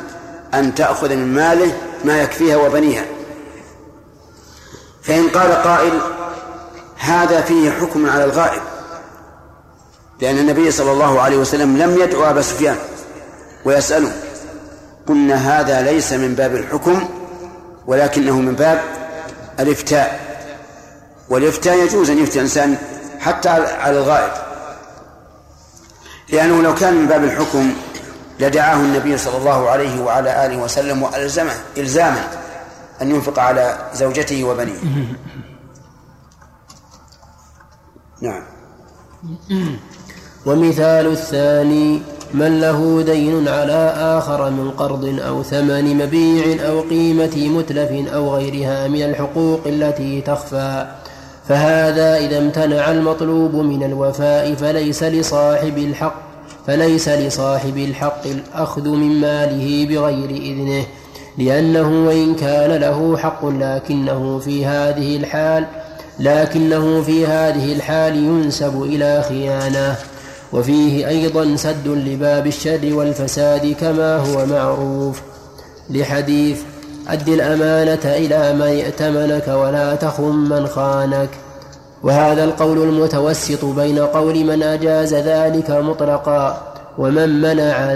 أن 0.54 0.76
تأخذ 0.76 1.10
من 1.10 1.34
ماله 1.34 1.78
ما 2.06 2.22
يكفيها 2.22 2.58
وبنيها. 2.58 3.06
فإن 5.02 5.30
قال 5.30 5.52
قائل 5.52 6.00
هذا 6.98 7.42
فيه 7.42 7.72
حكم 7.72 8.10
على 8.10 8.24
الغائب. 8.24 8.62
لأن 10.22 10.38
النبي 10.38 10.72
صلى 10.72 10.92
الله 10.92 11.22
عليه 11.22 11.38
وسلم 11.38 11.78
لم 11.78 12.02
يدعو 12.02 12.30
أبا 12.30 12.42
سفيان. 12.42 12.78
ويسأله 13.66 14.12
قلنا 15.08 15.36
هذا 15.36 15.82
ليس 15.82 16.14
من 16.14 16.36
باب 16.36 16.56
الحكم 16.56 17.10
ولكنه 17.88 18.40
من 18.40 18.56
باب 18.56 18.82
الإفتاء. 19.60 20.30
والإفتاء 21.30 21.78
يجوز 21.78 22.10
أن 22.10 22.18
يفتي 22.18 22.40
الإنسان 22.40 22.78
حتى 23.20 23.50
على 23.50 23.98
الغائب. 23.98 24.32
لأنه 26.30 26.62
لو 26.62 26.76
كان 26.76 26.94
من 26.94 27.08
باب 27.08 27.24
الحكم 27.24 27.74
لدعاه 28.40 28.76
النبي 28.76 29.18
صلى 29.18 29.38
الله 29.38 29.70
عليه 29.70 30.02
وعلى 30.02 30.46
آله 30.46 30.58
وسلم 30.58 31.04
وألزمه 31.04 31.54
إلزاما 31.78 32.28
أن 33.02 33.12
ينفق 33.12 33.40
على 33.40 33.78
زوجته 33.94 34.44
وبنيه. 34.44 34.80
نعم. 38.22 38.44
ومثال 40.46 41.08
الثاني 41.08 42.02
من 42.34 42.62
له 42.62 43.02
دين 43.02 43.48
على 43.48 43.94
آخر 43.98 44.50
من 44.50 44.72
قرض 44.72 45.20
أو 45.28 45.44
ثمن 45.44 45.98
مبيع 45.98 46.70
أو 46.70 46.82
قيمة 46.82 47.50
متلف 47.58 48.14
أو 48.14 48.36
غيرها 48.36 48.88
من 48.88 49.02
الحقوق 49.02 49.60
التي 49.66 50.22
تخفى. 50.22 50.88
فهذا 51.48 52.18
إذا 52.18 52.38
امتنع 52.38 52.92
المطلوب 52.92 53.56
من 53.56 53.84
الوفاء 53.84 54.54
فليس 54.54 55.04
لصاحب 55.04 55.78
الحق 55.78 56.16
فليس 56.68 57.10
لصاحب 57.10 57.78
الحق 57.78 58.28
الأخذ 58.28 58.90
من 58.90 59.22
ماله 59.22 59.86
بغير 59.90 60.30
إذنه 60.30 60.86
لأنه 61.38 62.08
وإن 62.08 62.36
كان 62.36 62.72
له 62.72 63.18
حق 63.18 63.46
لكنه 63.46 64.40
في 64.40 64.66
هذه 64.66 65.18
الحال 65.18 65.66
لكنه 66.20 67.02
في 67.02 67.28
هذه 67.28 67.74
الحال 67.74 68.18
ينسب 68.18 68.84
إلى 68.84 69.24
خيانة. 69.30 69.96
وفيه 70.54 71.08
أيضا 71.08 71.56
سد 71.56 71.88
لباب 71.88 72.48
الشر 72.48 72.94
والفساد 72.94 73.76
كما 73.82 74.18
هو 74.18 74.46
معروف. 74.46 75.22
لحديث 75.90 76.62
أد 77.08 77.30
الأمانة 77.30 78.06
إلى 78.06 78.54
من 78.54 78.62
ائتمنك 78.62 79.48
ولا 79.48 79.96
تخن 79.96 80.36
من 80.36 80.68
خانك. 80.68 81.30
وهذا 82.04 82.44
القول 82.44 82.78
المتوسط 82.84 83.66
بين 83.66 84.00
قول 84.00 84.46
من 84.46 84.64
أجاز 84.64 85.14
ذلك 85.14 85.72
مطلقا 85.72 86.62
ومن 86.98 87.42
منع 87.42 87.96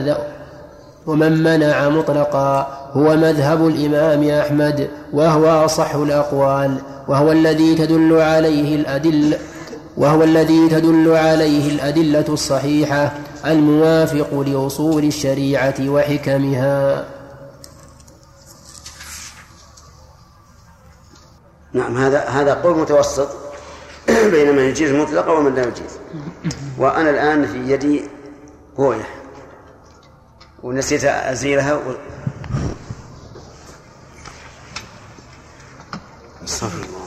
ومن 1.08 1.44
منع 1.44 1.90
مطلقا 1.90 2.68
هو 2.94 3.16
مذهب 3.16 3.68
الإمام 3.68 4.30
أحمد 4.30 4.88
وهو 5.14 5.66
أصح 5.66 5.96
الأقوال 5.96 6.78
وهو 7.08 7.32
الذي 7.32 7.76
تدل 7.76 8.22
عليه 8.22 8.76
الأدلة 8.76 9.38
وهو 9.98 10.24
الذي 10.24 10.70
تدل 10.70 11.12
عليه 11.16 11.72
الأدلة 11.72 12.26
الصحيحة 12.30 13.14
الموافق 13.46 14.40
لأصول 14.40 15.04
الشريعة 15.04 15.76
وحكمها 15.90 17.06
نعم 21.74 21.98
هذا 21.98 22.26
هذا 22.26 22.54
قول 22.54 22.78
متوسط 22.78 23.30
بين 24.32 24.56
من 24.56 24.64
يجيز 24.64 24.92
مطلقا 24.92 25.32
ومن 25.32 25.56
لا 25.56 25.68
يجيز 25.68 26.00
وأنا 26.78 27.10
الآن 27.10 27.48
في 27.48 27.74
يدي 27.74 28.04
هوية 28.80 29.08
ونسيت 30.64 31.04
أزيلها. 31.04 31.80
استغفر 36.44 36.84
الله 36.84 37.04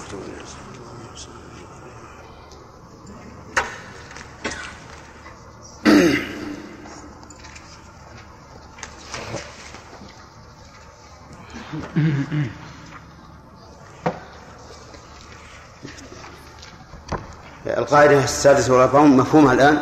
القاعدة 17.87 18.25
السادسة 18.25 18.73
والأربعون 18.73 19.17
مفهومها 19.17 19.53
الآن. 19.53 19.79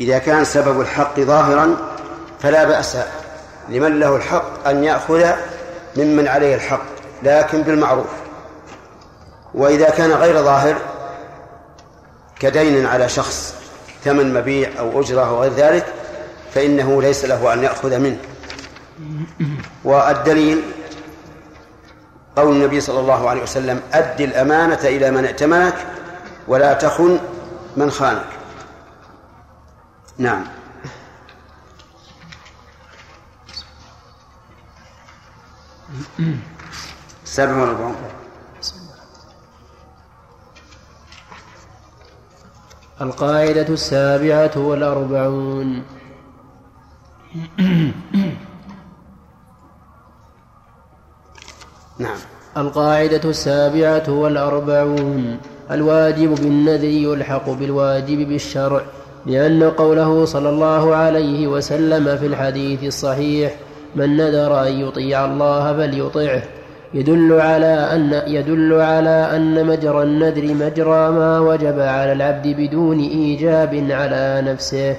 إذا 0.00 0.18
كان 0.18 0.44
سبب 0.44 0.80
الحق 0.80 1.20
ظاهرا 1.20 1.76
فلا 2.40 2.64
بأس 2.64 2.96
لمن 3.68 4.00
له 4.00 4.16
الحق 4.16 4.68
أن 4.68 4.84
يأخذ 4.84 5.30
ممن 5.96 6.28
عليه 6.28 6.54
الحق 6.54 6.82
لكن 7.22 7.62
بالمعروف. 7.62 8.06
وإذا 9.54 9.90
كان 9.90 10.12
غير 10.12 10.42
ظاهر 10.42 10.76
كدين 12.40 12.86
على 12.86 13.08
شخص 13.08 13.54
ثمن 14.04 14.34
مبيع 14.34 14.70
أو 14.78 15.00
أجرة 15.00 15.28
أو 15.28 15.42
غير 15.42 15.52
ذلك 15.52 15.86
فإنه 16.54 17.02
ليس 17.02 17.24
له 17.24 17.52
أن 17.52 17.62
يأخذ 17.62 17.98
منه. 17.98 18.18
والدليل 19.84 20.62
قول 22.36 22.56
النبي 22.56 22.80
صلى 22.80 23.00
الله 23.00 23.30
عليه 23.30 23.42
وسلم 23.42 23.80
أد 23.92 24.20
الأمانة 24.20 24.80
إلى 24.84 25.10
من 25.10 25.24
ائتمنك 25.24 25.74
ولا 26.48 26.72
تخن 26.72 27.20
من 27.76 27.90
خانك. 27.90 28.26
نعم. 30.18 30.44
سبع 37.24 37.52
والأربعون 37.52 37.96
القاعدة 43.00 43.68
السابعة 43.68 44.50
والأربعون. 44.56 45.84
نعم. 51.98 52.18
القاعدة 52.56 53.30
السابعة 53.30 54.10
والأربعون. 54.10 55.40
الواجب 55.70 56.34
بالنذر 56.34 56.84
يلحق 56.84 57.50
بالواجب 57.50 58.28
بالشرع 58.28 58.82
لأن 59.26 59.62
قوله 59.62 60.24
صلى 60.24 60.48
الله 60.48 60.96
عليه 60.96 61.46
وسلم 61.46 62.16
في 62.16 62.26
الحديث 62.26 62.84
الصحيح 62.84 63.54
من 63.96 64.16
نذر 64.16 64.66
أن 64.68 64.72
يطيع 64.72 65.24
الله 65.24 65.72
فليطعه. 65.72 66.42
يدل 66.94 67.40
على 67.40 67.66
أن 67.66 68.22
يدل 68.26 68.80
على 68.80 69.36
أن 69.36 69.66
مجرى 69.66 70.02
النذر 70.02 70.54
مجرى 70.54 71.10
ما 71.10 71.38
وجب 71.38 71.80
على 71.80 72.12
العبد 72.12 72.46
بدون 72.46 72.98
إيجاب 72.98 73.86
على 73.90 74.42
نفسه. 74.46 74.96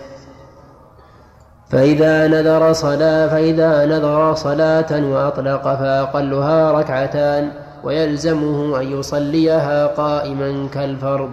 فإذا 1.69 2.27
نذر 2.27 2.73
صلاة 2.73 3.27
فإذا 3.27 3.85
نذر 3.85 4.33
صلاة 4.33 5.09
وأطلق 5.11 5.63
فأقلها 5.63 6.71
ركعتان 6.71 7.51
ويلزمه 7.83 8.81
أن 8.81 8.99
يصليها 8.99 9.87
قائما 9.87 10.67
كالفرض. 10.73 11.31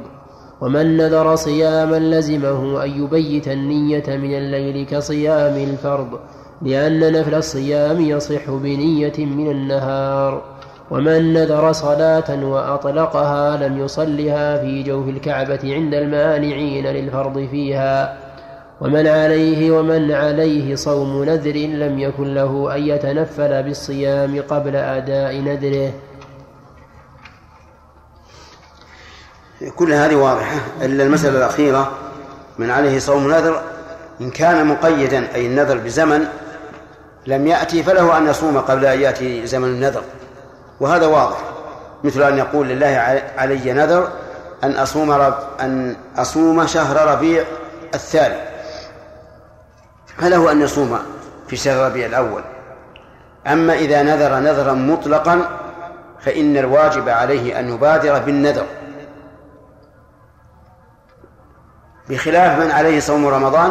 ومن 0.60 0.96
نذر 0.96 1.36
صياما 1.36 1.96
لزمه 1.96 2.84
أن 2.84 2.90
يبيت 3.02 3.48
النية 3.48 4.04
من 4.08 4.34
الليل 4.34 4.86
كصيام 4.86 5.56
الفرض 5.56 6.18
لأن 6.62 7.12
نفل 7.12 7.34
الصيام 7.34 8.00
يصح 8.00 8.50
بنية 8.50 9.18
من 9.18 9.50
النهار. 9.50 10.42
ومن 10.90 11.32
نذر 11.32 11.72
صلاة 11.72 12.44
وأطلقها 12.44 13.68
لم 13.68 13.78
يصلها 13.78 14.56
في 14.62 14.82
جوف 14.82 15.08
الكعبة 15.08 15.60
عند 15.64 15.94
المانعين 15.94 16.86
للفرض 16.86 17.48
فيها. 17.50 18.18
ومن 18.80 19.06
عليه 19.06 19.70
ومن 19.70 20.12
عليه 20.12 20.74
صوم 20.74 21.24
نذر 21.24 21.56
لم 21.56 21.98
يكن 21.98 22.34
له 22.34 22.76
أن 22.76 22.82
يتنفل 22.82 23.62
بالصيام 23.62 24.42
قبل 24.48 24.76
أداء 24.76 25.36
نذره. 25.40 25.92
كل 29.68 29.92
هذه 29.92 30.14
واضحة 30.14 30.56
إلا 30.82 31.04
المسألة 31.04 31.38
الأخيرة 31.38 31.90
من 32.58 32.70
عليه 32.70 32.98
صوم 32.98 33.30
نذر 33.30 33.62
إن 34.20 34.30
كان 34.30 34.66
مقيدا 34.66 35.34
أي 35.34 35.46
النذر 35.46 35.78
بزمن 35.78 36.26
لم 37.26 37.46
يأتي 37.46 37.82
فله 37.82 38.18
أن 38.18 38.26
يصوم 38.26 38.58
قبل 38.58 38.86
أن 38.86 39.00
يأتي 39.00 39.46
زمن 39.46 39.68
النذر. 39.68 40.02
وهذا 40.80 41.06
واضح 41.06 41.36
مثل 42.04 42.22
أن 42.22 42.38
يقول 42.38 42.68
لله 42.68 43.20
علي 43.38 43.72
نذر 43.72 44.08
أن 44.64 44.72
أصوم 44.72 45.10
رب 45.10 45.38
أن 45.60 45.96
أصوم 46.16 46.66
شهر 46.66 47.12
ربيع 47.12 47.44
الثاني. 47.94 48.40
فله 50.18 50.52
أن 50.52 50.60
يصوم 50.60 50.98
في 51.48 51.56
شهر 51.56 51.86
ربيع 51.86 52.06
الأول. 52.06 52.42
أما 53.46 53.74
إذا 53.74 54.02
نذر 54.02 54.38
نذرا 54.38 54.72
مطلقا 54.72 55.48
فإن 56.20 56.56
الواجب 56.56 57.08
عليه 57.08 57.60
أن 57.60 57.74
يبادر 57.74 58.18
بالنذر. 58.18 58.66
بخلاف 62.10 62.58
من 62.64 62.70
عليه 62.70 63.00
صوم 63.00 63.26
رمضان 63.26 63.70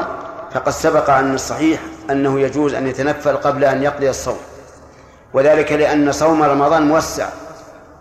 فقد 0.51 0.71
سبق 0.71 1.09
أن 1.09 1.33
الصحيح 1.33 1.79
أنه 2.11 2.39
يجوز 2.39 2.73
أن 2.73 2.87
يتنفل 2.87 3.37
قبل 3.37 3.63
أن 3.63 3.83
يقضي 3.83 4.09
الصوم. 4.09 4.37
وذلك 5.33 5.71
لأن 5.71 6.11
صوم 6.11 6.43
رمضان 6.43 6.87
موسع. 6.87 7.25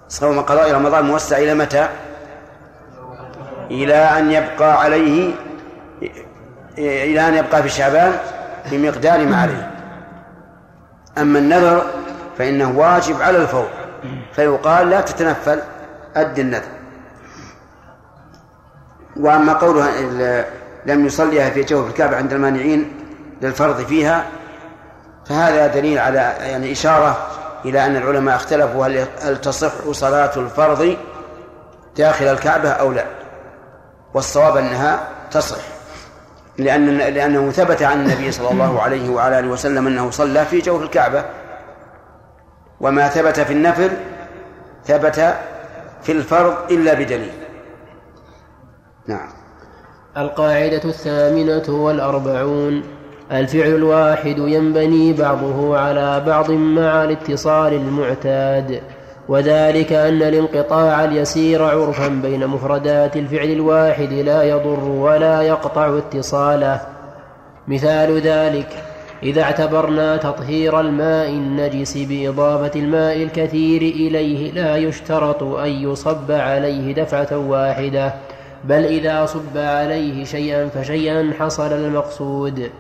صوم 0.09 0.41
قضاء 0.41 0.72
رمضان 0.72 1.05
موسع 1.05 1.39
إلى 1.39 1.55
متى؟ 1.55 1.89
إلى 3.70 3.95
أن 3.95 4.30
يبقى 4.30 4.80
عليه 4.80 5.34
إلى 6.78 7.28
أن 7.28 7.34
يبقى 7.34 7.62
في 7.62 7.68
شعبان 7.68 8.12
بمقدار 8.70 9.26
ما 9.26 9.43
عليه. 9.43 9.70
أما 11.18 11.39
النذر 11.39 11.82
فإنه 12.39 12.78
واجب 12.78 13.22
على 13.22 13.39
الفور 13.39 13.68
فيقال 14.32 14.91
لا 14.91 15.01
تتنفل 15.01 15.61
أد 16.16 16.39
النذر. 16.39 16.78
وأما 19.19 19.53
قولها 19.53 19.91
لم 20.87 21.07
يصليها 21.07 21.51
في 21.51 21.62
جوف 21.62 21.89
الكعبة 21.89 22.16
عند 22.16 22.33
المانعين 22.33 22.93
للفرض 23.43 23.81
فيها 23.81 24.27
فهذا 25.27 25.66
دليل 25.66 25.99
على 25.99 26.35
يعني 26.41 26.73
إشارة 26.73 27.27
إلى 27.64 27.87
أن 27.87 27.97
العلماء 27.97 28.37
اختلفوا 28.37 29.07
هل 29.23 29.41
تصح 29.41 29.91
صلاة 29.91 30.31
الفرض 30.37 30.97
داخل 31.97 32.25
الكعبة 32.25 32.71
أو 32.71 32.93
لا 32.93 33.05
والصواب 34.14 34.57
أنها 34.57 35.01
تصح 35.31 35.59
لأن 36.59 36.99
لأنه 36.99 37.51
ثبت 37.51 37.83
عن 37.83 38.01
النبي 38.01 38.33
صلى 38.33 38.51
الله 38.51 38.83
عليه 38.83 39.11
وعلى 39.11 39.39
آله 39.39 39.49
وسلم 39.49 39.87
أنه 39.87 40.11
صلى 40.11 40.45
في 40.45 40.59
جوف 40.59 40.83
الكعبة 40.83 41.25
وما 42.81 43.09
ثبت 43.09 43.41
في 43.41 43.53
النفل 43.53 43.91
ثبت 44.87 45.35
في 46.03 46.12
الفرض 46.12 46.73
إلا 46.73 46.95
بدليل. 46.95 47.48
نعم. 49.09 49.29
القاعدة 50.17 50.85
الثامنة 50.85 51.85
والأربعون. 51.85 52.83
الفعل 53.33 53.75
الواحد 53.75 54.39
ينبني 54.39 55.13
بعضه 55.13 55.79
على 55.79 56.23
بعض 56.27 56.51
مع 56.51 57.05
الاتصال 57.05 57.73
المعتاد 57.73 58.81
وذلك 59.29 59.93
أن 59.93 60.23
الانقطاع 60.23 61.05
اليسير 61.05 61.63
عرفا 61.63 62.09
بين 62.09 62.47
مفردات 62.47 63.17
الفعل 63.17 63.51
الواحد 63.51 64.13
لا 64.13 64.43
يضر 64.43 64.85
ولا 64.85 65.43
يقطع 65.43 65.99
اتصاله. 65.99 66.81
مثال 67.69 68.21
ذلك 68.21 68.69
إذا 69.23 69.43
اعتبرنا 69.43 70.17
تطهير 70.17 70.81
الماء 70.81 71.29
النجس 71.29 71.97
بإضافة 71.97 72.81
الماء 72.81 73.23
الكثير 73.23 73.83
إليه 73.83 74.53
لا 74.53 74.77
يشترط 74.77 75.43
أن 75.43 75.71
يصب 75.71 76.31
عليه 76.31 76.95
دفعة 76.95 77.39
واحدة. 77.39 78.15
بل 78.65 78.85
إذا 78.85 79.27
صب 79.27 79.57
عليه 79.57 80.25
شيئا 80.25 80.69
فشيئا 80.69 81.33
حصل 81.39 81.73
المقصود. 81.73 82.71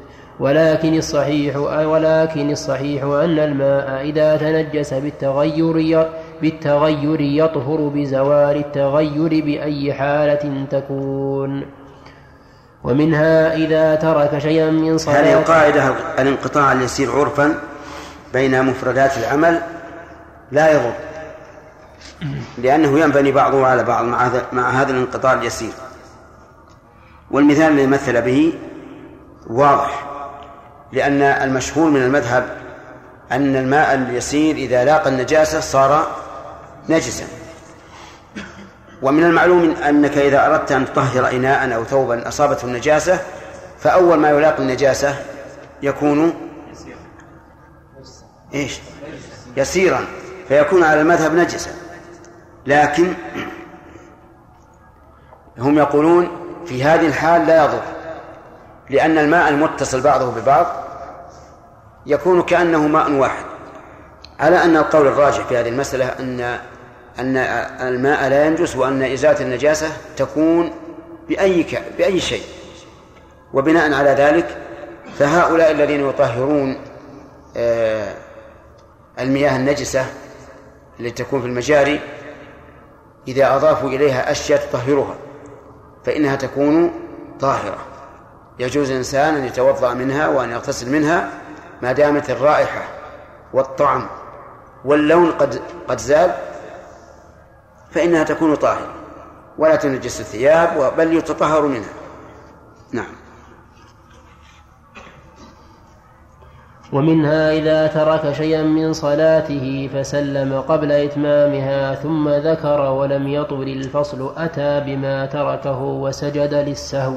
ولكن 0.40 0.98
الصحيح 0.98 1.56
ولكن 1.56 2.50
الصحيح 2.50 3.02
أن 3.02 3.38
الماء 3.38 4.02
إذا 4.02 4.36
تنجس 4.36 4.94
بالتغير 4.94 6.08
بالتغير 6.42 7.20
يطهر 7.20 7.90
بزوال 7.94 8.56
التغير 8.56 9.44
بأي 9.44 9.94
حالة 9.94 10.66
تكون. 10.70 11.62
ومنها 12.84 13.54
إذا 13.54 13.94
ترك 13.94 14.38
شيئا 14.38 14.70
من 14.70 14.98
صلاة 14.98 15.20
هذه 15.20 15.32
القاعدة 15.32 15.94
الانقطاع 16.18 16.72
اليسير 16.72 17.10
عرفا 17.12 17.54
بين 18.32 18.64
مفردات 18.64 19.18
العمل 19.18 19.60
لا 20.52 20.72
يضر. 20.72 20.92
لأنه 22.58 23.00
ينبني 23.00 23.32
بعضه 23.32 23.66
على 23.66 23.84
بعض 23.84 24.04
مع 24.04 24.26
هذا 24.26 24.46
مع 24.52 24.70
هذا 24.70 24.90
الانقطاع 24.90 25.32
اليسير. 25.32 25.72
والمثال 27.30 27.72
الذي 27.72 27.86
مثل 27.86 28.22
به 28.22 28.52
واضح 29.46 30.08
لأن 30.92 31.22
المشهور 31.22 31.90
من 31.90 32.02
المذهب 32.02 32.56
أن 33.32 33.56
الماء 33.56 33.94
اليسير 33.94 34.56
إذا 34.56 34.84
لاقى 34.84 35.10
النجاسة 35.10 35.60
صار 35.60 36.06
نجسا. 36.88 37.24
ومن 39.02 39.24
المعلوم 39.24 39.70
أنك 39.88 40.18
إذا 40.18 40.46
أردت 40.46 40.72
أن 40.72 40.84
تطهر 40.84 41.30
إناء 41.30 41.74
أو 41.74 41.84
ثوبا 41.84 42.28
أصابته 42.28 42.64
النجاسة 42.64 43.20
فأول 43.78 44.18
ما 44.18 44.30
يلاقي 44.30 44.62
النجاسة 44.62 45.14
يكون 45.82 46.34
إيش؟ 48.54 48.80
يسيرا 49.56 50.04
فيكون 50.48 50.82
على 50.82 51.00
المذهب 51.00 51.34
نجسا. 51.34 51.70
لكن 52.68 53.14
هم 55.58 55.78
يقولون 55.78 56.28
في 56.66 56.84
هذه 56.84 57.06
الحال 57.06 57.46
لا 57.46 57.64
يضر 57.64 57.82
لأن 58.90 59.18
الماء 59.18 59.48
المتصل 59.48 60.00
بعضه 60.00 60.30
ببعض 60.30 60.66
يكون 62.06 62.42
كأنه 62.42 62.86
ماء 62.88 63.12
واحد. 63.12 63.44
على 64.40 64.64
أن 64.64 64.76
القول 64.76 65.06
الراجح 65.06 65.46
في 65.46 65.56
هذه 65.56 65.68
المسألة 65.68 66.04
أن 66.04 66.40
أن 67.18 67.36
الماء 67.80 68.28
لا 68.28 68.46
ينجس 68.46 68.76
وأن 68.76 69.02
إزالة 69.02 69.40
النجاسة 69.40 69.88
تكون 70.16 70.70
بأي 71.28 71.62
ك... 71.62 71.82
بأي 71.98 72.20
شيء. 72.20 72.42
وبناء 73.54 73.92
على 73.92 74.10
ذلك 74.10 74.56
فهؤلاء 75.18 75.70
الذين 75.70 76.08
يطهرون 76.08 76.76
آه، 77.56 78.14
المياه 79.20 79.56
النجسة 79.56 80.06
التي 81.00 81.24
تكون 81.24 81.40
في 81.40 81.46
المجاري 81.46 82.00
إذا 83.28 83.56
أضافوا 83.56 83.88
إليها 83.88 84.30
أشياء 84.30 84.60
تطهرها 84.60 85.14
فإنها 86.04 86.36
تكون 86.36 86.92
طاهرة. 87.40 87.78
يجوز 88.58 88.90
الإنسان 88.90 89.34
أن 89.34 89.44
يتوضأ 89.44 89.94
منها 89.94 90.28
وأن 90.28 90.50
يغتسل 90.50 90.90
منها 90.90 91.30
ما 91.82 91.92
دامت 91.92 92.30
الرائحة 92.30 92.82
والطعم 93.52 94.06
واللون 94.84 95.30
قد 95.30 95.60
قد 95.88 95.98
زال 95.98 96.34
فإنها 97.90 98.24
تكون 98.24 98.54
طاهرة 98.54 98.94
ولا 99.58 99.76
تنجس 99.76 100.20
الثياب 100.20 100.96
بل 100.96 101.16
يتطهر 101.16 101.62
منها. 101.62 101.92
نعم. 102.92 103.17
ومنها 106.92 107.52
إذا 107.52 107.86
ترك 107.86 108.32
شيئا 108.32 108.62
من 108.62 108.92
صلاته 108.92 109.90
فسلم 109.94 110.60
قبل 110.60 110.92
إتمامها 110.92 111.94
ثم 111.94 112.28
ذكر 112.28 112.80
ولم 112.80 113.28
يطول 113.28 113.68
الفصل 113.68 114.32
أتى 114.36 114.80
بما 114.80 115.26
تركه 115.26 115.82
وسجد 115.82 116.54
للسهو 116.54 117.16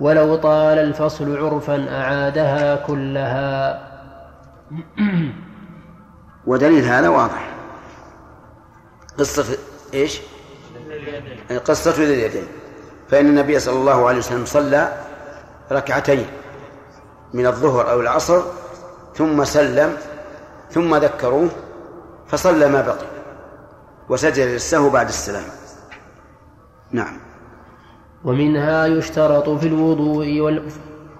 ولو 0.00 0.36
طال 0.36 0.78
الفصل 0.78 1.36
عرفا 1.36 1.86
أعادها 1.90 2.76
كلها. 2.76 3.82
ودليل 6.46 6.84
هذا 6.84 7.08
واضح. 7.08 7.50
قصة 9.18 9.58
إيش؟ 9.94 10.20
قصة 11.64 11.90
ذي 11.90 12.14
اليدين. 12.14 12.46
فإن 13.08 13.26
النبي 13.26 13.58
صلى 13.58 13.74
الله 13.76 14.08
عليه 14.08 14.18
وسلم 14.18 14.44
صلى 14.44 14.92
ركعتين 15.72 16.26
من 17.32 17.46
الظهر 17.46 17.90
أو 17.90 18.00
العصر 18.00 18.42
ثم 19.14 19.44
سلم 19.44 19.92
ثم 20.70 20.94
ذكروه 20.94 21.48
فصلى 22.26 22.68
ما 22.68 22.80
بقي 22.80 23.06
وسجد 24.08 24.48
للسهو 24.48 24.90
بعد 24.90 25.08
السلام. 25.08 25.44
نعم. 26.92 27.16
ومنها 28.24 28.86
يشترط 28.86 29.48
في 29.48 29.66
الوضوء 29.68 30.40
وال... 30.40 30.62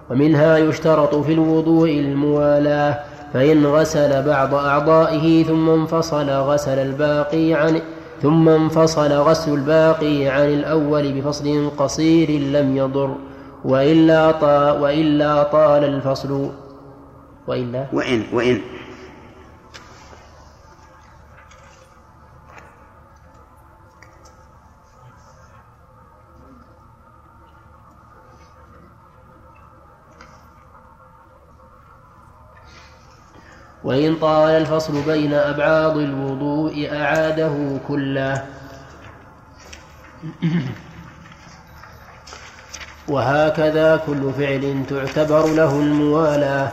ومنها 0.09 0.57
يشترط 0.57 1.15
في 1.15 1.33
الوضوء 1.33 1.89
الموالاة 1.89 2.99
فإن 3.33 3.65
غسل 3.65 4.23
بعض 4.23 4.53
أعضائه 4.53 5.43
ثم 5.43 5.69
انفصل 5.69 6.29
غسل 6.29 6.79
الباقي 6.79 7.53
عن 7.53 7.81
ثم 8.21 8.49
انفصل 8.49 9.11
غسل 9.11 9.53
الباقي 9.53 10.27
عن 10.27 10.45
الأول 10.45 11.13
بفصل 11.13 11.71
قصير 11.77 12.29
لم 12.29 12.77
يضر 12.77 13.15
وإلا 13.65 14.27
وإلا 14.71 15.43
طال 15.43 15.83
الفصل. 15.83 16.49
وإلا؟ 17.47 17.87
وإن 17.93 18.23
وإن. 18.33 18.61
وإن 33.83 34.15
طال 34.15 34.49
الفصل 34.49 35.01
بين 35.05 35.33
أبعاض 35.33 35.97
الوضوء 35.97 36.89
أعاده 36.93 37.79
كله. 37.87 38.45
وهكذا 43.07 43.97
كل 44.07 44.33
فعل 44.33 44.83
تعتبر 44.89 45.47
له 45.47 45.79
الموالاة 45.79 46.71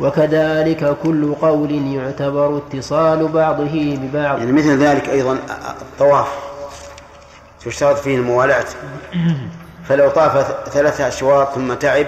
وكذلك 0.00 0.96
كل 1.02 1.34
قول 1.34 1.72
يعتبر 1.94 2.56
اتصال 2.56 3.28
بعضه 3.28 3.96
ببعض. 3.96 4.38
يعني 4.38 4.52
مثل 4.52 4.78
ذلك 4.78 5.08
أيضا 5.08 5.38
الطواف. 5.80 6.28
تشترط 7.64 7.98
فيه 7.98 8.16
الموالاة 8.16 8.64
فلو 9.84 10.10
طاف 10.10 10.54
ثلاثة 10.68 11.08
أشواط 11.08 11.54
ثم 11.54 11.74
تعب 11.74 12.06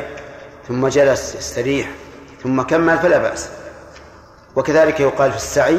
ثم 0.69 0.89
جلس 0.89 1.37
استريح 1.37 1.91
ثم 2.43 2.63
كمل 2.63 2.99
فلا 2.99 3.19
بأس. 3.19 3.49
وكذلك 4.57 5.01
يقال 5.01 5.31
في 5.31 5.37
السعي 5.37 5.79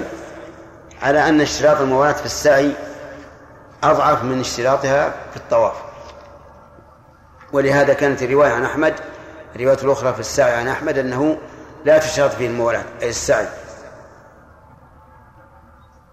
على 1.01 1.29
أن 1.29 1.41
اشتراط 1.41 1.81
الموالاة 1.81 2.13
في 2.13 2.25
السعي 2.25 2.71
أضعف 3.83 4.23
من 4.23 4.39
اشتراطها 4.39 5.09
في 5.31 5.37
الطواف. 5.37 5.73
ولهذا 7.53 7.93
كانت 7.93 8.23
الرواية 8.23 8.51
عن 8.51 8.65
أحمد 8.65 8.93
الرواية 9.55 9.77
الأخرى 9.83 10.13
في 10.13 10.19
السعي 10.19 10.53
عن 10.55 10.67
أحمد 10.67 10.97
أنه 10.97 11.37
لا 11.85 11.97
تشترط 11.97 12.31
فيه 12.31 12.47
الموالاة 12.47 12.83
أي 13.01 13.09
السعي. 13.09 13.47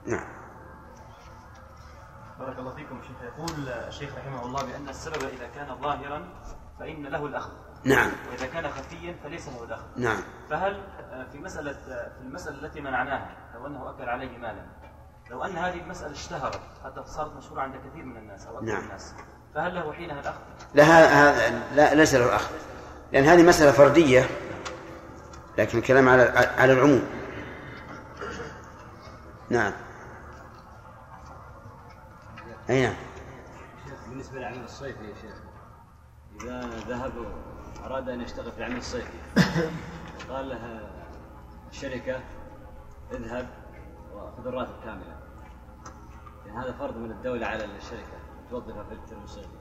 نعم. 0.07 0.25
بارك 2.39 2.59
الله 2.59 2.75
فيكم 2.75 3.01
شيخ. 3.03 3.17
يقول 3.23 3.69
الشيخ 3.69 4.11
رحمه 4.19 4.43
الله 4.43 4.63
بأن 4.63 4.89
السبب 4.89 5.23
إذا 5.23 5.47
كان 5.55 5.77
ظاهرا 5.83 6.29
فإن 6.79 7.07
له 7.07 7.27
الأخذ. 7.27 7.51
نعم. 7.85 8.11
وإذا 8.31 8.47
كان 8.47 8.71
خفيا 8.71 9.17
فليس 9.25 9.49
له 9.49 9.65
الأخذ. 9.65 9.85
نعم. 9.97 10.23
فهل 10.51 10.83
في 11.33 11.39
مسألة 11.39 11.73
في 12.19 12.21
المسألة 12.21 12.67
التي 12.67 12.81
منعناها 12.81 13.37
لو 13.55 13.67
أنه 13.67 13.91
أكل 13.91 14.09
عليه 14.09 14.39
مالا 14.39 14.67
لو 15.31 15.45
أن 15.45 15.57
هذه 15.57 15.81
المسألة 15.81 16.13
اشتهرت 16.13 16.61
حتى 16.85 17.03
صارت 17.07 17.37
مشهورة 17.37 17.61
عند 17.61 17.75
كثير 17.77 18.05
من 18.05 18.17
الناس 18.17 18.47
أو 18.47 18.59
أكثر 18.59 18.67
نعم. 18.67 18.83
الناس 18.83 19.15
فهل 19.55 19.75
له 19.75 19.93
حينها 19.93 20.21
الأخذ؟ 20.21 20.41
لا 20.75 20.85
هذا 20.85 21.51
لا 21.75 21.95
ليس 21.95 22.15
له 22.15 22.37
أخذ. 22.37 22.55
لأن 23.13 23.25
هذه 23.25 23.43
مسألة 23.43 23.73
فردية 23.73 24.25
لكن 25.59 25.79
الكلام 25.79 26.09
على 26.09 26.23
على 26.59 26.73
العموم. 26.73 27.03
نعم. 29.51 29.73
أي 32.71 32.83
نعم. 32.87 32.95
بالنسبة 34.09 34.39
للعمل 34.39 34.65
الصيفي 34.65 35.05
يا 35.05 35.15
شيخ 35.15 35.35
إذا 36.43 36.61
ذهب 36.89 37.13
أراد 37.85 38.09
أن 38.09 38.21
يشتغل 38.21 38.53
في 38.53 38.59
العمل 38.59 38.77
الصيفي 38.77 39.19
قال 40.31 40.49
له 40.49 40.91
الشركة 41.71 42.21
اذهب 43.13 43.49
وخذ 44.15 44.47
الراتب 44.47 44.75
كاملا. 44.85 45.21
يعني 46.47 46.59
هذا 46.59 46.73
فرض 46.73 46.97
من 46.97 47.11
الدولة 47.11 47.47
على 47.47 47.65
الشركة 47.65 48.19
توظفها 48.51 48.85
في 48.85 48.93
الترم 48.93 49.23
الصيفي. 49.23 49.59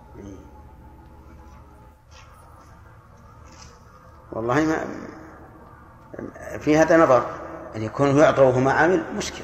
والله 4.32 4.66
ما 4.66 4.86
في 6.60 6.78
هذا 6.78 6.98
نظر 6.98 7.26
أن 7.76 7.82
يكون 7.84 8.18
يعطى 8.18 8.42
وهو 8.42 8.60
ما 8.60 8.74
عامل 8.74 9.04
مشكل. 9.18 9.44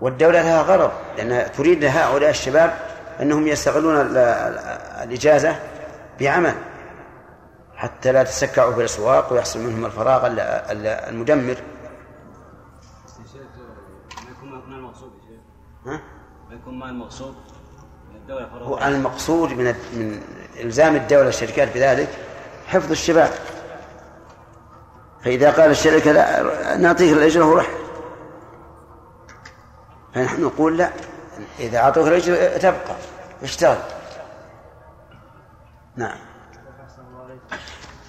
والدولة 0.00 0.42
لها 0.42 0.62
غرض 0.62 0.90
لأن 1.16 1.52
تريد 1.52 1.84
هؤلاء 1.84 2.30
الشباب 2.30 2.74
أنهم 3.20 3.46
يستغلون 3.46 4.00
ال- 4.00 4.16
ال- 4.16 4.58
الإجازة 5.08 5.56
بعمل 6.20 6.54
حتى 7.76 8.12
لا 8.12 8.22
تسكعوا 8.22 8.72
في 8.72 8.78
الأسواق 8.80 9.32
ويحصل 9.32 9.58
منهم 9.60 9.84
الفراغ 9.84 10.26
ال- 10.26 10.40
ال- 10.40 10.86
المدمر. 10.86 11.56
ها؟ 15.86 16.00
يكون 16.50 16.78
ما 16.78 16.86
المقصود 16.90 17.34
من 18.10 18.16
الدولة 18.16 18.46
هو 18.46 18.78
المقصود 18.78 19.50
من 19.50 19.64
من 19.92 20.22
إلزام 20.60 20.96
الدولة 20.96 21.28
الشركات 21.28 21.74
بذلك 21.74 22.08
حفظ 22.66 22.90
الشباب. 22.90 23.30
فإذا 25.24 25.50
قال 25.50 25.70
الشركة 25.70 26.12
لا 26.12 26.76
نعطيك 26.76 27.12
الأجرة 27.12 27.44
وروح 27.44 27.70
فنحن 30.14 30.42
نقول 30.42 30.78
لا 30.78 30.90
إذا 31.58 31.78
أعطوك 31.78 32.08
الأجرة 32.08 32.56
تبقى 32.56 32.96
اشتغل 33.42 33.78
نعم. 35.96 36.18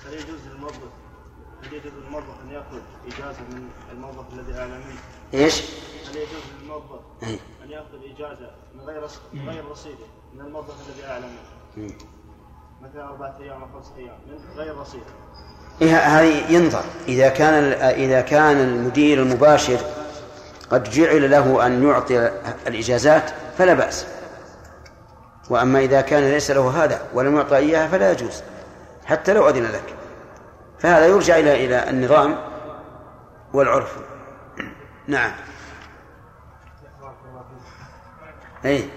هل 0.06 0.14
يجوز 0.14 0.48
للموظف 0.48 0.92
هل 1.64 1.74
يجوز 1.74 1.94
للموظف 1.94 2.42
أن 2.44 2.50
يأخذ 2.50 2.82
إجازة 3.08 3.42
من 3.42 3.70
الموظف 3.92 4.34
الذي 4.34 4.60
أعلى 4.60 4.72
منه؟ 4.72 5.00
إيش؟ 5.34 5.62
هل 6.10 6.16
يجوز 6.16 6.44
للموظف 6.62 7.00
إيه. 7.24 7.40
أن 7.64 7.70
يأخذ 7.70 8.16
إجازة 8.16 8.52
من 8.76 8.82
غير 8.82 9.08
من 9.34 9.50
غير 9.50 9.66
رصيده 9.66 10.06
من 10.34 10.42
الموظف 10.42 10.90
الذي 10.90 11.28
منه؟ 11.28 11.42
مم. 11.78 11.98
مثلا 12.82 13.06
أربعة 13.06 13.38
أيام 13.40 13.64
أو 13.64 13.68
خمسة 13.74 13.96
أيام 13.98 14.18
من 14.28 14.58
غير 14.58 14.78
رصيد. 14.78 15.04
هذه 15.82 16.52
ينظر. 16.52 16.84
إذا 17.08 17.30
كان 17.30 17.64
إذا 17.82 18.22
كان 18.22 18.58
المدير 18.60 19.22
المباشر 19.22 19.78
قد 20.70 20.84
جعل 20.84 21.32
له 21.32 21.66
أن 21.66 21.88
يعطي 21.88 22.32
الإجازات 22.68 23.32
فلا 23.58 23.74
بأس. 23.74 24.08
وأما 25.50 25.80
إذا 25.80 26.02
كان 26.02 26.24
ليس 26.24 26.52
له 26.52 26.84
هذا 26.84 27.02
ولم 27.14 27.38
يعطى 27.38 27.58
إياها 27.58 27.88
فلا 27.88 28.12
يجوز 28.12 28.44
حتى 29.06 29.34
لو 29.34 29.50
أذن 29.50 29.64
لك. 29.64 29.96
فهذا 30.80 31.06
يرجع 31.06 31.38
إلى 31.38 31.66
إلى 31.66 31.90
النظام 31.90 32.38
والعرف. 33.54 33.98
نعم. 35.08 35.32
أي 38.66 38.90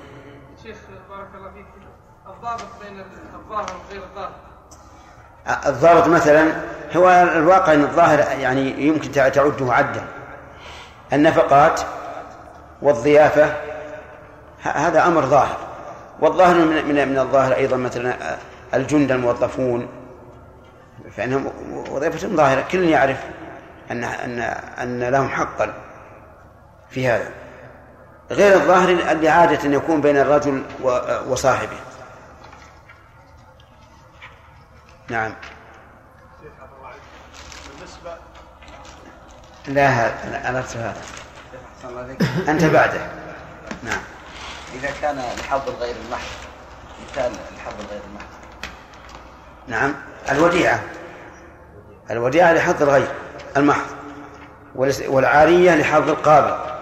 شيخ 0.62 0.76
بارك 1.08 1.28
الله 1.34 1.50
فيك. 1.50 1.66
الضابط 2.26 2.68
بين 2.82 3.04
الظاهر 3.34 3.66
وغير 3.88 4.02
الظاهر. 4.02 4.45
الضابط 5.66 6.06
مثلا 6.06 6.52
هو 6.96 7.08
الواقع 7.36 7.72
إن 7.72 7.82
الظاهر 7.82 8.18
يعني 8.40 8.86
يمكن 8.86 9.12
تعده 9.12 9.72
عدا. 9.72 10.02
النفقات 11.12 11.80
والضيافة 12.82 13.44
ه- 14.64 14.68
هذا 14.68 15.06
أمر 15.06 15.26
ظاهر. 15.26 15.56
والظاهر 16.20 16.54
من 16.54 16.66
من, 16.88 17.08
من 17.08 17.18
الظاهر 17.18 17.54
أيضا 17.54 17.76
مثلا 17.76 18.16
الجند 18.74 19.12
الموظفون 19.12 19.88
فإنهم 21.16 21.50
وظيفتهم 21.90 22.36
ظاهرة. 22.36 22.64
كل 22.72 22.84
يعرف 22.84 23.18
ان 23.90 24.04
ان 24.04 24.38
أن 24.82 25.04
لهم 25.04 25.28
حقا 25.28 25.74
في 26.90 27.08
هذا. 27.08 27.28
غير 28.30 28.54
الظاهر 28.54 28.88
اللي 28.88 29.28
عادة 29.28 29.76
يكون 29.76 30.00
بين 30.00 30.16
الرجل 30.16 30.62
وصاحبه. 31.28 31.76
نعم. 35.10 35.32
بالنسبة 37.78 38.16
لا 39.66 39.88
هذا 39.88 40.48
أنا 40.48 40.58
أردت 40.58 40.76
هذا. 40.76 41.02
أنت 42.48 42.64
بعده. 42.64 43.00
نعم. 43.84 44.00
إذا 44.74 44.90
كان 45.00 45.22
لحظ 45.40 45.68
غير 45.80 45.96
المحض 46.06 46.26
مثال 47.10 47.32
لحظ 47.32 47.74
غير 47.90 48.00
المحض 48.08 48.26
نعم. 49.68 49.94
الوديعة. 50.30 50.80
الوديعة 52.10 52.52
لحظ 52.52 52.82
الغير 52.82 53.08
المحض. 53.56 53.86
والعارية 55.08 55.74
لحظ 55.74 56.08
القابل. 56.08 56.76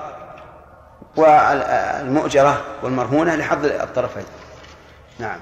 والمؤجرة 1.16 2.64
والمرهونة 2.82 3.36
لحظ 3.36 3.64
الطرفين. 3.64 4.24
نعم. 5.18 5.38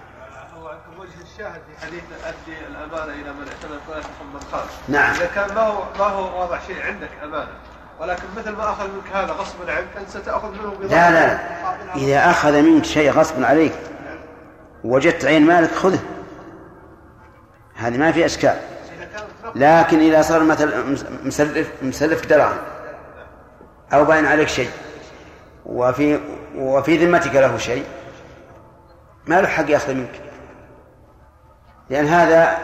الشاهد 1.43 1.61
في 1.81 1.87
حديث 1.87 2.03
أدي 2.25 2.59
الأمانة 2.71 3.13
إلى 3.13 3.33
من 3.33 3.47
اعتمد 3.49 3.79
فلا 3.89 4.01
تحمل 4.01 4.41
خالص 4.53 4.73
نعم. 4.89 5.15
إذا 5.15 5.27
كان 5.35 5.55
ما 5.55 5.61
هو 5.61 5.83
ما 5.99 6.05
هو 6.05 6.41
واضح 6.41 6.67
شيء 6.67 6.83
عندك 6.83 7.09
أمانة 7.25 7.49
ولكن 8.01 8.23
مثل 8.37 8.51
ما 8.51 8.71
أخذ 8.71 8.85
منك 8.89 9.07
هذا 9.13 9.33
غصبا 9.33 9.73
عنك 9.73 9.87
أنت 9.99 10.09
ستأخذ 10.09 10.49
منه 10.51 10.71
بضاعة 10.81 11.11
لا 11.11 11.27
لا. 11.27 11.39
إذا 11.97 12.31
أخذ 12.31 12.63
منك 12.63 12.85
شيء 12.85 13.11
غصب 13.11 13.45
عليك 13.45 13.73
وجدت 14.85 15.25
عين 15.25 15.47
مالك 15.47 15.71
خذه. 15.75 15.99
هذه 17.75 17.97
ما 17.99 18.13
في 18.13 18.25
أشكال. 18.27 18.57
لكن 19.55 19.99
إذا 19.99 20.23
صار 20.23 20.43
مثلا 20.43 20.83
مس- 20.85 21.07
مسلف 21.25 21.71
مسلف 21.83 22.27
دراهم 22.27 22.59
أو 23.93 24.05
باين 24.05 24.27
عليك 24.27 24.49
شيء 24.49 24.71
وفي 25.67 26.21
وفي 26.57 27.07
ذمتك 27.07 27.35
له 27.35 27.59
شيء 27.59 27.85
ما 29.27 29.41
له 29.41 29.49
حق 29.49 29.71
يأخذ 29.71 29.95
منك. 29.95 30.21
لأن 31.91 32.07
هذا 32.07 32.59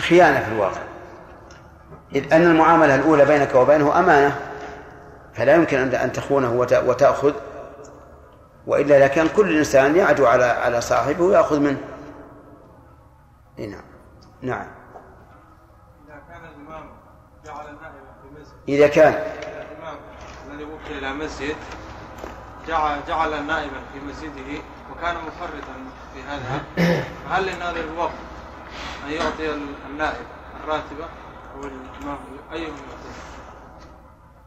خيانة 0.00 0.40
في 0.44 0.52
الواقع. 0.52 0.80
إذ 2.14 2.32
أن 2.34 2.42
المعاملة 2.42 2.94
الأولى 2.94 3.24
بينك 3.24 3.54
وبينه 3.54 3.98
أمانة 3.98 4.36
فلا 5.34 5.54
يمكن 5.54 5.94
أن 5.94 6.12
تخونه 6.12 6.52
وت- 6.52 6.72
وتأخذ 6.86 7.32
وإلا 8.66 9.04
لكان 9.04 9.28
كل 9.28 9.58
إنسان 9.58 9.96
يعدو 9.96 10.26
على 10.26 10.44
على 10.44 10.80
صاحبه 10.80 11.24
ويأخذ 11.24 11.60
منه. 11.60 11.80
نعم. 13.58 13.82
نعم. 14.42 14.66
إذا 16.08 16.14
كان 16.28 16.40
الإمام 16.44 16.84
جعل 17.44 17.66
النائب 17.66 18.04
في 18.22 18.40
مسجد 18.40 18.54
إذا 18.68 18.86
كان. 18.88 19.12
الإمام 19.12 19.96
الذي 20.50 20.64
وكل 20.64 20.98
إلى 20.98 21.12
مسجد 21.12 21.56
جعل 22.68 22.98
جعل 23.08 23.46
نائبا 23.46 23.80
في 23.92 24.00
مسجده 24.08 24.62
وكان 24.98 25.14
مفرطا 25.14 25.74
في 26.14 26.22
هذا. 26.22 26.62
فهل 27.30 27.56
لناظر 27.56 27.80
الوقت 27.94 28.12
أن 29.06 29.12
يعطي 29.12 29.54
النائب 29.90 30.26
الراتبة 30.64 31.04
أو 31.54 31.60
الإمام 31.60 32.18
أيهم 32.52 32.62
يعطيه؟ 32.72 33.14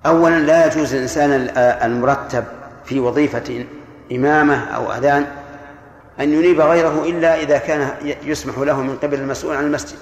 أولا 0.05 0.39
لا 0.39 0.65
يجوز 0.65 0.95
للإنسان 0.95 1.31
ال- 1.31 1.57
المرتب 1.57 2.45
في 2.85 2.99
وظيفة 2.99 3.65
إمامة 4.11 4.65
أو 4.75 4.91
أذان 4.93 5.25
أن 6.19 6.33
ينيب 6.33 6.61
غيره 6.61 7.03
إلا 7.03 7.35
إذا 7.39 7.57
كان 7.57 7.91
يسمح 8.23 8.57
له 8.57 8.81
من 8.81 8.97
قبل 8.97 9.19
المسؤول 9.19 9.55
عن 9.55 9.63
المسجد. 9.63 9.97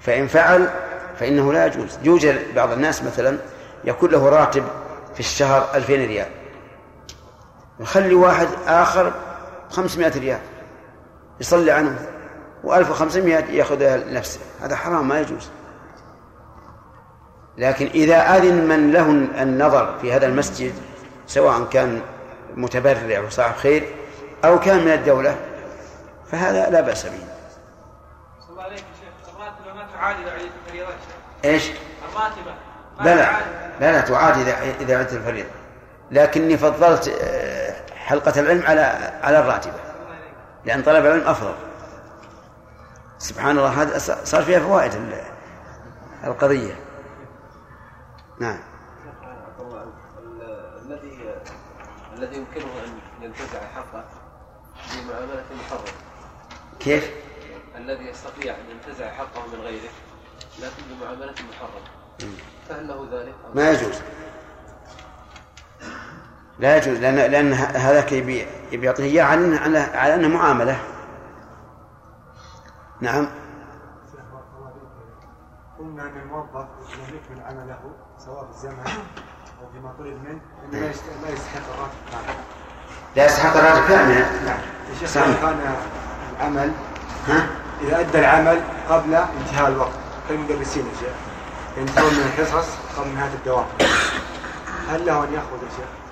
فإن 0.00 0.26
فعل 0.26 0.68
فإنه 1.18 1.52
لا 1.52 1.66
يجوز. 1.66 1.98
يوجد 2.02 2.54
بعض 2.54 2.72
الناس 2.72 3.02
مثلا 3.02 3.38
يكون 3.84 4.10
له 4.10 4.28
راتب 4.28 4.64
في 5.14 5.20
الشهر 5.20 5.68
ألفين 5.74 6.06
ريال. 6.08 6.26
يخلي 7.80 8.14
واحد 8.14 8.48
آخر 8.66 9.12
خمسمائة 9.70 10.18
ريال 10.18 10.40
يصلي 11.40 11.70
عنه 11.70 11.98
وألف 12.64 12.90
وخمسمائة 12.90 13.44
يأخذها 13.44 13.96
لنفسه 13.96 14.40
هذا 14.62 14.76
حرام 14.76 15.08
ما 15.08 15.20
يجوز 15.20 15.48
لكن 17.58 17.86
إذا 17.86 18.36
أذن 18.36 18.68
من 18.68 18.92
له 18.92 19.10
النظر 19.42 19.98
في 19.98 20.12
هذا 20.12 20.26
المسجد 20.26 20.74
سواء 21.26 21.64
كان 21.64 22.00
متبرع 22.56 23.20
وصاحب 23.20 23.56
خير 23.56 23.94
أو 24.44 24.60
كان 24.60 24.84
من 24.84 24.92
الدولة 24.92 25.36
فهذا 26.30 26.70
لا 26.70 26.80
بأس 26.80 27.06
به 27.06 27.12
صلى 28.40 28.50
الله 28.50 28.62
عليك 28.62 28.78
شيخ 28.78 29.34
الراتبة 29.34 29.74
ما 29.74 29.86
تعاد 29.92 30.16
إذا 30.16 30.30
عيد 30.30 30.50
الفريضة. 30.66 30.92
إيش؟ 31.44 31.70
الراتبة 32.10 32.54
لا 33.00 33.14
لا. 33.14 33.30
لا 33.80 33.92
لا 33.92 34.00
تعاد 34.00 34.38
إذا 34.38 34.56
إذا 34.80 34.98
عدت 34.98 35.12
الفريضة 35.12 35.63
لكني 36.14 36.56
فضلت 36.58 37.08
آه، 37.08 37.74
حلقة 37.94 38.40
العلم 38.40 38.62
على 38.66 38.80
على 39.22 39.38
الراتبة 39.38 39.80
لأن 40.64 40.82
طلب 40.82 41.06
العلم 41.06 41.28
أفضل. 41.28 41.54
سبحان 43.18 43.58
الله 43.58 43.82
هذا 43.82 43.98
صار 44.24 44.42
فيها 44.42 44.60
فوائد 44.60 44.94
ال- 44.94 45.24
القضية. 46.24 46.74
نعم. 48.40 48.58
الذي 50.86 51.34
الذي 52.16 52.36
يمكنه 52.36 52.64
أن 52.84 52.98
ينتزع 53.24 53.60
حقه 53.74 54.04
بمعاملة 54.94 55.44
محرمة. 55.64 55.92
كيف؟ 56.80 57.10
الذي 57.76 58.04
يستطيع 58.08 58.54
أن 58.54 58.70
ينتزع 58.70 59.10
حقه 59.10 59.46
من 59.52 59.60
غيره 59.60 59.90
لكن 60.58 60.82
بمعاملة 60.90 61.34
محرمة. 61.50 62.34
فهل 62.68 62.88
له 62.88 63.08
ذلك؟ 63.12 63.34
ما 63.54 63.70
يجوز. 63.70 64.00
لا 66.58 66.76
يجوز 66.76 66.98
لأن 66.98 67.16
لأن 67.16 67.52
هذاك 67.52 68.12
يبي 68.12 68.46
يبي 68.72 68.86
يعطيه 68.86 69.04
إياه 69.04 69.24
على 69.24 69.56
على 69.56 69.78
على 69.78 70.14
أنه 70.14 70.28
معاملة 70.28 70.78
نعم 73.00 73.28
قلنا 75.78 76.02
أن 76.02 76.20
الموظف 76.22 76.66
لم 76.98 77.16
يكمل 77.16 77.44
عمله 77.44 77.78
سواء 78.18 78.44
في 78.44 78.50
الزمن 78.50 78.78
أو 79.62 79.70
فيما 79.72 79.92
طلب 79.98 80.06
منه 80.24 80.40
انه 80.64 80.80
لا 80.80 80.90
يست- 80.90 81.02
لا 81.24 81.30
يستحق 81.30 81.62
الراتب 81.74 81.94
كامل. 82.12 82.38
لا 83.16 83.24
يستحق 83.26 83.56
الراتب 83.56 83.88
كاملا 83.88 84.42
نعم. 84.44 84.58
إذا 85.02 85.36
كان 85.40 85.74
العمل 86.40 86.72
ها؟ 87.28 87.46
إذا 87.82 88.00
أدى 88.00 88.18
العمل 88.18 88.60
قبل 88.90 89.14
انتهاء 89.14 89.68
الوقت 89.68 89.92
كالمدرسين 90.28 90.86
يا 90.86 90.92
شيخ 91.00 91.14
ينتهون 91.76 92.14
من 92.14 92.32
الحصص 92.38 92.68
قبل 92.98 93.08
نهاية 93.14 93.34
الدوام 93.34 93.64
هل 94.90 95.06
له 95.06 95.24
أن 95.24 95.32
يأخذ 95.32 95.62
يا 95.62 95.68
شيخ؟ 95.76 96.03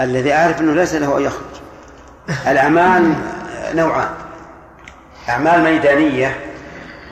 الذي 0.00 0.32
أعرف 0.32 0.60
أنه 0.60 0.74
ليس 0.74 0.94
له 0.94 1.18
أن 1.18 1.22
يخرج. 1.22 1.60
الأعمال 2.46 3.14
نوعان. 3.74 4.10
أعمال 5.28 5.62
ميدانية 5.62 6.40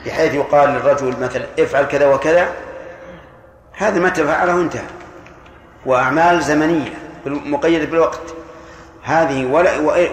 بحيث 0.05 0.33
يقال 0.33 0.69
للرجل 0.69 1.15
مثلا 1.21 1.45
افعل 1.59 1.85
كذا 1.85 2.07
وكذا 2.07 2.49
هذا 3.73 3.99
متى 3.99 4.25
فعله 4.25 4.55
انتهى 4.55 4.87
وأعمال 5.85 6.41
زمنية 6.41 6.93
مقيدة 7.25 7.85
بالوقت. 7.85 8.21
هذه 9.03 9.45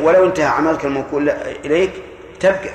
ولو 0.02 0.26
انتهى 0.26 0.46
عملك 0.46 0.84
الموكول 0.84 1.30
إليك 1.64 1.92
تبقى. 2.40 2.70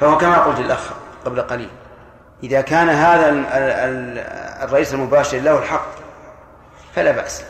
فهو 0.00 0.18
كما 0.18 0.38
قلت 0.38 0.58
الأخ 0.58 0.90
قبل 1.24 1.40
قليل. 1.40 1.70
إذا 2.42 2.60
كان 2.60 2.88
هذا 2.88 3.28
ال- 3.28 3.46
ال- 3.46 4.18
الرئيس 4.68 4.94
المباشر 4.94 5.38
له 5.38 5.58
الحق 5.58 5.86
فلا 6.96 7.10
بأس. 7.10 7.44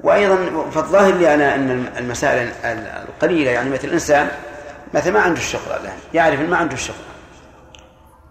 وأيضا 0.00 0.36
فالظاهر 0.70 1.12
لي 1.14 1.34
أنا 1.34 1.54
أن 1.54 1.86
المسائل 1.98 2.48
ال- 2.64 2.86
القليلة 3.08 3.50
يعني 3.50 3.70
مثل 3.70 3.88
الإنسان 3.88 4.28
مثلا 4.94 5.12
ما 5.12 5.20
عنده 5.20 5.38
الشغل 5.40 5.72
الآن 5.80 5.96
يعرف 6.14 6.40
ما 6.40 6.56
عنده 6.56 6.74
الشغل. 6.74 6.96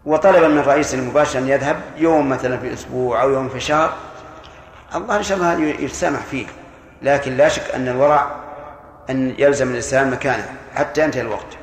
وطلب 0.06 0.44
من 0.52 0.58
الرئيس 0.58 0.94
المباشر 0.94 1.40
أن 1.40 1.48
يذهب 1.50 1.76
يوم 1.98 2.30
مثلا 2.30 2.58
في 2.58 2.74
أسبوع 2.74 3.22
أو 3.22 3.32
يوم 3.32 3.50
في 3.50 3.60
شهر. 3.60 3.94
الله 4.96 5.18
إن 5.18 5.24
شاء 5.24 5.38
الله 5.38 5.54
يتسامح 5.64 6.20
فيه 6.32 6.46
لكن 7.02 7.38
لا 7.38 7.48
شك 7.48 7.76
أن 7.76 7.88
الورع 7.88 8.32
أن 9.10 9.36
يلزم 9.38 9.70
الإنسان 9.72 10.12
مكانه 10.12 10.46
حتى 10.76 11.02
ينتهي 11.04 11.22
الوقت. 11.22 11.58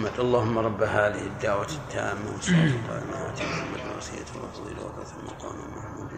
محمد 0.00 0.20
اللهم 0.20 0.58
رب 0.58 0.82
هذه 0.82 1.22
الدعوة 1.26 1.66
التامة 1.80 2.32
والصلاة 2.34 2.64
القائمة 2.64 3.28
آت 3.28 3.42
محمد 3.42 3.80
الوسيلة 3.92 4.30
والفضيلة 4.42 4.80
وبث 4.86 5.12
المقام 5.20 5.56
محمود 5.76 6.10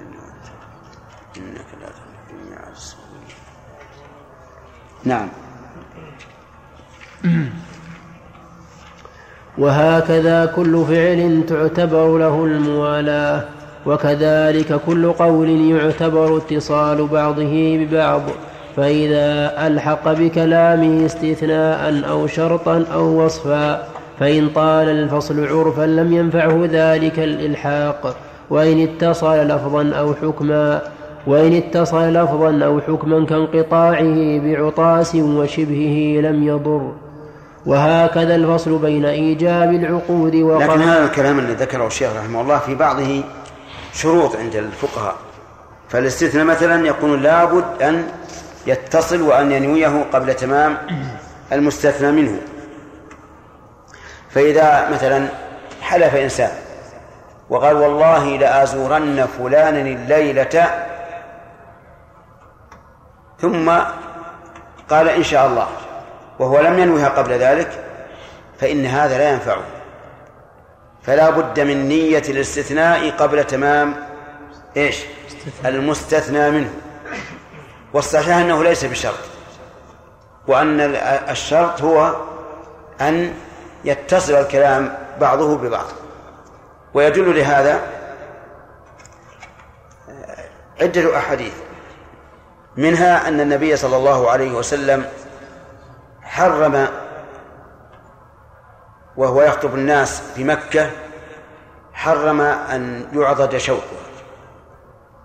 إنك 1.37 1.67
لا 1.81 1.89
تخلف 1.89 2.31
الميعاد 2.31 2.73
الصغير 2.73 3.35
نعم. 5.05 5.29
وهكذا 9.59 10.47
كل 10.47 10.85
فعل 10.89 11.45
تعتبر 11.49 12.19
له 12.19 12.45
الموالاة 12.45 13.49
وكذلك 13.87 14.81
كل 14.87 15.13
قول 15.13 15.51
يعتبر 15.71 16.37
اتصال 16.37 17.07
بعضه 17.07 17.77
ببعض. 17.77 18.23
فإذا 18.77 19.53
ألحق 19.67 20.13
بكلامه 20.13 21.07
استثناء 21.07 22.03
أو 22.11 22.27
شرطا 22.27 22.85
أو 22.95 23.25
وصفا 23.25 23.89
فإن 24.21 24.49
طال 24.49 24.89
الفصل 24.89 25.47
عرفا 25.47 25.83
لم 25.83 26.13
ينفعه 26.13 26.69
ذلك 26.73 27.19
الإلحاق. 27.19 28.17
وإن 28.51 28.83
اتصل 28.83 29.37
لفظا 29.37 29.93
أو 29.99 30.15
حكما 30.15 30.83
وإن 31.27 31.57
اتصل 31.57 32.13
لفظا 32.13 32.65
أو 32.65 32.81
حكما 32.81 33.27
كانقطاعه 33.27 34.39
بعطاس 34.39 35.15
وشبهه 35.15 36.21
لم 36.21 36.43
يضر. 36.43 36.93
وهكذا 37.67 38.35
الفصل 38.35 38.79
بين 38.79 39.05
إيجاب 39.05 39.73
العقود 39.73 40.35
لكن 40.35 40.43
وقطع 40.45 40.75
هذا 40.75 41.05
الكلام 41.05 41.39
الذي 41.39 41.53
ذكره 41.53 41.87
الشيخ 41.87 42.11
رحمه 42.17 42.41
الله 42.41 42.59
في 42.59 42.75
بعضه 42.75 43.23
شروط 43.95 44.37
عند 44.37 44.57
الفقهاء. 44.57 45.15
فالاستثناء 45.89 46.45
مثلا 46.45 46.87
يكون 46.87 47.23
لابد 47.23 47.65
أن 47.83 48.05
يتصل 48.67 49.23
وأن 49.23 49.53
ينويه 49.53 50.05
قبل 50.13 50.35
تمام 50.35 50.79
المستثنى 51.53 52.13
منه. 52.13 52.41
فإذا 54.31 54.89
مثلا 54.91 55.29
حلف 55.81 56.15
إنسان 56.15 56.51
وقال 57.51 57.77
والله 57.77 58.37
لآزورن 58.37 59.27
فلانا 59.39 59.81
الليلة 59.81 60.85
ثم 63.41 63.71
قال 64.91 65.09
إن 65.09 65.23
شاء 65.23 65.47
الله 65.47 65.69
وهو 66.39 66.61
لم 66.61 66.79
ينوها 66.79 67.09
قبل 67.09 67.33
ذلك 67.33 67.85
فإن 68.59 68.87
هذا 68.87 69.19
لا 69.19 69.31
ينفعه 69.31 69.63
فلا 71.03 71.31
بد 71.31 71.61
من 71.61 71.89
نية 71.89 72.23
الاستثناء 72.29 73.11
قبل 73.11 73.45
تمام 73.45 73.95
إيش؟ 74.77 75.05
المستثنى 75.65 76.51
منه. 76.51 76.71
والصحيح 77.95 78.37
أنه 78.37 78.65
ليس 78.65 78.85
بشرط. 78.85 79.15
ال- 80.81 80.97
الشرط 81.31 81.83
هو 81.83 82.15
أن 83.01 83.35
يتصل 83.85 84.33
الكلام 84.33 84.99
بعضه 85.21 85.57
ببعض. 85.59 85.87
ويدل 86.95 87.37
لهذا 87.39 87.81
عدة 90.81 91.19
أحاديث. 91.19 91.55
منها 92.77 93.29
أن 93.29 93.41
النبي 93.41 93.77
صلى 93.77 93.97
الله 93.97 94.31
عليه 94.31 94.53
وسلم 94.53 95.05
حرم 96.23 96.89
وهو 99.17 99.43
يخطب 99.43 99.75
الناس 99.75 100.21
في 100.35 100.45
مكة 100.45 100.91
حرم 101.93 102.41
أن 102.41 103.07
يعضد 103.13 103.57
شوكها 103.57 103.83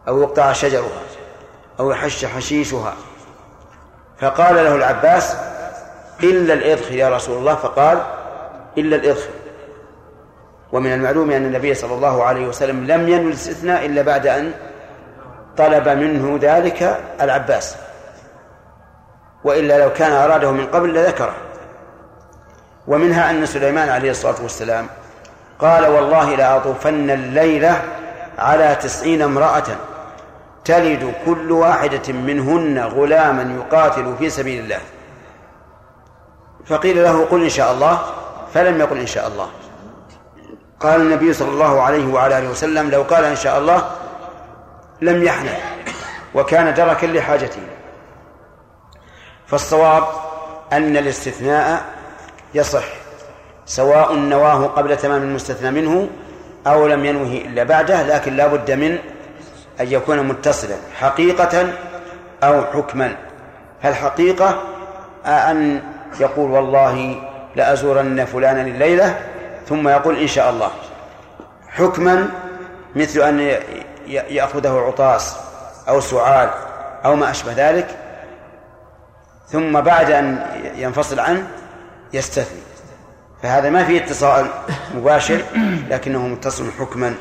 أو 0.07 0.21
يقطع 0.21 0.53
شجرها. 0.53 1.01
أو 1.79 1.91
يحش 1.91 2.25
حشيشها. 2.25 2.93
فقال 4.19 4.55
له 4.55 4.75
العباس 4.75 5.35
إلا 6.23 6.53
الإذخر 6.53 6.91
يا 6.91 7.09
رسول 7.09 7.37
الله. 7.37 7.55
فقال 7.55 8.01
إلا 8.77 8.95
الإذخر 8.95 9.29
ومن 10.71 10.93
المعلوم 10.93 11.31
أن 11.31 11.45
النبي 11.45 11.73
صلى 11.73 11.93
الله 11.93 12.23
عليه 12.23 12.47
وسلم 12.47 12.87
لم 12.87 13.07
ينوي 13.09 13.27
الاستثناء 13.27 13.85
إلا 13.85 14.01
بعد 14.01 14.27
أن 14.27 14.51
طلب 15.57 15.89
منه 15.89 16.39
ذلك 16.41 16.99
العباس. 17.21 17.75
وإلا 19.43 19.83
لو 19.83 19.93
كان 19.93 20.11
أراده 20.11 20.51
من 20.51 20.67
قبل 20.67 20.93
لذكره. 20.93 21.33
ومنها 22.87 23.31
أن 23.31 23.45
سليمان 23.45 23.89
عليه 23.89 24.11
الصلاة 24.11 24.41
والسلام 24.41 24.87
قال 25.59 25.85
والله 25.85 26.35
لأطوفن 26.35 27.09
الليلة 27.09 27.81
على 28.39 28.75
تسعين 28.75 29.21
امرأة. 29.21 29.63
تلد 30.67 31.13
كل 31.25 31.51
واحدة 31.51 32.13
منهن 32.13 32.79
غلاما 32.79 33.55
يقاتل 33.59 34.15
في 34.19 34.29
سبيل 34.29 34.63
الله. 34.63 34.79
فقيل 36.65 37.03
له 37.03 37.25
قل 37.25 37.43
إن 37.43 37.49
شاء 37.49 37.71
الله 37.73 38.01
فلم 38.53 38.79
يقل 38.79 38.97
إن 38.97 39.07
شاء 39.07 39.27
الله. 39.27 39.49
قال 40.79 41.01
النبي 41.01 41.33
صلى 41.33 41.49
الله 41.49 41.81
عليه 41.81 42.13
وعلى 42.13 42.37
آله 42.37 42.49
وسلم 42.49 42.89
لو 42.89 43.01
قال 43.01 43.23
إن 43.23 43.35
شاء 43.35 43.57
الله 43.59 43.91
لم 45.01 45.23
يحنث 45.23 45.59
وكان 46.35 46.73
دركا 46.73 47.05
لحاجته. 47.05 47.61
فالصواب 49.47 50.03
أن 50.73 50.97
الاستثناء 50.97 51.85
يصح 52.53 52.85
سواء 53.65 54.15
نواه 54.15 54.65
قبل 54.67 54.97
تمام 54.97 55.21
المستثنى 55.21 55.71
منه 55.71 56.09
أو 56.67 56.87
لم 56.87 57.05
ينوه 57.05 57.31
إلا 57.45 57.63
بعده 57.63 58.03
لكن 58.03 58.35
لا 58.35 58.47
بد 58.47 58.71
من 58.71 58.97
أن 59.81 59.91
يكون 59.91 60.27
متصلا 60.27 60.75
حقيقة 60.99 61.73
أو 62.43 62.63
حكما. 62.65 63.15
فالحقيقة 63.83 64.63
أن 65.25 65.81
يقول 66.19 66.51
والله 66.51 67.21
لأزورن 67.55 68.25
فلانا 68.25 68.61
الليلة 68.61 69.19
ثم 69.67 69.87
يقول 69.87 70.19
إن 70.19 70.27
شاء 70.27 70.49
الله. 70.49 70.71
حكما 71.69 72.29
مثل 72.95 73.21
أن 73.21 73.39
يأخذه 74.07 74.79
عطاس 74.87 75.37
أو 75.89 75.99
سعال 75.99 76.49
أو 77.05 77.15
ما 77.15 77.31
أشبه 77.31 77.53
ذلك 77.55 77.87
ثم 79.47 79.81
بعد 79.81 80.11
أن 80.11 80.45
ينفصل 80.75 81.19
عنه 81.19 81.47
يستثني. 82.13 82.61
فهذا 83.43 83.69
ما 83.69 83.83
فيه 83.83 84.03
اتصال 84.03 84.47
مباشر 84.95 85.41
لكنه 85.89 86.27
متصل 86.27 86.71
حكما. 86.79 87.15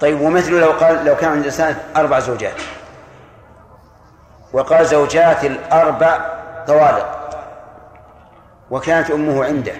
طيب 0.00 0.20
ومثل 0.20 0.60
لو 0.60 0.70
قال 0.70 1.04
لو 1.04 1.16
كان 1.16 1.30
عند 1.30 1.38
الإنسان 1.38 1.76
أربع 1.96 2.18
زوجات 2.18 2.54
وقال 4.52 4.86
زوجات 4.86 5.44
الأربع 5.44 6.38
طوالق 6.66 7.18
وكانت 8.70 9.10
أمه 9.10 9.44
عنده 9.44 9.72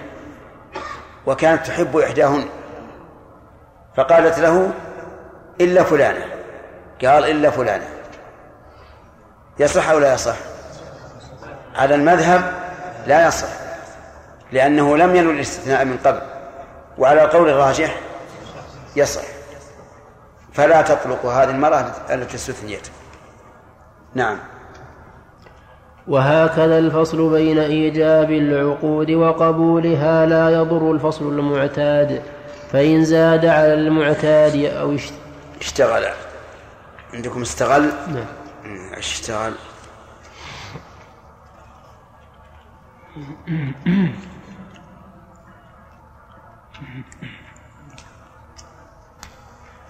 وكانت 1.25 1.67
تحب 1.67 1.97
إحداهن 1.97 2.45
فقالت 3.97 4.39
له 4.39 4.71
إلا 5.61 5.83
فلانة 5.83 6.25
قال 7.01 7.25
إلا 7.25 7.49
فلانة 7.49 7.87
يصح 9.59 9.89
أو 9.89 9.99
لا 9.99 10.13
يصح؟ 10.13 10.35
على 11.75 11.95
المذهب 11.95 12.53
لا 13.07 13.27
يصح 13.27 13.47
لأنه 14.51 14.97
لم 14.97 15.15
ينوي 15.15 15.33
الاستثناء 15.33 15.85
من 15.85 15.97
قبل 16.05 16.21
وعلى 16.97 17.23
القول 17.23 17.49
الراجح 17.49 17.95
يصح. 18.95 19.38
فلا 20.53 20.81
تطلق 20.81 21.25
هذه 21.25 21.49
المرأة 21.49 21.91
التي 22.09 22.35
استثنيت. 22.35 22.87
نعم. 24.15 24.37
وهكذا 26.07 26.79
الفصل 26.79 27.31
بين 27.31 27.59
إيجاب 27.59 28.31
العقود 28.31 29.11
وقبولها 29.11 30.25
لا 30.25 30.49
يضر 30.49 30.91
الفصل 30.91 31.27
المعتاد 31.27 32.21
فإن 32.71 33.05
زاد 33.05 33.45
على 33.45 33.73
المعتاد 33.73 34.55
أو 34.55 34.97
اشتغل. 35.61 36.05
عندكم 37.13 37.41
استغل؟ 37.41 37.89
نعم. 38.07 38.25
اشتغل. 38.93 39.53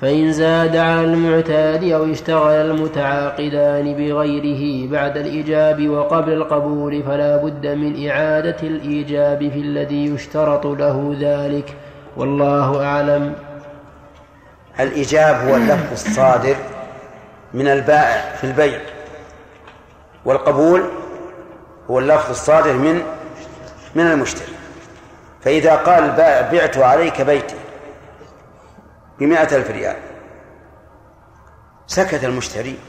فإن 0.01 0.31
زاد 0.31 0.75
على 0.75 1.03
المعتاد 1.03 1.83
أو 1.83 2.11
اشتغل 2.11 2.51
المتعاقدان 2.51 3.93
بغيره 3.93 4.91
بعد 4.91 5.17
الإيجاب 5.17 5.89
وقبل 5.89 6.33
القبول 6.33 7.03
فلا 7.03 7.37
بد 7.37 7.67
من 7.67 8.09
إعادة 8.09 8.57
الإيجاب 8.63 9.39
في 9.39 9.59
الذي 9.59 10.05
يشترط 10.05 10.65
له 10.65 11.15
ذلك. 11.19 11.75
والله 12.17 12.85
أعلم. 12.85 13.33
الإيجاب 14.79 15.35
هو 15.35 15.55
اللفظ 15.55 15.91
الصادر 15.91 16.55
من 17.53 17.67
البائع 17.67 18.35
في 18.35 18.43
البيع. 18.43 18.79
والقبول 20.25 20.83
هو 21.89 21.99
اللفظ 21.99 22.29
الصادر 22.29 22.73
من 22.73 23.01
من 23.95 24.03
المشتري. 24.03 24.53
فإذا 25.41 25.75
قال 25.75 26.03
البائع 26.03 26.51
بعت 26.51 26.77
عليك 26.77 27.21
بيتي 27.21 27.55
بمائة 29.19 29.55
ألف 29.55 29.71
ريال. 29.71 29.95
سكت 31.87 32.23
المشتري. 32.23 32.79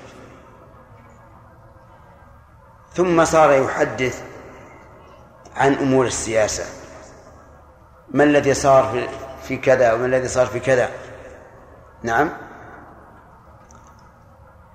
ثم 2.94 3.24
صار 3.24 3.52
يحدث 3.52 4.22
عن 5.56 5.74
أمور 5.74 6.06
السياسة. 6.06 6.64
ما 8.10 8.24
الذي 8.24 8.54
صار 8.54 9.08
في, 9.42 9.56
كذا 9.56 9.92
وما 9.92 10.06
الذي 10.06 10.28
صار 10.28 10.46
في 10.46 10.60
كذا؟ 10.60 10.90
نعم. 12.02 12.30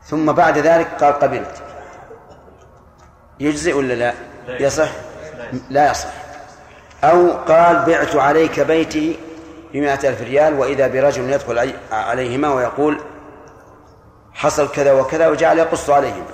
ثم 0.03 0.32
بعد 0.32 0.58
ذلك 0.58 1.03
قال 1.03 1.14
قبلت. 1.14 1.64
يجزئ 3.39 3.74
ولا 3.74 3.93
لا؟ 3.93 4.14
يصح؟ 4.47 4.89
لا 5.70 5.91
يصح. 5.91 6.14
أو 7.03 7.32
قال 7.32 7.86
بعت 7.86 8.16
عليك 8.16 8.60
بيتي 8.60 9.20
بمائة 9.76 10.09
ألف 10.09 10.21
ريال 10.21 10.53
وإذا 10.53 10.88
برجل 10.88 11.30
يدخل 11.30 11.73
عليهما 11.91 12.53
ويقول 12.53 12.99
حصل 14.34 14.71
كذا 14.71 14.91
وكذا 14.91 15.28
وجعل 15.28 15.57
يقص 15.57 15.89
عليهما. 15.89 16.26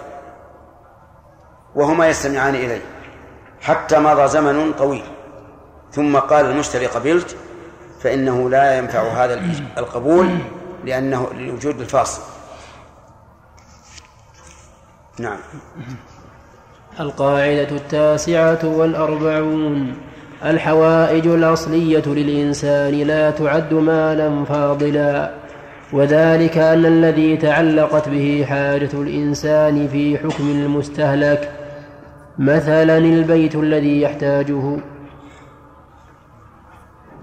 وهما 1.76 2.08
يستمعان 2.08 2.56
إليه 2.56 2.82
حتى 3.62 4.00
مضى 4.00 4.28
زمن 4.28 4.74
طويل. 4.74 5.04
ثم 5.92 6.18
قال 6.18 6.46
المشتري 6.46 6.86
قبلت 6.86 7.36
فإنه 8.02 8.50
لا 8.50 8.78
ينفع 8.78 9.02
هذا 9.02 9.42
القبول 9.78 10.38
لأنه 10.86 11.30
لوجود 11.34 11.80
الفاصل. 11.80 12.22
نعم. 15.20 15.40
القاعدة 17.00 17.70
التاسعة 17.70 18.60
والأربعون. 18.64 20.11
الحوائج 20.46 21.28
الأصلية 21.28 22.04
للإنسان 22.08 22.94
لا 22.94 23.32
تعد 23.32 23.74
مالا 23.74 24.46
فاضلا 24.46 25.32
وذلك 25.94 26.58
أن 26.58 26.86
الذي 26.86 27.38
تعلقت 27.38 28.10
به 28.10 28.46
حاجة 28.50 28.90
الإنسان 28.94 29.88
في 29.88 30.18
حكم 30.18 30.50
المستهلك 30.50 31.52
مثلا 32.40 32.98
البيت 32.98 33.56
الذي 33.56 34.02
يحتاجه. 34.02 34.78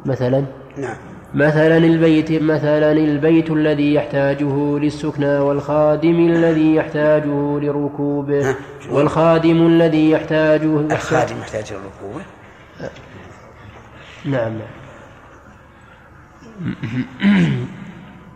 مثلا؟ 0.07 0.45
نعم. 0.77 0.97
مثلا 1.35 1.77
البيت 1.77 2.43
مثلا 2.43 2.93
البيت 2.93 3.51
الذي 3.51 3.95
يحتاجه 3.95 4.78
للسكنى 4.78 5.39
والخادم 5.39 6.28
الذي 6.28 6.74
يحتاجه 6.74 7.61
لركوبه. 7.61 8.55
والخادم 8.90 9.66
الذي 9.66 10.11
يحتاجه 10.11 10.81
الخادم 10.81 11.39
يحتاج 11.39 11.73
لركوبه. 11.73 12.38
نعم. 14.24 14.53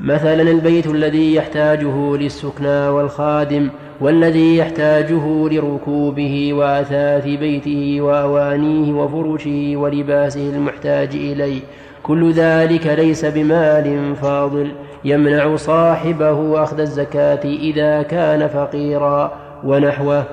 مثلا 0.00 0.42
البيت 0.42 0.86
الذي 0.86 1.34
يحتاجه 1.34 2.16
للسكنى 2.16 2.88
والخادم 2.88 3.68
والذي 4.00 4.56
يحتاجه 4.56 5.48
لركوبه 5.48 6.52
وأثاث 6.52 7.24
بيته 7.24 8.00
وأوانيه 8.00 8.92
وفرشه 8.92 9.72
ولباسه 9.76 10.50
المحتاج 10.50 11.08
إليه. 11.14 11.60
كل 12.02 12.32
ذلك 12.32 12.86
ليس 12.86 13.24
بمال 13.24 14.16
فاضل. 14.16 14.72
يمنع 15.04 15.56
صاحبه 15.56 16.62
أخذ 16.62 16.80
الزكاة 16.80 17.44
إذا 17.44 18.02
كان 18.02 18.48
فقيرا 18.48 19.32
ونحوه. 19.64 20.24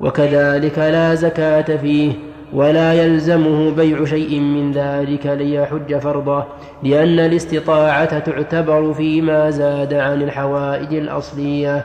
وكذلك 0.00 0.78
لا 0.78 1.14
زكاة 1.14 1.76
فيه. 1.76 2.12
ولا 2.52 2.92
يلزمه 2.92 3.70
بيع 3.70 4.04
شيء 4.04 4.40
من 4.40 4.72
ذلك 4.72 5.26
ليحج 5.26 5.98
فرضه 5.98 6.44
لأن 6.82 7.18
الاستطاعة 7.18 8.18
تعتبر 8.18 8.92
فيما 8.92 9.50
زاد 9.50 9.94
عن 9.94 10.22
الحوائج 10.22 10.94
الأصلية 10.94 11.84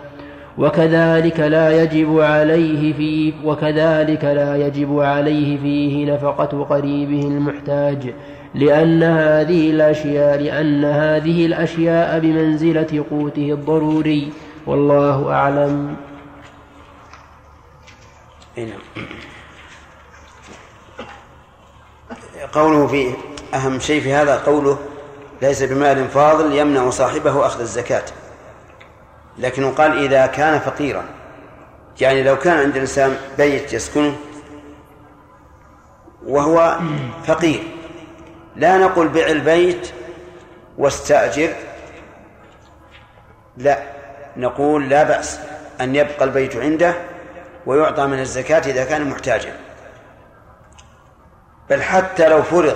وكذلك 0.57 1.39
لا 1.39 1.84
يجب 1.84 2.19
عليه 2.19 2.94
فيه 2.94 3.34
وكذلك 3.45 4.23
لا 4.23 4.68
يجب 4.68 4.99
عليه 4.99 5.57
فيه 5.57 6.14
نفقة 6.14 6.64
قريبه 6.64 7.27
المحتاج 7.27 8.14
لأن 8.56 9.03
هذه 9.03 9.72
الأشياء 9.72 10.39
لأن 10.39 10.85
هذه 10.85 11.45
الأشياء 11.45 12.19
بمنزلة 12.19 13.06
قوته 13.10 13.52
الضروري 13.52 14.31
والله 14.68 15.31
أعلم. 15.31 15.95
نعم. 18.57 19.06
قوله 22.52 22.88
في 22.88 23.14
أهم 23.53 23.80
شيء 23.80 24.02
في 24.02 24.14
هذا 24.14 24.38
قوله 24.38 24.78
ليس 25.41 25.64
بمال 25.64 26.07
فاضل 26.07 26.56
يمنع 26.56 26.90
صاحبه 26.90 27.45
أخذ 27.45 27.60
الزكاة. 27.60 28.03
لكنه 29.38 29.72
قال 29.72 30.03
إذا 30.06 30.26
كان 30.26 30.60
فقيرا 30.60 31.03
يعني 32.02 32.24
لو 32.24 32.38
كان 32.40 32.57
عند 32.57 32.76
الإنسان 32.76 33.18
بيت 33.38 33.74
يسكنه 33.74 34.15
وهو 36.26 36.78
فقير 37.26 37.64
لا 38.56 38.78
نقول 38.78 39.07
بع 39.07 39.28
البيت 39.28 39.90
واستأجر 40.78 41.53
لا 43.57 43.80
نقول 44.38 44.90
لا 44.90 45.03
بأس 45.03 45.40
أن 45.82 45.95
يبقى 45.95 46.24
البيت 46.26 46.56
عنده 46.56 46.95
ويعطى 47.65 48.07
من 48.07 48.19
الزكاة 48.19 48.60
إذا 48.60 48.86
كان 48.86 49.10
محتاجا. 49.10 49.66
بل 51.69 51.81
حتى 51.81 52.30
لو 52.30 52.44
فرض 52.44 52.76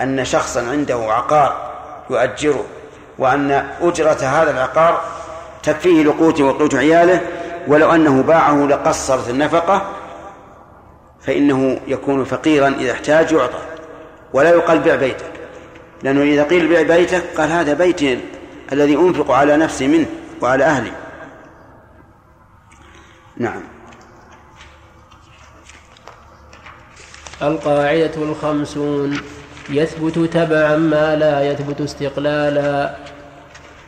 أن 0.00 0.24
شخصا 0.24 0.60
عنده 0.70 0.94
عقار 0.94 1.72
يؤجره 2.10 2.64
وأن 3.18 3.50
أجرة 3.80 4.18
هذا 4.22 4.50
العقار 4.50 5.02
تكفيه 5.62 6.02
لقوته 6.02 6.44
وقوت 6.44 6.74
عياله 6.74 7.20
ولو 7.66 7.94
أنه 7.94 8.22
باعه 8.22 8.66
لقصرت 8.66 9.30
النفقة 9.30 9.82
فإنه 11.20 11.80
يكون 11.86 12.24
فقيرا 12.24 12.68
إذا 12.68 12.92
احتاج 12.92 13.32
يعطى 13.32 13.58
ولا 14.32 14.50
يقال 14.50 14.78
بيع 14.78 14.94
بيتك 14.96 15.32
لأنه 16.02 16.22
إذا 16.22 16.44
قيل 16.44 16.68
بيع 16.68 16.82
بيتك 16.82 17.22
قال 17.36 17.50
هذا 17.50 17.74
بيتي 17.74 18.20
الذي 18.72 18.96
أنفق 18.96 19.30
على 19.30 19.56
نفسي 19.56 19.88
منه 19.88 20.06
وعلى 20.40 20.64
أهلي. 20.64 20.92
نعم. 23.36 23.71
القاعدة 27.42 28.10
الخمسون. 28.16 29.16
يثبت 29.70 30.18
تبعا 30.18 30.76
ما 30.76 31.16
لا 31.16 31.50
يثبت 31.50 31.80
استقلالا. 31.80 32.94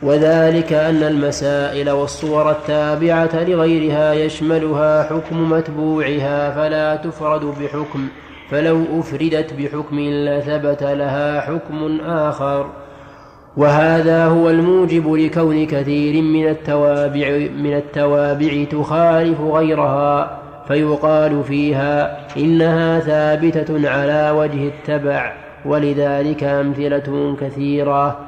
وذلك 0.03 0.73
أن 0.73 1.03
المسائل 1.03 1.89
والصور 1.89 2.51
التابعة 2.51 3.43
لغيرها 3.43 4.13
يشملها 4.13 5.03
حكم 5.03 5.49
متبوعها 5.49 6.51
فلا 6.51 6.95
تفرد 6.95 7.41
بحكم. 7.41 8.07
فلو 8.51 8.83
أفردت 8.99 9.53
بحكم 9.53 9.99
لثبت 9.99 10.83
لها 10.83 11.41
حكم 11.41 12.01
آخر. 12.01 12.69
وهذا 13.57 14.25
هو 14.25 14.49
الموجب 14.49 15.13
لكون 15.13 15.65
كثير 15.65 16.21
من 16.21 16.49
التوابع 16.49 17.29
من 17.57 17.73
التوابع 17.77 18.63
تخالف 18.71 19.41
غيرها. 19.41 20.44
فيقال 20.67 21.43
فيها 21.43 22.17
إنها 22.37 22.99
ثابتة 22.99 23.89
على 23.89 24.31
وجه 24.31 24.67
التبع 24.67 25.33
ولذلك 25.65 26.43
أمثلة 26.43 27.35
كثيرة. 27.41 28.19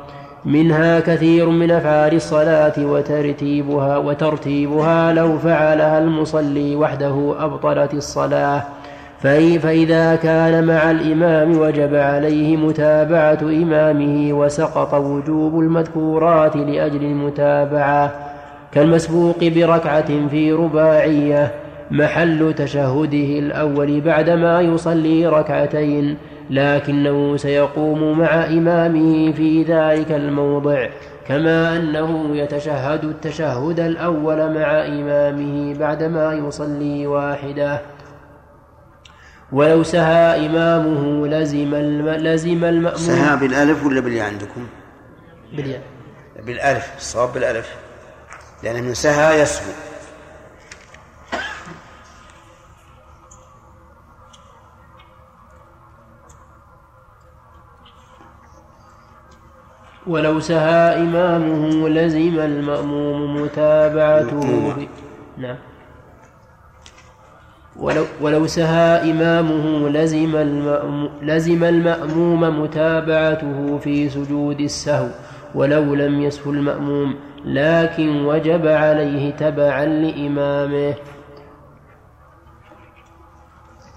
منها 0.46 1.00
كثير 1.00 1.50
من 1.50 1.72
أفعال 1.72 2.16
الصلاة 2.16 2.74
وترتيبها 2.78 3.98
وترتيبها 3.98 5.14
لو 5.14 5.38
فعلها 5.38 6.00
المصلي 6.00 6.76
وحده 6.76 7.36
أبطلت 7.40 7.94
الصلاة. 7.94 8.64
فإذا 9.20 10.16
كان 10.16 10.68
مع 10.68 10.92
الإمام 10.92 11.58
وجب 11.60 11.96
عليه 11.96 12.58
متابعة 12.58 13.40
إمامه 13.42 14.34
وسقط 14.34 14.94
وجوب 14.94 15.60
المذكورات 15.60 16.56
لأجل 16.56 17.04
المتابعة 17.04 18.12
كالمسبوق 18.72 19.44
بركعة 19.44 20.28
في 20.28 20.52
رباعية 20.52 21.52
محل 21.92 22.54
تشهده 22.54 23.40
الأول 23.40 24.02
بعدما 24.02 24.62
يصلي 24.62 25.28
ركعتين 25.28 26.18
لكنه 26.50 27.38
سيقوم 27.38 28.20
مع 28.20 28.46
إمامه 28.46 29.32
في 29.32 29.64
ذلك 29.64 30.12
الموضع 30.12 30.90
كما 31.28 31.78
أنه 31.78 32.38
يتشهد 32.38 33.04
التشهد 33.04 33.80
الأول 33.80 34.38
مع 34.54 34.86
إمامه 34.86 35.74
بعدما 35.80 36.34
يصلي 36.34 37.08
واحدة. 37.08 37.82
ولو 39.52 39.84
سهى 39.84 40.46
إمامه 40.46 41.28
لزم 41.28 41.76
الم... 41.76 42.10
لزم 42.10 42.64
المأموم 42.64 42.98
سهى 42.98 43.38
بالألف 43.38 43.86
ولا 43.86 44.00
بالياء 44.02 44.26
عندكم؟ 44.26 44.68
بالياء. 45.54 45.82
بالألف 46.46 46.92
الصواب 46.98 47.34
بالألف 47.34 47.76
لأن 48.64 48.84
من 48.84 48.94
سهى 48.94 49.42
يسهو. 49.42 49.87
ولو 60.08 60.40
سهى 60.40 61.02
إمامه 61.04 61.90
لزم 61.90 62.40
المأموم 62.40 63.42
متابعته 63.42 64.42
في... 64.74 64.88
نعم. 65.38 65.56
ولو, 67.80 68.04
ولو 68.22 68.48
سهى 68.48 69.12
إمامه 69.12 69.90
لزم 69.90 70.36
المأموم, 70.36 71.10
لزم 71.22 71.64
المأموم 71.64 72.62
متابعته 72.62 73.78
في 73.78 74.10
سجود 74.10 74.60
السهو 74.60 75.08
ولو 75.56 75.96
لم 75.96 76.22
يسهو 76.22 76.52
المأموم 76.52 77.16
لكن 77.46 78.26
وجب 78.26 78.68
عليه 78.68 79.32
تبعا 79.32 79.86
لإمامه. 79.86 80.94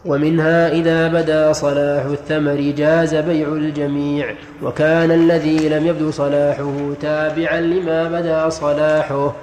ومنها 0.05 0.73
إذا 0.73 1.09
بدا 1.09 1.53
صلاح 1.53 2.05
الثمر 2.05 2.73
جاز 2.77 3.15
بيع 3.15 3.49
الجميع 3.49 4.35
وكان 4.63 5.11
الذي 5.11 5.69
لم 5.69 5.87
يبدو 5.87 6.11
صلاحه 6.11 6.73
تابعا 7.01 7.61
لما 7.61 8.09
بدا 8.09 8.49
صلاحه. 8.49 9.35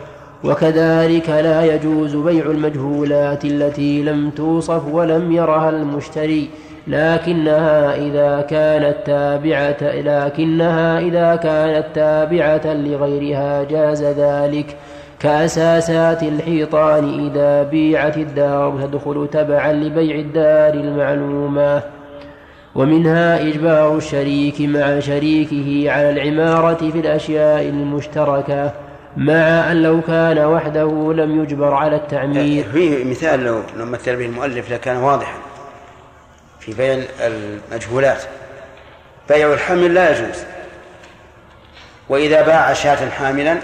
وكذلك 0.44 1.30
لا 1.30 1.76
يجوز 1.76 2.16
بيع 2.16 2.46
المجهولات 2.46 3.46
التي 3.46 4.04
لم 4.04 4.30
توصف 4.30 4.82
ولم 4.92 5.32
يرها 5.32 5.70
المشتري 5.70 6.50
لكنها 6.88 7.96
إذا 7.96 8.42
كانت 8.42 8.96
تابعة 9.06 9.78
لكنها 9.82 11.00
إذا 11.00 11.36
كانت 11.36 11.86
تابعة 11.96 12.74
لغيرها 12.74 13.64
جاز 13.64 14.04
ذلك. 14.04 14.76
كأساسات 15.20 16.24
الحيطان 16.24 17.30
إذا 17.30 17.64
بيعت 17.64 18.18
الدار 18.18 18.80
تدخل 18.82 19.28
تبعا 19.32 19.74
لبيع 19.74 20.16
الدار 20.16 20.74
المعلومة. 20.74 21.82
ومنها 22.76 23.42
إجبار 23.42 23.98
الشريك 23.98 24.62
مع 24.62 25.00
شريكه 25.00 25.92
على 25.92 26.10
العمارة 26.10 26.92
في 26.92 27.00
الأشياء 27.00 27.62
المشتركة 27.62 28.74
مع 29.18 29.72
أن 29.72 29.84
لو 29.84 30.02
كان 30.02 30.38
وحده 30.38 31.14
لم 31.14 31.44
يجبر 31.44 31.74
على 31.74 31.96
التعمير. 31.96 32.64
فيه 32.74 33.04
مثال 33.04 33.40
لو 33.40 33.62
لو 33.78 33.86
مثل 33.86 34.16
به 34.16 34.26
المؤلف 34.26 34.72
لكان 34.72 34.98
واضحا 34.98 35.38
في 36.60 36.74
بيع 36.74 37.04
المجهولات. 37.22 38.24
بيع 39.30 39.54
الحمل 39.54 39.94
لا 39.94 40.10
يجوز 40.10 40.44
وإذا 42.10 42.42
باع 42.42 42.74
شاة 42.74 43.10
حاملا 43.10 43.58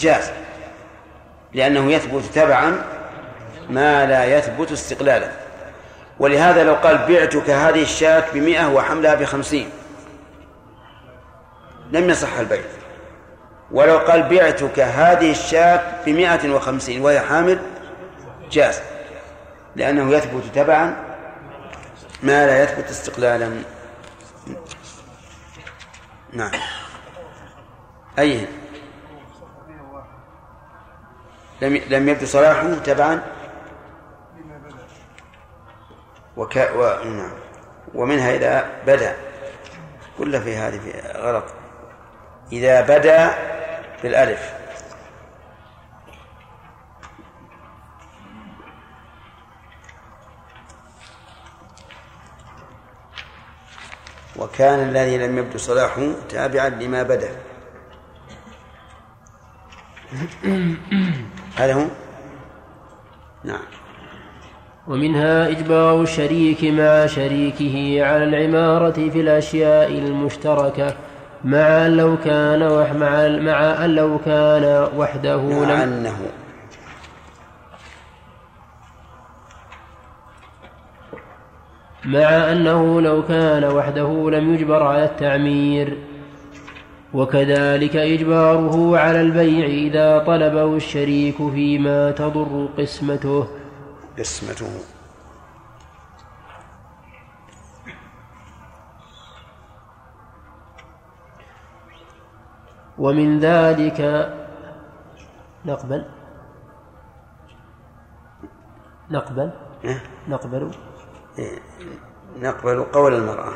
جاز. 0.00 0.30
لأنه 1.54 1.92
يثبت 1.92 2.24
تبعا 2.34 2.84
ما 3.70 4.06
لا 4.06 4.24
يثبت 4.24 4.72
استقلالا. 4.72 5.30
ولهذا 6.18 6.64
لو 6.64 6.74
قال 6.74 6.98
بعتك 6.98 7.50
هذه 7.50 7.82
الشاة 7.82 8.24
بمئة 8.34 8.66
وحملها 8.66 9.14
بخمسين 9.14 9.70
لم 11.92 12.10
يصح 12.10 12.38
البيع. 12.38 12.62
ولو 13.70 13.98
قال 13.98 14.22
بعتك 14.22 14.80
هذه 14.80 15.30
الشاة 15.30 15.80
بمئة 16.06 16.50
وخمسين 16.50 17.02
وهي 17.02 17.20
حامل 17.20 17.58
جاز 18.50 18.80
لأنه 19.76 20.14
يثبت 20.14 20.42
تبعا 20.54 20.96
ما 22.22 22.46
لا 22.46 22.62
يثبت 22.62 22.90
استقلالا. 22.90 23.62
نعم. 26.32 26.50
أي. 28.18 28.46
لم 31.62 31.76
لم 31.88 32.08
يبدو 32.08 32.26
صلاحه 32.26 32.74
تبعا. 32.74 33.22
وك 36.36 36.56
و... 36.56 37.04
نعم. 37.04 37.32
ومنها 37.94 38.34
إذا 38.34 38.66
بدا. 38.86 39.16
كل 40.18 40.42
في 40.42 40.56
هذه 40.56 40.78
في 40.78 41.18
غلط. 41.18 41.44
إذا 42.52 42.80
بدا 42.80 43.30
بالألف. 44.02 44.54
وكان 54.36 54.88
الذي 54.88 55.18
لم 55.18 55.38
يبدو 55.38 55.58
صلاحه 55.58 56.12
تابعا 56.28 56.68
لما 56.68 57.02
بدا. 57.02 57.47
هذا 61.56 61.74
هو؟ 61.74 61.84
نعم. 63.44 63.60
ومنها 64.88 65.48
إجبار 65.48 66.02
الشريك 66.02 66.64
مع 66.64 67.06
شريكه 67.06 68.04
على 68.04 68.24
العمارة 68.24 69.10
في 69.10 69.20
الأشياء 69.20 69.90
المشتركة 69.90 70.94
مع 71.44 71.86
أن 71.86 71.96
لو 71.96 72.16
كان 72.16 72.62
وح 72.62 72.92
مع, 72.92 73.28
مع 73.28 73.84
أن 73.84 73.94
لو 73.94 74.18
كان 74.18 74.88
وحده 74.96 75.42
مع 75.42 75.62
لم 75.62 75.70
أنه. 75.70 76.18
مع 82.04 82.52
أنه 82.52 83.00
لو 83.00 83.22
كان 83.22 83.64
وحده 83.64 84.30
لم 84.30 84.54
يجبر 84.54 84.82
على 84.82 85.04
التعمير. 85.04 86.07
وكذلك 87.14 87.96
إجباره 87.96 88.98
على 88.98 89.20
البيع 89.20 89.66
إذا 89.66 90.18
طلبه 90.18 90.76
الشريك 90.76 91.36
فيما 91.36 92.10
تضر 92.10 92.68
قسمته. 92.78 93.48
قسمته. 94.18 94.66
ومن 102.98 103.38
ذلك 103.38 104.00
نقبل. 105.64 106.04
نقبل. 109.10 109.50
إيه؟ 109.84 110.02
نقبل. 110.28 110.70
إيه، 111.38 111.58
نقبل 112.38 112.84
قول 112.84 113.14
المرأة. 113.14 113.52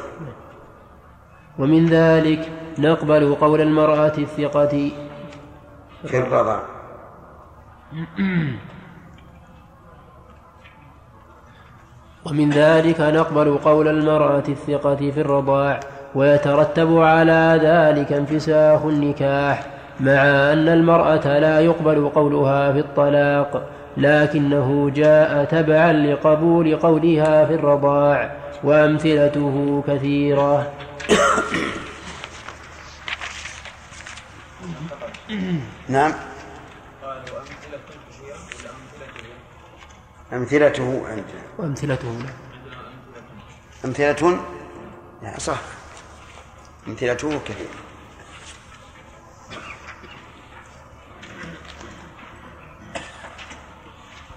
ومن 1.58 1.86
ذلك 1.86 2.50
نقبل 2.78 3.34
قول 3.34 3.60
المرأة 3.60 4.12
الثقة. 4.18 4.90
في 6.06 6.18
الرضا 6.18 6.62
ومن 12.24 12.50
ذلك 12.50 13.00
نقبل 13.00 13.58
قول 13.58 13.88
المرأة 13.88 14.42
الثقة 14.48 14.96
في 14.96 15.20
الرضاع 15.20 15.80
ويترتب 16.14 16.98
على 16.98 17.60
ذلك 17.62 18.12
انفساخ 18.12 18.84
النكاح. 18.84 19.71
مع 20.00 20.22
أن 20.52 20.68
المرأة 20.68 21.38
لا 21.38 21.60
يقبل 21.60 22.08
قولها 22.08 22.72
في 22.72 22.78
الطلاق 22.78 23.68
لكنه 23.96 24.90
جاء 24.90 25.44
تبعا 25.44 25.92
لقبول 25.92 26.76
قولها 26.76 27.44
في 27.44 27.54
الرضاع 27.54 28.36
وأمثلته 28.64 29.84
كثيرة. 29.86 30.72
نعم. 35.88 36.12
أمثلته 40.32 41.02
عندنا 41.08 41.42
وأمثلته. 41.58 42.18
أمثلة؟ 43.84 44.40
صح. 45.38 45.60
أمثلته 46.88 47.38
كثير 47.44 47.81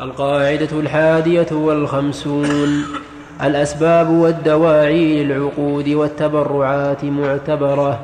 القاعدة 0.02 0.80
الحادية 0.80 1.48
والخمسون. 1.52 2.84
الأسباب 3.44 4.10
والدواعي 4.10 5.24
للعقود 5.24 5.90
والتبرعات 5.90 7.06
معتبرة. 7.06 8.00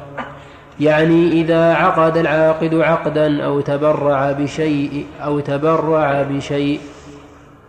يعني 0.80 1.32
إذا 1.32 1.74
عقد 1.74 2.18
العاقد 2.18 2.76
عقدا 2.76 3.44
أو 3.44 3.62
تبرع 3.62 4.32
بشيء 4.32 5.06
أو 5.24 5.40
تبرع 5.40 6.22
بشيء 6.22 6.80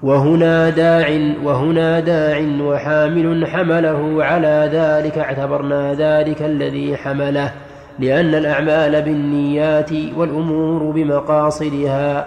وهنا 0.02 0.70
داع 0.70 1.34
وهنا 1.44 2.00
داع 2.00 2.38
وحامل 2.60 3.46
حمله 3.46 4.24
على 4.24 4.70
ذلك 4.72 5.18
اعتبرنا 5.18 5.94
ذلك 5.94 6.42
الذي 6.42 6.96
حمله 6.96 7.52
لأن 7.98 8.34
الأعمال 8.34 9.02
بالنيات 9.02 9.90
والأمور 10.16 10.82
بمقاصدها. 10.82 12.26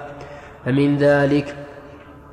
فمن 0.65 0.97
ذلك 0.97 1.55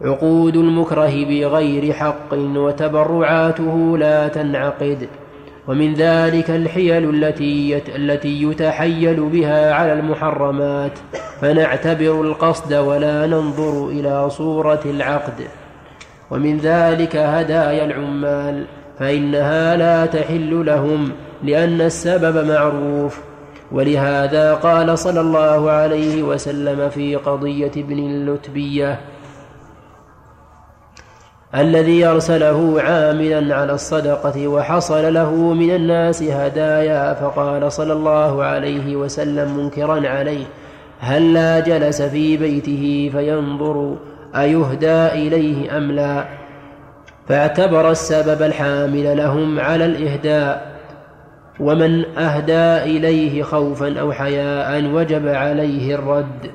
عقود 0.05 0.57
المكره 0.57 1.25
بغير 1.25 1.93
حق 1.93 2.35
وتبرعاته 2.35 3.99
لا 3.99 4.29
تنعقد. 4.29 5.09
ومن 5.69 5.95
ذلك 5.95 6.51
الحيل 6.51 7.25
التي 7.25 7.83
التي 7.97 8.43
يتحيل 8.43 9.21
بها 9.21 9.75
على 9.75 9.93
المحرمات. 9.93 10.99
فنعتبر 11.41 12.21
القصد 12.21 12.75
ولا 12.75 13.27
ننظر 13.27 13.89
إلى 13.89 14.31
صورة 14.31 14.81
العقد. 14.85 15.43
ومن 16.31 16.59
ذلك 16.59 17.17
هدايا 17.17 17.85
العمال. 17.85 18.65
فإنها 18.99 19.77
لا 19.77 20.07
تحل 20.07 20.67
لهم 20.67 21.13
لأن 21.43 21.81
السبب 21.81 22.47
معروف. 22.49 23.21
ولهذا 23.73 24.55
قال 24.55 24.99
صلى 24.99 25.21
الله 25.21 25.71
عليه 25.71 26.23
وسلم 26.23 26.89
في 26.89 27.17
قضية 27.17 27.73
ابن 27.77 27.99
اللتبية 27.99 29.01
الذي 31.55 32.07
أرسله 32.07 32.83
عاملا 32.83 33.57
على 33.57 33.73
الصدقة 33.73 34.49
وحصل 34.49 35.15
له 35.15 35.35
من 35.35 35.71
الناس 35.71 36.23
هدايا 36.23 37.15
فقال 37.15 37.73
صلى 37.73 37.93
الله 37.93 38.45
عليه 38.45 38.97
وسلم 38.97 39.57
منكرا 39.57 40.09
عليه 40.09 40.45
هل 41.01 41.35
لا 41.35 41.61
جلس 41.61 42.03
في 42.03 42.37
بيته 42.37 43.11
فينظر 43.13 43.97
أيهدى 44.37 45.07
إليه 45.07 45.79
أم 45.79 45.93
لا؟ 45.93 46.25
فاعتبر 47.29 47.91
السبب 47.91 48.43
الحامل 48.43 49.17
لهم 49.17 49.61
على 49.61 49.87
الإهداء 49.87 50.73
ومن 51.61 52.19
أهدى 52.19 52.97
إليه 52.97 53.43
خوفا 53.43 54.01
أو 54.01 54.13
حياء 54.13 54.85
وجب 54.85 55.29
عليه 55.29 55.95
الرد. 55.95 56.51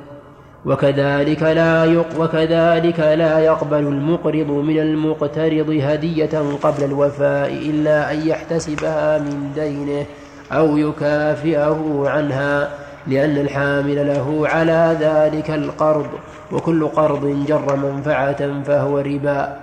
وكذلك 0.68 1.44
لا 1.44 2.03
وكذلك 2.19 2.99
لا 2.99 3.39
يقبل 3.39 3.80
المقرض 3.80 4.52
من 4.52 4.80
المقترض 4.80 5.80
هدية 5.84 6.57
قبل 6.64 6.84
الوفاء 6.84 7.53
إلا 7.53 8.11
أن 8.11 8.27
يحتسبها 8.27 9.18
من 9.18 9.52
دينه 9.56 10.06
أو 10.52 10.77
يكافئه 10.77 12.03
عنها 12.06 12.69
لأن 13.07 13.38
الحامل 13.38 14.07
له 14.07 14.48
على 14.48 14.98
ذلك 14.99 15.49
القرض 15.49 16.07
وكل 16.52 16.88
قرض 16.88 17.45
جر 17.48 17.76
منفعة 17.76 18.64
فهو 18.64 18.99
ربا. 18.99 19.60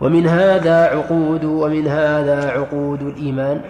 ومن 0.00 0.26
هذا 0.26 0.84
عقود 0.84 1.44
ومن 1.44 1.88
هذا 1.88 2.50
عقود 2.50 3.02
الإيمان. 3.02 3.60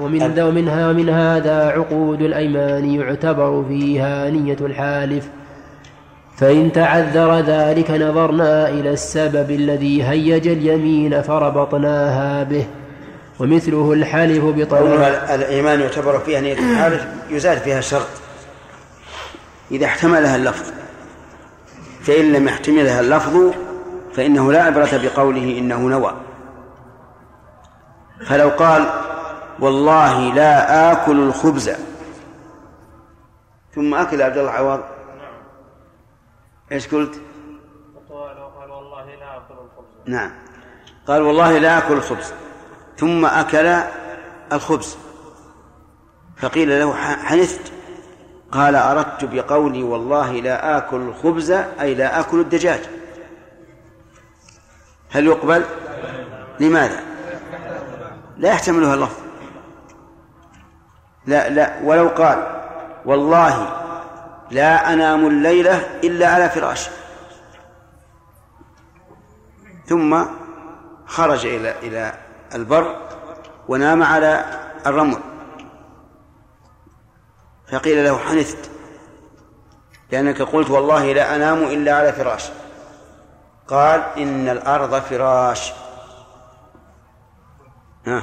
ومن 0.00 0.40
ومنها 0.40 0.88
ومن 0.88 1.08
هذا 1.08 1.68
عقود 1.68 2.22
الأيمان 2.22 2.94
يعتبر 2.94 3.64
فيها 3.68 4.30
نية 4.30 4.56
الحالف. 4.60 5.28
فإن 6.36 6.72
تعذر 6.72 7.40
ذلك 7.40 7.90
نظرنا 7.90 8.68
إلى 8.68 8.90
السبب 8.90 9.50
الذي 9.50 10.04
هيج 10.04 10.48
اليمين 10.48 11.22
فربطناها 11.22 12.42
به 12.42 12.66
ومثله 13.40 13.92
الحلف 13.92 14.44
بطلاق 14.44 15.32
الإيمان 15.32 15.80
يعتبر 15.80 16.18
فيها 16.18 16.40
نية 16.40 16.52
الحالف 16.52 17.06
يزال 17.30 17.58
فيها 17.58 17.80
شرط. 17.80 18.08
إذا 19.70 19.86
احتملها 19.86 20.36
اللفظ 20.36 20.72
فإن 22.02 22.32
لم 22.32 22.48
يحتملها 22.48 23.00
اللفظ 23.00 23.50
فإنه 24.14 24.52
لا 24.52 24.62
عبرة 24.62 25.00
بقوله 25.02 25.58
إنه 25.58 25.78
نوى. 25.78 26.12
فلو 28.26 28.48
قال 28.48 28.86
والله 29.62 30.34
لا 30.34 30.92
آكل 30.92 31.18
الخبز. 31.20 31.70
ثم 33.74 33.94
أكل 33.94 34.22
عبد 34.22 34.38
الله 34.38 34.50
عوض 34.50 34.80
إيش 36.72 36.88
قلت؟ 36.88 37.20
قال 38.10 38.70
والله 38.70 39.04
لا 39.14 39.36
آكل 39.36 39.54
الخبز 39.54 39.94
نعم. 40.06 40.30
قال 41.06 41.22
والله 41.22 41.58
لا 41.58 41.78
آكل 41.78 41.94
الخبز. 41.94 42.32
ثم 42.96 43.26
أكل 43.26 43.82
الخبز. 44.52 44.96
فقيل 46.36 46.80
له 46.80 46.94
حنثت. 46.94 47.72
قال 48.52 48.76
أردت 48.76 49.24
بقولي 49.24 49.82
والله 49.82 50.32
لا 50.32 50.78
آكل 50.78 50.96
الخبز 50.96 51.50
أي 51.50 51.94
لا 51.94 52.20
آكل 52.20 52.40
الدجاج. 52.40 52.80
هل 55.10 55.26
يقبل؟ 55.26 55.64
لماذا؟ 56.60 57.00
لا 58.36 58.48
يحتملها 58.48 58.94
اللفظ. 58.94 59.21
لا 61.26 61.48
لا 61.48 61.80
ولو 61.84 62.08
قال 62.08 62.62
والله 63.04 63.76
لا 64.50 64.92
أنام 64.92 65.26
الليلة 65.26 66.00
إلا 66.04 66.28
على 66.28 66.48
فراش 66.48 66.88
ثم 69.86 70.24
خرج 71.06 71.46
إلى 71.46 71.78
إلى 71.78 72.12
البر 72.54 72.96
ونام 73.68 74.02
على 74.02 74.44
الرمل. 74.86 75.18
فقيل 77.72 78.04
له 78.04 78.18
حنثت 78.18 78.70
لأنك 80.10 80.42
قلت 80.42 80.70
والله 80.70 81.12
لا 81.12 81.36
أنام 81.36 81.58
إلا 81.62 81.96
على 81.96 82.12
فراش. 82.12 82.50
قال 83.68 84.02
إن 84.18 84.48
الأرض 84.48 85.00
فراش. 85.00 85.72
ها. 88.06 88.22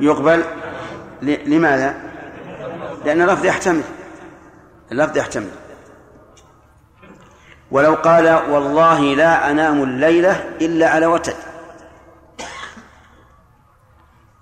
يقبل؟ 0.00 0.44
لماذا؟ 1.22 1.94
لأن 3.04 3.22
اللفظ 3.22 3.44
يحتمل. 3.44 3.82
اللفظ 4.92 5.18
يحتمل. 5.18 5.50
ولو 7.70 7.94
قال 7.94 8.50
والله 8.50 9.00
لا 9.14 9.50
أنام 9.50 9.82
الليلة 9.82 10.44
إلا 10.60 10.90
على 10.90 11.06
وتد 11.06 11.36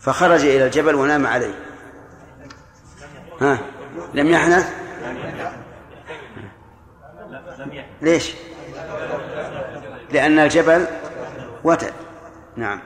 فخرج 0.01 0.41
إلى 0.41 0.67
الجبل 0.67 0.95
ونام 0.95 1.27
عليه. 1.27 1.55
ها؟ 3.41 3.59
لم 4.15 4.27
يحنث؟ 4.27 4.75
ليش؟ 8.03 8.35
لأن 10.11 10.39
الجبل 10.39 10.87
وتد 11.65 11.93
نعم. 12.57 12.81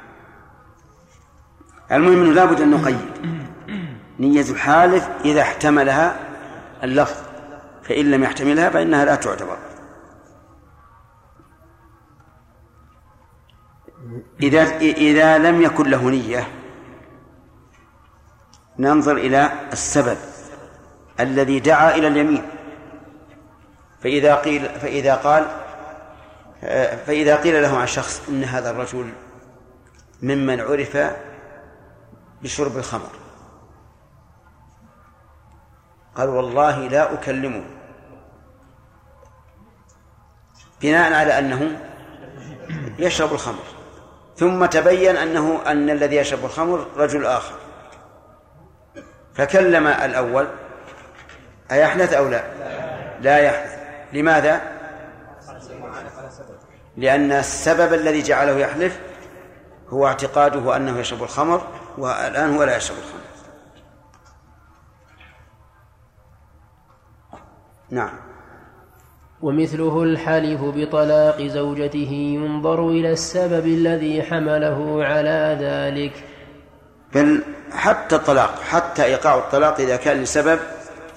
المهم 1.92 2.22
أنه 2.22 2.32
لابد 2.32 2.60
أن 2.60 2.70
نقيد. 2.70 3.41
نية 4.22 4.50
الحالف 4.50 5.08
إذا 5.24 5.40
احتملها 5.40 6.16
اللفظ 6.82 7.16
فإن 7.82 8.10
لم 8.10 8.24
يحتملها 8.24 8.70
فإنها 8.70 9.04
لا 9.04 9.14
تعتبر. 9.14 9.56
إذا 14.42 14.62
إذا 14.80 15.38
لم 15.38 15.62
يكن 15.62 15.90
له 15.90 16.10
نية 16.10 16.48
ننظر 18.78 19.16
إلى 19.16 19.52
السبب 19.72 20.16
الذي 21.20 21.60
دعا 21.60 21.96
إلى 21.96 22.08
اليمين. 22.08 22.44
فإذا 24.02 24.34
قيل 24.34 24.68
فإذا 24.68 25.14
قال 25.14 25.46
فإذا 27.06 27.36
قيل 27.36 27.62
له 27.62 27.78
عن 27.78 27.86
شخص 27.86 28.28
إن 28.28 28.44
هذا 28.44 28.70
الرجل 28.70 29.12
ممن 30.22 30.60
عرف 30.60 30.98
بشرب 32.42 32.76
الخمر 32.76 33.21
قال 36.16 36.28
والله 36.28 36.88
لا 36.88 37.12
أكلمه. 37.12 37.64
بناء 40.82 41.12
على 41.12 41.38
أنه 41.38 41.80
يشرب 42.98 43.32
الخمر. 43.32 43.64
ثم 44.36 44.66
تبين 44.66 45.16
أنه 45.16 45.62
أن 45.66 45.90
الذي 45.90 46.16
يشرب 46.16 46.44
الخمر 46.44 46.86
رجل 46.96 47.26
آخر. 47.26 47.54
فكلم 49.34 49.86
الأول 49.86 50.48
أيحدث 51.70 52.12
أو 52.12 52.28
لا؟ 52.28 52.42
لا 53.20 53.38
يحدث. 53.38 53.78
لماذا؟ 54.12 54.60
لأن 56.96 57.32
السبب 57.32 57.94
الذي 57.94 58.22
جعله 58.22 58.58
يحلف 58.58 59.00
هو 59.88 60.06
اعتقاده 60.06 60.76
أنه 60.76 60.98
يشرب 60.98 61.22
الخمر 61.22 61.66
والآن 61.98 62.56
هو 62.56 62.64
لا 62.64 62.76
يشرب 62.76 62.96
الخمر. 62.98 63.21
نعم. 67.92 68.10
ومثله 69.42 70.02
الحلف 70.02 70.60
بطلاق 70.62 71.42
زوجته 71.42 72.12
ينظر 72.12 72.88
إلى 72.88 73.12
السبب 73.12 73.66
الذي 73.66 74.22
حمله 74.22 75.04
على 75.04 75.58
ذلك. 75.60 76.24
بل 77.14 77.42
حتى 77.72 78.16
الطلاق 78.16 78.60
حتى 78.60 79.04
إيقاع 79.04 79.34
الطلاق 79.34 79.80
إذا 79.80 79.96
كان 79.96 80.22
لسبب 80.22 80.58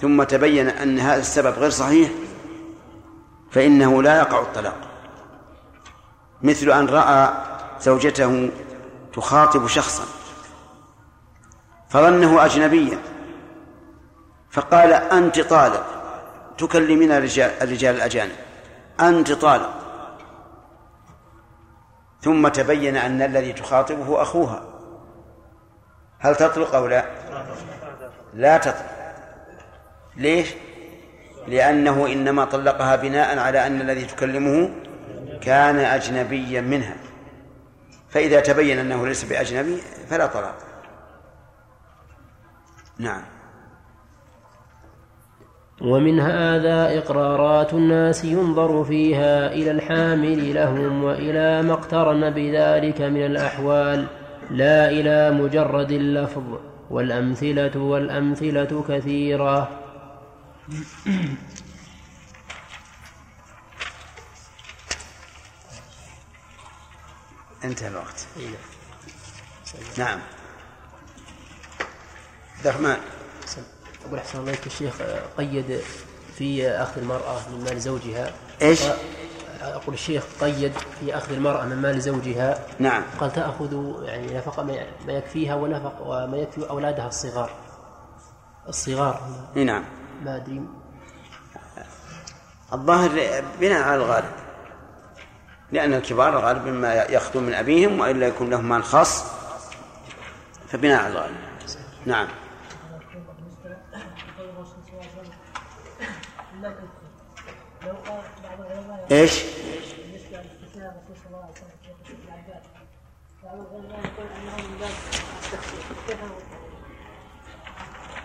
ثم 0.01 0.23
تبين 0.23 0.67
أن 0.67 0.99
هذا 0.99 1.19
السبب 1.19 1.53
غير 1.59 1.69
صحيح 1.69 2.09
فإنه 3.51 4.03
لا 4.03 4.17
يقع 4.17 4.41
الطلاق. 4.41 4.77
مثل 6.43 6.71
أن 6.71 6.85
رأى 6.85 7.33
زوجته 7.81 8.49
تخاطب 9.13 9.67
شخصا 9.67 10.03
فظنه 11.89 12.45
أجنبيا 12.45 12.97
فقال 14.49 14.93
أنت 14.93 15.39
طالق. 15.39 15.94
تكلمين 16.57 17.11
الرجال, 17.11 17.51
الرجال 17.61 17.95
الأجانب. 17.95 18.35
أنت 18.99 19.31
طالق 19.31 19.85
ثم 22.21 22.47
تبين 22.47 22.97
أن 22.97 23.21
الذي 23.21 23.53
تخاطبه 23.53 24.21
أخوها. 24.21 24.63
هل 26.19 26.35
تطلق 26.35 26.75
أو 26.75 26.87
لا؟ 26.87 27.05
لا 28.33 28.57
تطلق. 28.57 28.95
ليش؟ 30.15 30.53
لأنه 31.47 32.07
إنما 32.07 32.45
طلقها 32.45 32.95
بناء 32.95 33.39
على 33.39 33.67
أن 33.67 33.81
الذي 33.81 34.05
تكلمه 34.05 34.69
كان 35.41 35.79
أجنبيا 35.79 36.61
منها. 36.61 36.95
فإذا 38.09 38.39
تبين 38.39 38.79
أنه 38.79 39.07
ليس 39.07 39.23
بأجنبي 39.23 39.81
فلا 40.09 40.25
طلاق. 40.25 40.57
نعم. 42.97 43.34
ومن 45.81 46.19
هذا 46.19 46.97
إقرارات 46.97 47.73
الناس 47.73 48.25
ينظر 48.25 48.83
فيها 48.83 49.53
إلى 49.53 49.71
الحامل 49.71 50.53
لهم 50.55 51.03
وإلى 51.03 51.61
ما 51.61 51.73
اقترن 51.73 52.29
بذلك 52.29 53.01
من 53.01 53.25
الأحوال. 53.25 54.07
لا 54.51 54.89
إلى 54.89 55.31
مجرد 55.31 55.91
اللفظ 55.91 56.43
والأمثلة 56.89 57.77
والأمثلة 57.77 58.83
كثيرة. 58.89 59.69
انتهى 67.63 67.87
الوقت. 67.87 68.27
نعم. 69.97 70.19
عبد 72.57 72.67
الرحمن. 72.67 72.97
أقول 74.05 74.19
أحسن 74.19 74.39
الله 74.39 74.51
إليك 74.51 74.67
الشيخ 74.67 74.93
قيد 75.37 75.81
في 76.37 76.69
أخذ 76.69 77.01
المرأة 77.01 77.39
من 77.49 77.63
مال 77.63 77.81
زوجها. 77.81 78.31
إيش؟ 78.61 78.81
أقول 79.61 79.93
الشيخ 79.93 80.23
قيد 80.41 80.71
في 80.99 81.17
أخذ 81.17 81.33
المرأة 81.33 81.65
من 81.65 81.81
مال 81.81 82.01
زوجها. 82.01 82.59
نعم. 82.79 83.03
قال 83.19 83.33
تأخذ 83.33 84.01
يعني 84.03 84.37
نفقة 84.37 84.63
ما 85.07 85.13
يكفيها 85.13 85.55
ونفق 85.55 86.01
وما 86.01 86.37
يكفي 86.37 86.69
أولادها 86.69 87.07
الصغار. 87.07 87.49
الصغار. 88.67 89.21
نعم. 89.55 89.83
ما 90.23 90.35
أدري. 90.35 90.61
الظاهر 92.73 93.43
بناء 93.59 93.83
على 93.83 93.95
الغالب 93.95 94.31
لأن 95.71 95.93
الكبار 95.93 96.39
الغالب 96.39 96.65
مما 96.65 96.93
يأخذون 96.93 97.43
من 97.43 97.53
أبيهم 97.53 97.99
وإلا 97.99 98.27
يكون 98.27 98.49
لهم 98.49 98.69
مال 98.69 98.83
خاص 98.83 99.23
فبناء 100.67 101.03
على 101.03 101.13
الغالب. 101.13 101.35
نعم. 102.05 102.27
إيش؟ 109.11 109.43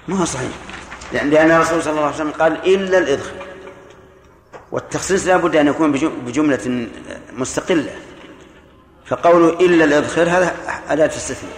ما 0.08 0.20
هو 0.20 0.24
صحيح 0.24 0.52
لأن 1.12 1.50
الرسول 1.50 1.82
صلى 1.82 1.90
الله 1.90 2.04
عليه 2.04 2.14
وسلم 2.14 2.30
قال 2.30 2.74
إلا 2.74 2.98
الإدخل 2.98 3.36
والتخصيص 4.72 5.26
لا 5.26 5.36
بد 5.36 5.56
أن 5.56 5.66
يكون 5.66 5.92
بجملة 6.26 6.88
مستقلة 7.32 7.96
فقوله 9.06 9.48
إلا 9.48 9.84
الإدخل 9.84 10.28
هذا 10.28 10.56
أداة 10.88 11.06
استثناء 11.06 11.56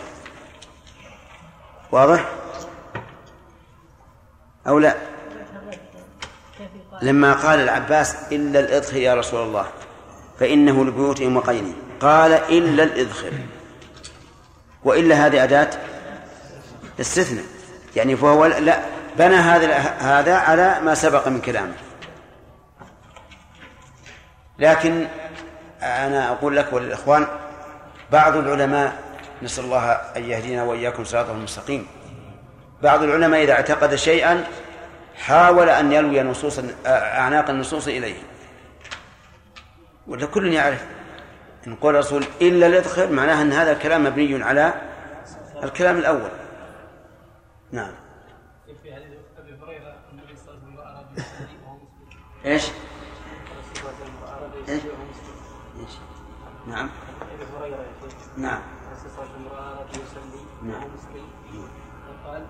واضح؟ 1.93 2.29
أو 4.67 4.79
لا؟ 4.79 5.12
لما 7.03 7.33
قال 7.33 7.61
العباس 7.61 8.17
إلا 8.33 8.61
الإدخل 8.61 8.97
يا 8.97 9.15
رسول 9.15 9.43
الله 9.43 9.67
فإنه 10.41 10.85
لبيوتهم 10.85 11.37
وقينهم 11.37 11.75
قال 12.01 12.33
إلا 12.33 12.83
الإدخل 12.83 13.33
وإلا 14.85 15.27
هذه 15.27 15.45
أداة 15.45 15.71
استثناء 17.01 17.45
يعني 17.97 18.17
فهو 18.17 18.47
لا 18.47 18.79
بنى 19.19 19.35
هذا 19.35 19.77
هذا 19.99 20.37
على 20.37 20.81
ما 20.81 20.95
سبق 20.95 21.29
من 21.29 21.41
كلامه. 21.41 21.75
لكن 24.59 25.07
أنا 25.83 26.33
أقول 26.33 26.57
لك 26.57 26.73
وللإخوان 26.73 27.27
بعض 28.13 28.37
العلماء 28.37 28.93
نسأل 29.43 29.65
الله 29.65 29.91
أن 29.93 30.25
يهدينا 30.25 30.63
وإياكم 30.63 31.05
صراطه 31.05 31.33
المستقيم. 31.33 31.87
بعض 32.83 33.03
العلماء 33.03 33.43
إذا 33.43 33.53
اعتقد 33.53 33.95
شيئا 33.95 34.45
حاول 35.17 35.69
أن 35.69 35.93
يلوي 35.93 36.23
نصوص 36.23 36.61
أعناق 36.87 37.51
النصوص 37.51 37.89
إليه. 37.89 38.23
ولا 40.07 40.27
كل 40.27 40.53
يعرف. 40.53 40.87
إن 41.67 41.75
قول 41.75 41.95
الرسول 41.95 42.25
إلا 42.41 42.67
الإدخل 42.67 43.13
معناها 43.13 43.43
أن 43.43 43.53
هذا 43.53 43.73
الكلام 43.73 44.05
مبني 44.05 44.43
على 44.45 44.75
الكلام 45.63 45.99
الأول. 45.99 46.31
نعم. 47.73 47.93
إيش؟ 52.45 52.65
إيش؟ 54.69 54.83
نعم. 56.67 56.89
شيخ 57.43 57.49
نعم 58.37 58.63
نعم. 60.63 60.85
مسلم 60.95 61.69
فقال 62.25 62.47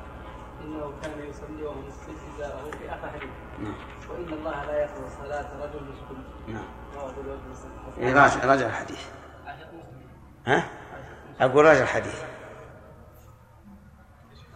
إنه 0.64 0.92
كان 1.02 1.28
يصلي 1.28 1.62
وهو 1.62 1.74
مسلم 1.74 2.16
ازاره 2.34 2.70
في 2.70 2.90
آخر 2.90 3.08
حديث. 3.08 3.30
نعم. 3.58 3.74
وإن 4.10 4.32
الله 4.32 4.64
لا 4.64 4.82
يقبل 4.82 5.10
صلاة 5.22 5.64
رجل 5.64 5.82
مسلم. 5.82 6.24
نعم. 6.48 6.64
إيه، 7.98 8.14
راجع 8.14 8.44
راجع 8.44 8.66
الحديث. 8.66 9.06
ها؟ 10.46 10.70
أقول 11.40 11.64
راجع 11.64 11.82
الحديث. 11.82 12.22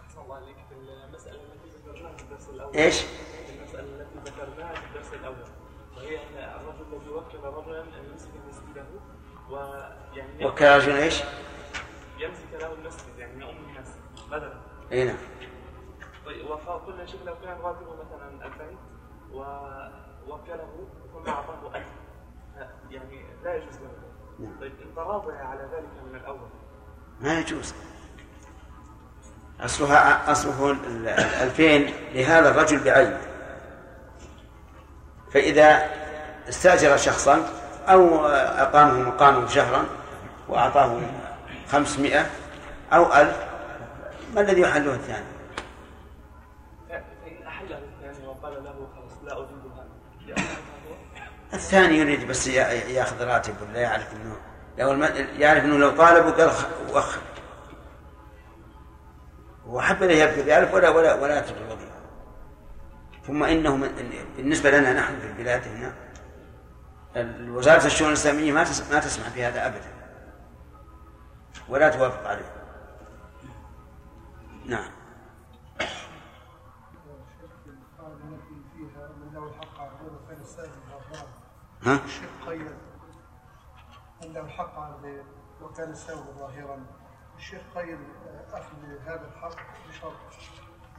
أحسن 0.05 0.21
الله 0.21 0.35
عليك 0.35 0.57
في 0.69 0.75
المسألة 0.75 1.35
التي 1.35 1.69
ذكرناها 1.69 2.13
في 2.17 2.23
الدرس 2.23 2.49
الأول. 2.49 2.75
إيش؟ 2.75 3.03
المسألة 3.49 3.81
التي 3.81 4.31
ذكرناها 4.31 4.73
في 4.73 4.85
الدرس 4.85 5.13
الأول. 5.13 5.35
وهي 5.97 6.17
أن 6.17 6.37
الرجل 6.37 6.85
الذي 6.93 7.09
وكل 7.09 7.37
رجلا 7.43 7.81
أن 7.81 8.05
يمسك 8.11 8.29
مسجده 8.49 8.85
ويعني 9.49 10.45
وكل 10.45 10.65
رجل 10.65 10.91
إيش؟ 10.91 11.23
يمسك 12.19 12.53
له 12.53 12.73
المسجد 12.73 13.17
يعني 13.17 13.45
يؤم 13.45 13.57
الناس 13.69 13.87
بدلا 14.31 14.53
أي 14.91 15.05
نعم. 15.05 15.17
وقلنا 16.51 17.05
شيخ 17.05 17.21
لو 17.25 17.35
كان 17.43 17.57
راتبه 17.61 17.91
مثلا 17.93 18.45
2000 18.45 18.77
ووكله 19.33 20.67
ثم 21.13 21.29
أعطاه 21.31 21.75
1000 21.75 21.83
يعني 22.89 23.25
لا 23.43 23.55
يجوز 23.55 23.75
له. 23.75 23.89
نعم. 24.39 24.59
طيب 24.61 24.73
تراضى 24.95 25.33
على 25.37 25.61
ذلك 25.61 26.03
من 26.09 26.15
الأول. 26.15 26.49
ما 27.21 27.39
يجوز. 27.39 27.73
أصلها 29.59 30.31
أصله 30.31 30.71
ال- 30.71 30.85
ال- 30.85 31.07
الألفين 31.07 31.93
لهذا 32.13 32.49
الرجل 32.49 32.83
بعينه 32.83 33.21
فإذا 35.31 35.89
استأجر 36.49 36.97
شخصا 36.97 37.49
أو 37.87 38.25
أقامه 38.25 39.09
مقامه 39.09 39.47
شهرا 39.47 39.85
وأعطاه 40.49 40.99
خمسمائة 41.69 42.25
أو 42.93 43.13
ألف 43.13 43.47
ما 44.35 44.41
الذي 44.41 44.61
يحله 44.61 44.93
الثاني 44.93 45.25
فإن 46.89 47.47
أحله 47.47 47.77
الثاني 47.77 48.27
وقال 48.27 48.63
له 48.63 48.87
خلاص 48.95 49.11
لا 49.23 49.37
أريد 49.37 49.49
هذا 49.75 49.87
لأن 50.27 50.37
هذا 50.39 51.27
الثاني 51.53 51.97
يريد 51.97 52.27
بس 52.27 52.47
يا- 52.47 52.67
ياخذ 52.73 53.23
راتب 53.25 53.53
ولا 53.69 53.79
يعرف 53.79 54.07
انه 54.13 54.35
لو. 54.77 55.03
يعرف 55.39 55.63
إنه 55.63 55.77
لو 55.77 55.89
طالبه 55.89 56.31
قال 56.31 56.51
وخر 56.93 57.21
وحب 59.67 60.03
له 60.03 60.13
يبدو 60.13 60.43
بألف 60.43 60.73
ولا 60.73 60.89
ولا 60.89 61.13
ولا 61.13 61.41
تدري 61.41 61.59
الوظيفة 61.65 61.91
ثم 63.27 63.43
إنه 63.43 63.75
من... 63.75 64.11
بالنسبة 64.37 64.71
لنا 64.71 64.93
نحن 64.93 65.19
في 65.19 65.27
البلاد 65.27 65.61
هنا 65.67 65.93
وزاره 67.51 67.85
الشؤون 67.85 68.09
الإسلامية 68.09 68.51
ما. 68.51 68.65
ما 68.91 68.99
تسمح 68.99 69.29
بهذا 69.35 69.65
ابدا 69.67 69.93
ولا 71.69 71.89
توافق 71.89 72.27
عليه 72.27 72.51
نعم 74.65 74.89
ها؟ 81.83 81.99
الشيخ 82.05 82.29
قيد 82.47 82.71
من 84.23 84.33
له 84.33 84.41
الحق 84.41 84.79
على 84.79 84.95
غيره 85.03 85.25
وكان 85.61 85.89
السائل 85.89 86.19
ظاهرا 86.39 86.85
الشيخ 87.37 87.61
قيد 87.75 87.99
آه، 88.27 88.57
أخذ 88.57 88.75
هذا 89.05 89.27
الحق 89.27 89.55
بشرط 89.89 90.13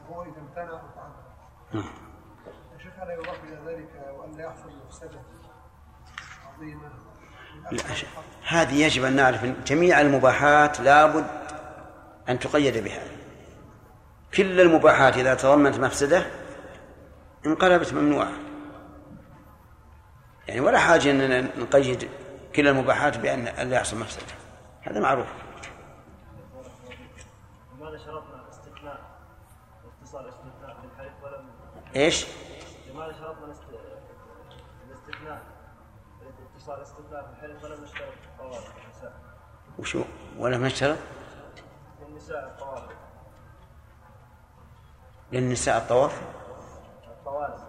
وهو 0.09 0.23
إذا 0.23 0.41
امتنع 0.41 0.73
وتعدى 0.73 1.29
نعم. 1.73 1.83
يا 2.73 2.83
شيخ 2.83 2.93
الا 3.01 3.13
يضاف 3.13 3.43
إلى 3.43 3.73
ذلك 3.73 4.15
وأن 4.17 4.31
لا 4.31 4.43
يحصل 4.43 4.71
مفسدة 4.85 5.19
عظيمة. 6.55 6.89
هذه 8.47 8.83
يجب 8.85 9.03
أن 9.03 9.15
نعرف 9.15 9.43
أن 9.43 9.63
جميع 9.65 10.01
المباحات 10.01 10.79
لابد 10.79 11.25
أن 12.29 12.39
تقيد 12.39 12.83
بهذا 12.83 13.11
كل 14.33 14.61
المباحات 14.61 15.17
إذا 15.17 15.35
تضمنت 15.35 15.79
مفسدة 15.79 16.25
انقلبت 17.45 17.93
ممنوعة 17.93 18.48
يعني 20.49 20.61
ولا 20.61 20.79
حاجة 20.79 21.11
أننا 21.11 21.41
نقيد 21.41 22.09
كل 22.55 22.67
المباحات 22.67 23.17
بأن 23.17 23.45
لا 23.45 23.75
يحصل 23.75 23.97
مفسدة. 23.97 24.33
هذا 24.81 24.99
معروف. 24.99 25.27
لماذا 27.79 27.97
شرطنا 27.97 28.43
الاستثناء 28.45 28.99
واتصال 29.85 30.25
الاستثناء 30.25 30.77
بالحلف 30.81 31.13
ولم 31.23 31.49
إيش؟ 31.95 32.25
لماذا 32.89 33.11
شرطنا 33.11 33.45
الاست- 33.45 33.79
الاستثناء 34.87 35.41
اتصال 36.55 36.77
الاستثناء 36.77 37.25
بالحلف 37.27 37.63
ولم 37.63 37.83
نشترط 37.83 38.13
الطوارئ 38.31 38.57
النساء. 38.85 39.13
وشو 39.79 40.03
ولم 40.37 40.65
نشترط 40.65 40.97
النساء 42.07 42.43
الطوارئ. 42.47 42.95
للنساء 45.31 45.77
الطواف 45.77 46.21
الطوارئ. 47.07 47.68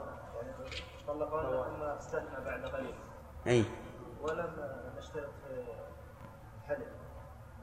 ثم 1.27 1.83
استثنى 1.83 2.45
بعد 2.45 2.65
قليل. 2.65 2.95
أي. 3.47 3.65
ولم 4.23 4.51
نشترط 4.99 5.29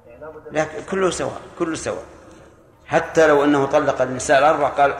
يعني 0.07 0.19
لابد 0.21 0.43
لكن 0.51 0.83
كله 0.91 1.09
سواء 1.09 1.41
كله 1.59 1.75
سواء. 1.75 2.03
حتى 2.85 3.27
لو 3.27 3.43
أنه 3.43 3.65
طلق 3.65 4.01
النساء 4.01 4.39
الأربع 4.39 4.69
قال 4.69 4.97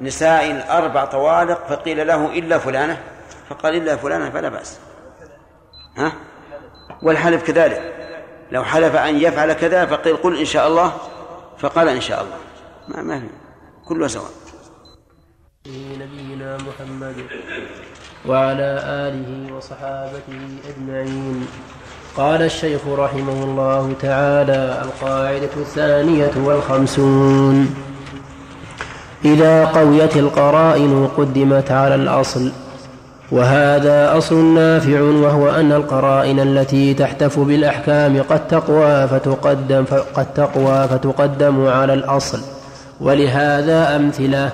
نساء 0.00 0.50
الأربع 0.50 1.04
طوالق 1.04 1.66
فقيل 1.66 2.06
له 2.06 2.38
إلا 2.38 2.58
فلانة. 2.58 3.02
فقال 3.48 3.76
إلا 3.76 3.96
فلانة 3.96 4.30
فلا 4.30 4.48
بأس. 4.48 4.80
ها؟ 5.96 6.12
والحلف 7.02 7.46
كذلك. 7.46 7.98
لو 8.52 8.64
حلف 8.64 8.96
أن 8.96 9.16
يفعل 9.16 9.52
كذا 9.52 9.86
فقيل 9.86 10.16
قل 10.16 10.38
إن 10.38 10.44
شاء 10.44 10.66
الله. 10.66 10.98
فقال 11.58 11.88
إن 11.88 12.00
شاء 12.00 12.22
الله. 12.22 12.36
ما 12.88 13.02
ما 13.02 13.20
في. 13.20 13.28
كله 13.88 14.06
سواء. 14.06 14.30
نبينا 15.66 16.56
محمد. 16.56 17.26
وعلى 18.28 18.80
آله 18.84 19.54
وصحابته 19.56 20.42
أجمعين. 20.70 21.46
قال 22.16 22.42
الشيخ 22.42 22.80
رحمه 22.88 23.44
الله 23.44 23.92
تعالى 24.00 24.82
القاعدة 24.84 25.54
الثانية 25.56 26.30
والخمسون. 26.36 27.74
إذا 29.24 29.64
قويت 29.64 30.16
القرائن 30.16 31.08
قدمت 31.16 31.70
على 31.70 31.94
الأصل 31.94 32.52
وهذا 33.32 34.18
أصل 34.18 34.54
نافع 34.54 35.00
وهو 35.00 35.50
أن 35.50 35.72
القرائن 35.72 36.40
التي 36.40 36.94
تحتف 36.94 37.38
بالأحكام 37.38 38.22
قد 38.22 38.48
تقوى 38.48 39.08
فتقدم 39.08 39.84
قد 40.14 40.26
تقوى 40.34 40.88
فتقدم 40.88 41.66
على 41.66 41.94
الأصل. 41.94 42.40
ولهذا 43.00 43.96
أمثلة 43.96 44.50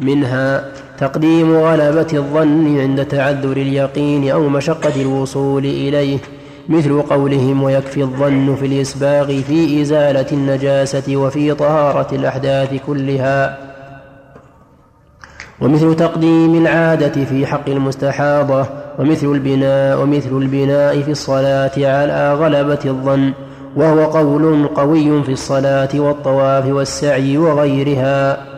منها 0.00 0.64
تقديم 1.02 1.56
غلبة 1.56 2.06
الظن 2.12 2.80
عند 2.80 3.04
تعذر 3.04 3.56
اليقين 3.56 4.30
أو 4.30 4.48
مشقة 4.48 5.02
الوصول 5.02 5.64
إليه 5.64 6.18
مثل 6.68 7.02
قولهم 7.02 7.62
ويكفي 7.62 8.02
الظن 8.02 8.56
في 8.60 8.66
الإسباغ 8.66 9.26
في 9.26 9.82
إزالة 9.82 10.26
النجاسة 10.32 11.16
وفي 11.16 11.54
طهارة 11.54 12.14
الأحداث 12.14 12.74
كلها. 12.86 13.58
ومثل 15.60 15.96
تقديم 15.96 16.62
العادة 16.62 17.24
في 17.24 17.46
حق 17.46 17.68
المستحاضة 17.68 18.66
ومثل 18.98 19.26
البناء 19.26 20.02
ومثل 20.02 20.36
البناء 20.36 21.00
في 21.00 21.10
الصلاة 21.10 21.72
على 21.76 22.34
غلبة 22.34 22.80
الظن 22.84 23.32
وهو 23.76 24.04
قول 24.04 24.66
قوي 24.66 25.22
في 25.22 25.32
الصلاة 25.32 25.90
والطواف 25.94 26.66
والسعي 26.66 27.38
وغيرها. 27.38 28.51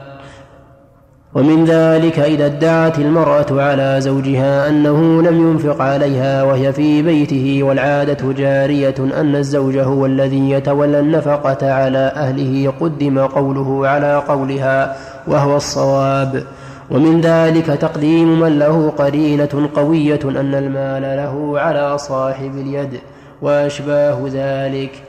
ومن 1.34 1.64
ذلك 1.64 2.18
إذا 2.18 2.46
ادعت 2.46 2.98
المرأة 2.98 3.46
على 3.50 3.96
زوجها 4.00 4.68
أنه 4.68 5.22
لم 5.22 5.50
ينفق 5.50 5.82
عليها 5.82 6.42
وهي 6.42 6.72
في 6.72 7.02
بيته 7.02 7.62
والعادة 7.62 8.32
جارية 8.32 8.94
أن 8.98 9.36
الزوج 9.36 9.78
هو 9.78 10.06
الذي 10.06 10.50
يتولى 10.50 11.00
النفقة 11.00 11.72
على 11.72 11.98
أهله 11.98 12.72
قدم 12.80 13.18
قوله 13.18 13.88
على 13.88 14.16
قولها 14.28 14.96
وهو 15.26 15.56
الصواب. 15.56 16.44
ومن 16.90 17.20
ذلك 17.20 17.66
تقديم 17.66 18.40
من 18.40 18.58
له 18.58 18.90
قرينة 18.90 19.70
قوية 19.74 20.20
أن 20.24 20.54
المال 20.54 21.02
له 21.02 21.60
على 21.60 21.98
صاحب 21.98 22.58
اليد 22.58 23.00
وأشباه 23.42 24.18
ذلك. 24.32 25.02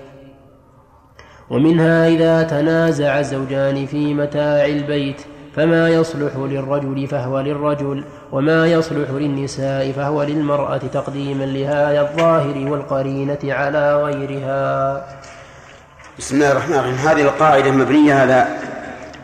ومنها 1.49 2.07
إذا 2.07 2.43
تنازع 2.43 3.19
الزوجان 3.19 3.85
في 3.85 4.13
متاع 4.13 4.65
البيت 4.65 5.21
فما 5.55 5.89
يصلح 5.89 6.35
للرجل 6.35 7.07
فهو 7.07 7.39
للرجل 7.39 8.03
وما 8.31 8.67
يصلح 8.67 9.09
للنساء 9.09 9.91
فهو 9.91 10.23
للمرأة 10.23 10.77
تقديما 10.77 11.43
لهذا 11.43 12.01
الظاهر 12.01 12.71
والقرينة 12.71 13.39
على 13.43 14.03
غيرها. 14.03 15.05
بسم 16.17 16.35
الله 16.35 16.51
الرحمن 16.51 16.75
الرحيم. 16.75 16.95
هذه 16.95 17.21
القاعدة 17.21 17.71
مبنية 17.71 18.13
على 18.13 18.47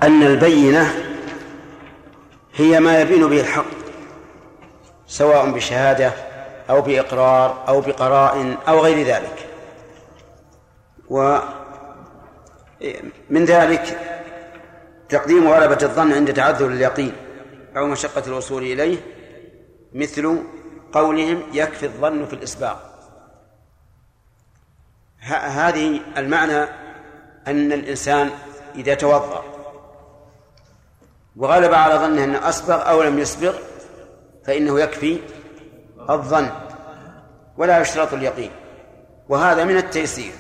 أن 0.04 0.24
البينة 0.24 0.94
هي 2.56 2.80
ما 2.80 3.02
يبين 3.02 3.28
به 3.28 3.42
الحق 3.42 3.66
سواء 5.08 5.52
بشهادة 5.52 6.12
أو 6.70 6.82
بإقرار 6.82 7.64
أو 7.68 7.82
بقراء 7.82 8.56
أو 8.68 8.80
غير 8.80 9.08
ذلك. 9.08 9.48
ومن 11.10 11.42
ذلك 13.46 13.98
تقديم 15.12 15.48
غلبة 15.48 15.78
الظن 15.84 16.14
عند 16.14 16.34
تعذر 16.34 16.68
اليقين 16.68 17.14
أو 17.78 17.88
مشقة 17.88 18.24
الوصول 18.28 18.64
إليه 18.64 18.98
مثل 19.94 20.44
قولهم 20.92 21.44
يكفي 21.54 21.86
الظن 21.86 22.26
في 22.26 22.34
الإسباغ 22.34 22.76
هذه 25.30 26.00
المعنى 26.18 26.64
أن 27.48 27.72
الإنسان 27.72 28.30
إذا 28.76 28.94
توضأ 28.94 29.44
وغلب 31.36 31.74
على 31.74 31.96
ظنه 31.96 32.24
أنه 32.24 32.50
أسبغ 32.50 32.90
أو 32.90 33.04
لم 33.04 33.20
يسبغ 33.20 33.56
فإنه 34.46 34.80
يكفي 34.80 35.20
الظن 36.10 36.50
ولا 37.58 37.80
يشترط 37.80 38.14
اليقين. 38.14 38.52
وهذا 39.30 39.64
من 39.64 39.78
التيسير. 39.78 40.32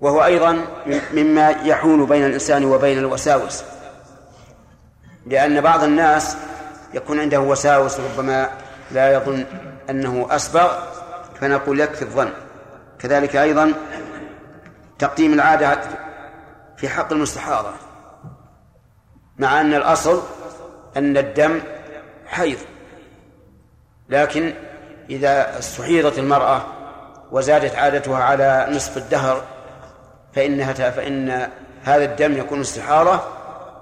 وهو 0.00 0.24
أيضا 0.24 0.64
مما 1.12 1.48
يحول 1.48 2.06
بين 2.06 2.26
الإنسان 2.26 2.64
وبين 2.64 2.98
الوساوس. 2.98 3.62
لأن 5.26 5.60
بعض 5.60 5.82
الناس 5.82 6.36
يكون 6.94 7.20
عنده 7.20 7.40
وساوس 7.40 8.00
ربما 8.00 8.50
لا 8.90 9.12
يظن 9.12 9.44
أنه 9.90 10.26
أسبغ 10.30 10.78
فنقول 11.40 11.80
يكفي 11.80 12.02
الظن. 12.02 12.30
كذلك 12.98 13.36
أيضا 13.36 13.72
تقديم 14.98 15.32
العادة 15.32 15.80
في 16.76 16.88
حق 16.88 17.12
المستحاضة 17.12 17.70
مع 19.38 19.60
أن 19.60 19.74
الأصل 19.74 20.22
أن 20.96 21.16
الدم 21.16 21.60
حيض. 22.26 22.58
لكن 24.08 24.54
إذا 25.10 25.58
استحيضت 25.58 26.18
المرأة 26.18 26.62
وزادت 27.32 27.74
عادتها 27.74 28.24
على 28.24 28.66
نصف 28.70 28.96
الدهر 28.96 29.42
فإنها 30.32 30.72
فإن 30.72 31.48
هذا 31.84 32.04
الدم 32.04 32.38
يكون 32.38 32.60
استحاضة 32.60 33.20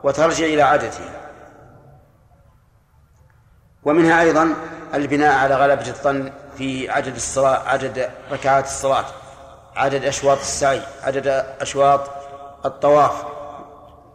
وترجع 0.02 0.44
إلى 0.46 0.62
عادتها 0.62 1.12
ومنها 3.84 4.20
أيضا 4.22 4.54
البناء 4.94 5.38
على 5.38 5.54
غلبة 5.54 5.88
الظن 5.88 6.32
في 6.58 6.90
عدد 6.90 7.14
الصلاة 7.14 7.68
عدد 7.68 8.10
ركعات 8.32 8.64
الصلاة 8.64 9.04
عدد 9.76 10.04
أشواط 10.04 10.38
السعي 10.38 10.80
عدد 11.02 11.26
أشواط 11.60 12.10
الطواف. 12.64 13.24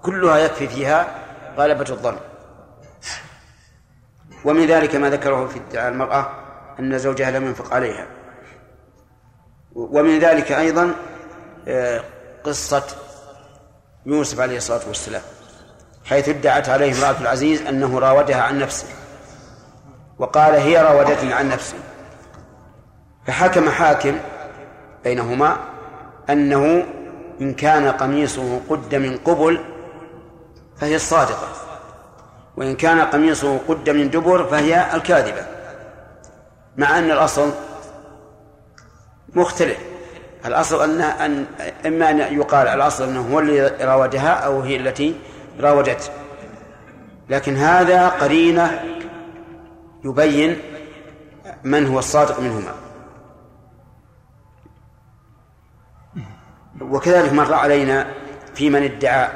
كلها 0.01 0.37
يكفي 0.37 0.67
فيها 0.67 1.07
غلبة 1.57 1.85
الظن. 1.89 2.17
ومن 4.45 4.65
ذلك 4.65 4.95
ما 4.95 5.09
ذكره 5.09 5.47
في 5.47 5.59
ادعاء 5.59 5.91
المرأة 5.91 6.29
أن 6.79 6.97
زوجها 6.97 7.31
لم 7.31 7.45
ينفق 7.45 7.73
عليها. 7.73 8.07
ومن 9.75 10.19
ذلك 10.19 10.51
أيضا 10.51 10.95
آه، 11.67 12.03
قصة 12.43 12.83
يوسف 14.05 14.39
عليه 14.39 14.57
الصلاة 14.57 14.81
والسلام 14.87 15.21
حيث 16.05 16.29
ادعت 16.29 16.69
عليه 16.69 16.93
امرأة 16.97 17.21
العزيز 17.21 17.61
أنه 17.61 17.99
راودها 17.99 18.41
عن 18.41 18.59
نفسه 18.59 18.87
وقال 20.19 20.53
هي 20.53 20.81
راودتني 20.81 21.33
عن 21.33 21.49
نفسي. 21.49 21.75
فحكم 23.27 23.69
حاكم 23.69 24.19
بينهما 25.03 25.57
أنه 26.29 26.85
إن 27.41 27.53
كان 27.53 27.91
قميصه 27.91 28.59
قد 28.69 28.95
من 28.95 29.17
قبل 29.17 29.59
فهي 30.77 30.95
الصادقة 30.95 31.47
وإن 32.57 32.75
كان 32.75 33.01
قميصه 33.01 33.57
قد 33.67 33.89
من 33.89 34.09
دبر 34.09 34.43
فهي 34.43 34.95
الكاذبة 34.95 35.45
مع 36.77 36.97
أن 36.97 37.11
الأصل 37.11 37.51
مختلف. 39.33 39.90
الأصل 40.45 40.83
أنها 40.83 41.25
أن 41.25 41.45
إما 41.85 42.09
أن 42.09 42.19
يقال 42.19 42.67
الأصل 42.67 43.03
أنه 43.03 43.33
هو 43.33 43.39
الذي 43.39 43.85
راودها 43.85 44.29
أو 44.29 44.61
هي 44.61 44.75
التي 44.75 45.15
راودته 45.59 46.11
لكن 47.29 47.55
هذا 47.55 48.07
قرينة 48.07 48.83
يبين 50.05 50.57
من 51.63 51.87
هو 51.87 51.99
الصادق 51.99 52.39
منهما. 52.39 52.75
وكذلك 56.81 57.33
مر 57.33 57.53
علينا 57.53 58.07
في 58.55 58.69
من 58.69 58.83
ادعى 58.83 59.27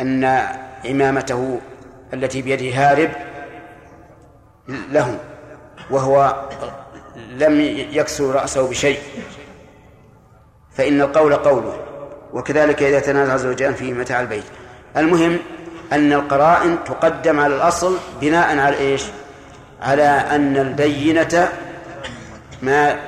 أن 0.00 0.24
عمامته 0.84 1.60
التي 2.14 2.42
بيده 2.42 2.76
هارب 2.76 3.10
له 4.68 5.18
وهو 5.90 6.48
لم 7.16 7.60
يكسر 7.92 8.34
رأسه 8.34 8.68
بشيء. 8.68 8.98
فإن 10.80 11.00
القول 11.00 11.34
قوله 11.34 11.76
وكذلك 12.32 12.82
إذا 12.82 13.00
تنازع 13.00 13.36
زوجان 13.36 13.74
في 13.74 13.92
متاع 13.92 14.20
البيت. 14.20 14.44
المهم 14.96 15.38
أن 15.92 16.12
القرائن 16.12 16.84
تقدم 16.84 17.40
على 17.40 17.56
الأصل 17.56 17.98
بناء 18.20 18.58
على 18.58 18.78
إيش؟ 18.78 19.04
على 19.82 20.02
أن 20.02 20.56
البينة 20.56 21.48
ما 22.62 22.98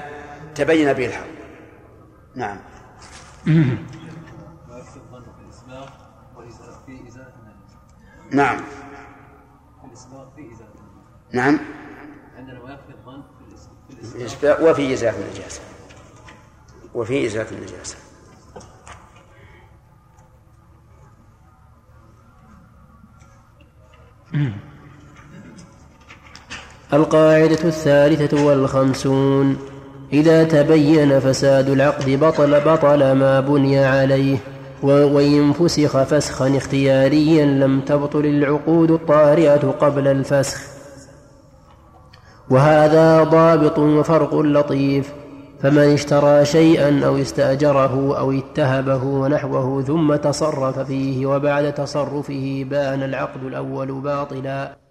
تبين 0.55 0.93
به 0.93 1.07
الحق. 1.07 1.27
نعم. 2.35 2.59
نعم. 8.33 8.61
نعم. 11.33 11.59
عندنا 12.39 12.61
ويكفي 12.63 12.93
الظن 12.93 13.23
في 13.89 14.17
الإسباء 14.17 14.71
وفي 14.71 14.93
إزالة 14.93 15.19
النجاسة. 15.19 15.72
وفي 16.95 17.27
إزالة 17.27 17.51
النجاسة. 17.51 17.97
القاعدة 26.93 27.65
الثالثة 27.65 28.45
والخمسون 28.45 29.59
إذا 30.13 30.45
تبين 30.45 31.21
فساد 31.21 31.69
العقد 31.69 32.11
بطل 32.11 32.61
بطل 32.61 33.13
ما 33.13 33.41
بني 33.41 33.85
عليه 33.85 34.39
وإن 34.83 35.53
فسخ 35.53 36.03
فسخا 36.03 36.57
اختياريا 36.57 37.47
لم 37.47 37.81
تبطل 37.81 38.27
العقود 38.27 38.91
الطارئة 38.91 39.71
قبل 39.81 40.09
الفسخ. 40.09 40.61
وهذا 42.51 43.25
ضابط 43.25 43.79
وفرق 43.79 44.35
لطيف 44.35 45.13
فمن 45.63 45.79
اشترى 45.79 46.45
شيئا 46.45 47.07
أو 47.07 47.17
استأجره 47.17 48.19
أو 48.19 48.33
اتهبه 48.33 49.05
ونحوه 49.05 49.83
ثم 49.83 50.17
تصرف 50.17 50.79
فيه 50.79 51.27
وبعد 51.27 51.75
تصرفه 51.75 52.67
بان 52.71 53.03
العقد 53.03 53.43
الأول 53.45 53.93
باطلا. 54.01 54.82